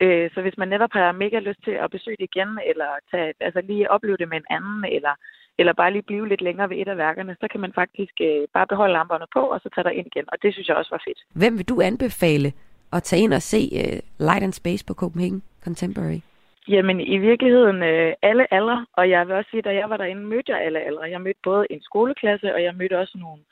Øh, 0.00 0.30
så 0.34 0.40
hvis 0.40 0.58
man 0.58 0.68
netop 0.68 0.92
har 0.92 1.12
mega 1.12 1.38
lyst 1.38 1.62
til 1.64 1.76
at 1.84 1.90
besøge 1.90 2.16
det 2.20 2.28
igen, 2.30 2.50
eller 2.70 2.88
tage, 3.10 3.34
altså 3.40 3.60
lige 3.60 3.90
opleve 3.90 4.16
det 4.16 4.28
med 4.28 4.36
en 4.36 4.50
anden, 4.56 4.84
eller, 4.96 5.14
eller 5.58 5.72
bare 5.72 5.92
lige 5.92 6.02
blive 6.02 6.28
lidt 6.28 6.42
længere 6.42 6.70
ved 6.70 6.76
et 6.76 6.88
af 6.88 6.96
værkerne, 6.96 7.36
så 7.40 7.46
kan 7.52 7.60
man 7.60 7.72
faktisk 7.72 8.14
øh, 8.20 8.42
bare 8.54 8.66
beholde 8.66 8.96
armbåndet 8.96 9.28
på, 9.32 9.40
og 9.40 9.60
så 9.60 9.68
tage 9.74 9.84
dig 9.84 9.94
ind 9.94 10.06
igen. 10.06 10.24
Og 10.32 10.36
det 10.42 10.52
synes 10.52 10.68
jeg 10.68 10.76
også 10.76 10.90
var 10.90 11.02
fedt. 11.08 11.20
Hvem 11.34 11.58
vil 11.58 11.68
du 11.68 11.80
anbefale 11.80 12.52
at 12.92 13.02
tage 13.02 13.22
ind 13.22 13.34
og 13.34 13.42
se 13.42 13.60
øh, 13.80 13.98
Light 14.26 14.44
and 14.44 14.52
Space 14.52 14.84
på 14.84 14.94
Copenhagen 14.94 15.42
Contemporary? 15.64 16.20
Jamen 16.68 17.00
i 17.00 17.18
virkeligheden 17.18 17.82
øh, 17.82 18.12
alle 18.22 18.54
aldre, 18.54 18.86
og 18.92 19.10
jeg 19.10 19.26
vil 19.26 19.36
også 19.36 19.50
sige, 19.50 19.58
at 19.58 19.64
da 19.64 19.74
jeg 19.74 19.90
var 19.90 19.96
derinde, 19.96 20.22
mødte 20.22 20.52
jeg 20.52 20.60
alle 20.60 20.80
aldre. 20.80 21.10
Jeg 21.10 21.20
mødte 21.20 21.40
både 21.42 21.66
en 21.70 21.82
skoleklasse, 21.82 22.54
og 22.54 22.62
jeg 22.62 22.74
mødte 22.74 22.98
også 22.98 23.18
nogle 23.18 23.42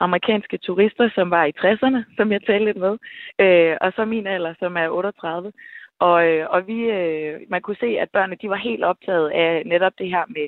amerikanske 0.00 0.58
turister, 0.58 1.10
som 1.14 1.30
var 1.30 1.44
i 1.44 1.52
60'erne, 1.58 2.16
som 2.16 2.32
jeg 2.32 2.40
talte 2.46 2.64
lidt 2.64 2.76
med, 2.76 2.98
øh, 3.38 3.76
og 3.80 3.92
så 3.96 4.04
min 4.04 4.26
alder, 4.26 4.54
som 4.58 4.76
er 4.76 4.88
38. 4.88 5.52
Og, 5.98 6.26
øh, 6.28 6.46
og 6.50 6.66
vi, 6.66 6.78
øh, 6.80 7.40
man 7.48 7.62
kunne 7.62 7.76
se, 7.80 7.86
at 7.86 8.10
børnene 8.10 8.36
de 8.42 8.50
var 8.50 8.56
helt 8.56 8.84
optaget 8.84 9.30
af 9.30 9.62
netop 9.66 9.92
det 9.98 10.08
her 10.10 10.24
med, 10.28 10.46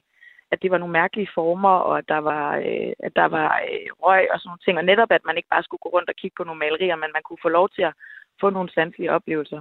at 0.50 0.62
det 0.62 0.70
var 0.70 0.78
nogle 0.78 0.92
mærkelige 0.92 1.32
former, 1.34 1.74
og 1.88 1.98
at 1.98 2.08
der 2.08 2.18
var, 2.18 2.56
øh, 2.56 2.92
at 2.98 3.12
der 3.16 3.24
var 3.24 3.60
øh, 3.70 3.88
røg 4.02 4.28
og 4.32 4.40
sådan 4.40 4.48
nogle 4.48 4.64
ting. 4.64 4.78
Og 4.78 4.84
netop, 4.84 5.10
at 5.12 5.24
man 5.24 5.36
ikke 5.36 5.48
bare 5.48 5.62
skulle 5.62 5.80
gå 5.82 5.88
rundt 5.88 6.08
og 6.08 6.16
kigge 6.16 6.34
på 6.36 6.44
nogle 6.44 6.58
malerier, 6.58 6.96
men 6.96 7.10
man 7.12 7.22
kunne 7.24 7.42
få 7.42 7.48
lov 7.48 7.68
til 7.68 7.82
at 7.82 7.94
få 8.40 8.50
nogle 8.50 8.70
sanselige 8.70 9.12
oplevelser. 9.12 9.60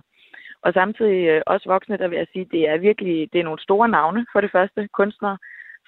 Og 0.64 0.74
samtidig 0.74 1.28
øh, 1.28 1.42
også 1.46 1.70
voksne, 1.70 1.98
der 1.98 2.08
vil 2.08 2.18
jeg 2.18 2.28
sige, 2.34 2.46
det 2.52 2.70
er 2.70 2.78
virkelig 2.78 3.34
det 3.34 3.40
er 3.40 3.44
nogle 3.44 3.60
store 3.60 3.90
navne 3.90 4.26
for 4.34 4.42
det 4.42 4.52
første, 4.52 4.90
kunstnere 4.94 5.38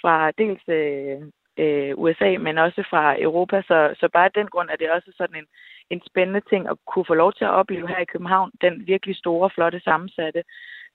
fra 0.01 0.31
dels 0.31 0.63
øh, 0.67 1.17
øh, 1.57 1.93
USA, 1.97 2.37
men 2.39 2.57
også 2.57 2.83
fra 2.89 3.21
Europa. 3.21 3.61
Så, 3.61 3.95
så 3.99 4.09
bare 4.13 4.25
af 4.25 4.31
den 4.31 4.47
grund 4.47 4.69
er 4.69 4.75
det 4.75 4.91
også 4.91 5.11
sådan 5.17 5.35
en, 5.35 5.47
en 5.89 6.01
spændende 6.09 6.41
ting 6.49 6.69
at 6.69 6.77
kunne 6.87 7.05
få 7.05 7.13
lov 7.13 7.33
til 7.33 7.45
at 7.45 7.55
opleve 7.59 7.87
her 7.87 7.99
i 7.99 8.11
København, 8.13 8.51
den 8.61 8.87
virkelig 8.87 9.15
store, 9.15 9.49
flotte, 9.55 9.79
sammensatte 9.79 10.43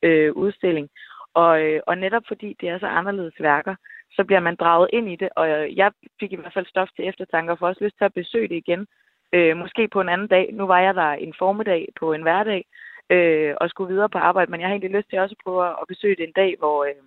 øh, 0.03 0.33
udstilling. 0.33 0.89
Og, 1.35 1.63
øh, 1.63 1.81
og 1.87 1.99
netop 1.99 2.23
fordi 2.29 2.57
det 2.61 2.69
er 2.69 2.79
så 2.79 2.87
anderledes 2.87 3.35
værker, 3.41 3.75
så 4.13 4.25
bliver 4.25 4.41
man 4.41 4.57
draget 4.57 4.91
ind 4.93 5.09
i 5.09 5.17
det, 5.17 5.29
og 5.37 5.49
jeg 5.77 5.93
fik 6.21 6.33
i 6.33 6.37
hvert 6.37 6.53
fald 6.53 6.67
stof 6.67 6.89
til 6.97 7.09
eftertanker 7.09 7.55
for 7.57 7.67
også 7.67 7.85
lyst 7.85 7.97
til 7.99 8.05
at 8.05 8.15
besøge 8.15 8.49
det 8.49 8.55
igen. 8.55 8.87
Øh, 9.33 9.57
måske 9.57 9.89
på 9.89 10.01
en 10.01 10.09
anden 10.09 10.29
dag. 10.29 10.51
Nu 10.53 10.67
var 10.67 10.81
jeg 10.81 10.95
der 10.95 11.11
en 11.13 11.35
formiddag 11.39 11.89
på 12.01 12.13
en 12.13 12.23
hverdag, 12.23 12.65
øh, 13.11 13.55
og 13.61 13.71
skulle 13.71 13.93
videre 13.93 14.09
på 14.09 14.19
arbejde, 14.19 14.51
men 14.51 14.61
jeg 14.61 14.69
har 14.69 14.75
egentlig 14.75 14.97
lyst 14.97 15.09
til 15.09 15.19
også 15.19 15.35
at 15.39 15.45
prøve 15.45 15.69
at 15.69 15.89
besøge 15.89 16.17
det 16.17 16.25
en 16.25 16.39
dag, 16.43 16.57
hvor, 16.59 16.85
øh, 16.85 17.03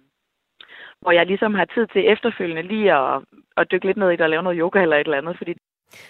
hvor 1.02 1.12
jeg 1.12 1.26
ligesom 1.26 1.54
har 1.54 1.66
tid 1.66 1.88
til 1.88 2.12
efterfølgende 2.14 2.62
lige 2.62 2.93
at, 2.93 3.22
at 3.58 3.72
dykke 3.72 3.86
lidt 3.86 3.97
ned 3.97 4.10
i 4.10 4.16
det 4.16 4.22
og 4.22 4.30
lave 4.30 4.43
noget 4.43 4.60
yoga 4.60 4.82
eller 4.82 4.97
et 4.97 5.08
eller 5.08 5.18
andet, 5.18 5.38
fordi 5.38 5.54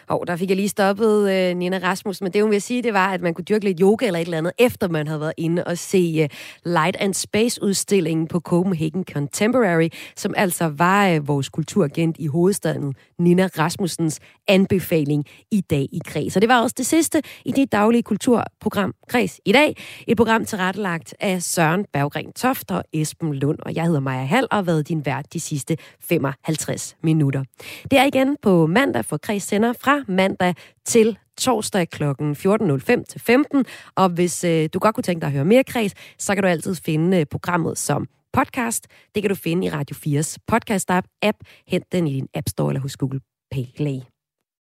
og 0.08 0.28
der 0.28 0.36
fik 0.36 0.50
jeg 0.50 0.56
lige 0.56 0.70
stoppet 0.70 1.32
øh, 1.32 1.58
Nina 1.58 1.80
Rasmus, 1.84 2.22
men 2.22 2.32
det 2.32 2.42
hun 2.42 2.52
vil 2.52 2.62
sige, 2.62 2.84
det 2.84 2.94
var, 2.94 3.14
at 3.14 3.22
man 3.22 3.34
kunne 3.34 3.46
dyrke 3.46 3.66
lidt 3.66 3.80
yoga 3.82 4.06
eller 4.06 4.20
et 4.20 4.26
eller 4.26 4.38
andet, 4.38 4.54
efter 4.60 4.88
man 4.88 5.08
havde 5.08 5.20
været 5.20 5.34
inde 5.38 5.64
og 5.64 5.78
se 5.78 6.20
øh, 6.22 6.30
Light 6.66 6.98
and 7.00 7.14
Space-udstillingen 7.14 8.28
på 8.28 8.40
Copenhagen 8.40 9.04
Contemporary, 9.14 9.90
som 10.16 10.34
altså 10.38 10.68
var 10.68 11.10
øh, 11.10 11.28
vores 11.28 11.50
kulturagent 11.50 12.16
i 12.20 12.28
hovedstaden, 12.28 12.94
Nina 13.20 13.50
Rasmussens 13.58 14.20
anbefaling 14.48 15.26
i 15.52 15.62
dag 15.62 15.88
i 15.92 16.02
Kreds. 16.06 16.36
Og 16.36 16.42
det 16.42 16.50
var 16.50 16.62
også 16.62 16.76
det 16.78 16.86
sidste 16.86 17.22
i 17.46 17.52
det 17.52 17.72
daglige 17.72 18.04
kulturprogram 18.04 18.94
Kreds 19.08 19.40
i 19.46 19.52
dag. 19.52 19.76
Et 20.08 20.18
program 20.18 20.46
tilrettelagt 20.46 21.16
af 21.20 21.44
Søren 21.44 21.86
Berggren 21.94 22.34
Toft 22.34 22.72
og 22.72 22.84
Esben 22.94 23.34
Lund. 23.34 23.60
Og 23.62 23.76
jeg 23.76 23.86
hedder 23.86 24.00
Maja 24.00 24.26
Hall 24.26 24.48
og 24.52 24.58
har 24.58 24.62
været 24.62 24.88
din 24.88 25.06
vært 25.06 25.34
de 25.34 25.40
sidste 25.40 25.78
55 26.00 26.96
minutter. 27.04 27.44
Det 27.92 28.00
er 28.00 28.04
igen 28.04 28.38
på 28.42 28.66
mandag 28.68 29.06
for 29.06 29.18
Kreds 29.18 29.44
sender 29.70 29.80
fra 29.80 30.04
mandag 30.08 30.56
til 30.86 31.18
torsdag 31.38 31.90
kl. 31.90 32.04
14.05 32.04 33.04
til 33.04 33.22
15. 33.22 33.66
Og 33.96 34.10
hvis 34.10 34.44
øh, 34.44 34.70
du 34.74 34.80
godt 34.80 34.96
kunne 34.96 35.04
tænke 35.04 35.22
dig 35.22 35.28
at 35.28 35.34
høre 35.34 35.46
mere 35.46 35.64
kreds, 35.64 35.94
så 36.18 36.36
kan 36.36 36.44
du 36.44 36.50
altid 36.50 36.76
finde 36.76 37.20
øh, 37.20 37.26
programmet 37.26 37.78
som 37.78 38.08
podcast. 38.34 38.88
Det 39.16 39.24
kan 39.24 39.30
du 39.30 39.36
finde 39.36 39.68
i 39.68 39.70
Radio 39.70 39.96
4's 39.96 40.38
podcast-app. 40.52 41.38
Hent 41.68 41.92
den 41.92 42.08
i 42.08 42.14
din 42.14 42.28
App 42.34 42.50
Store 42.50 42.70
eller 42.72 42.82
hos 42.82 42.98
Google 42.98 43.20
Play. 43.52 44.19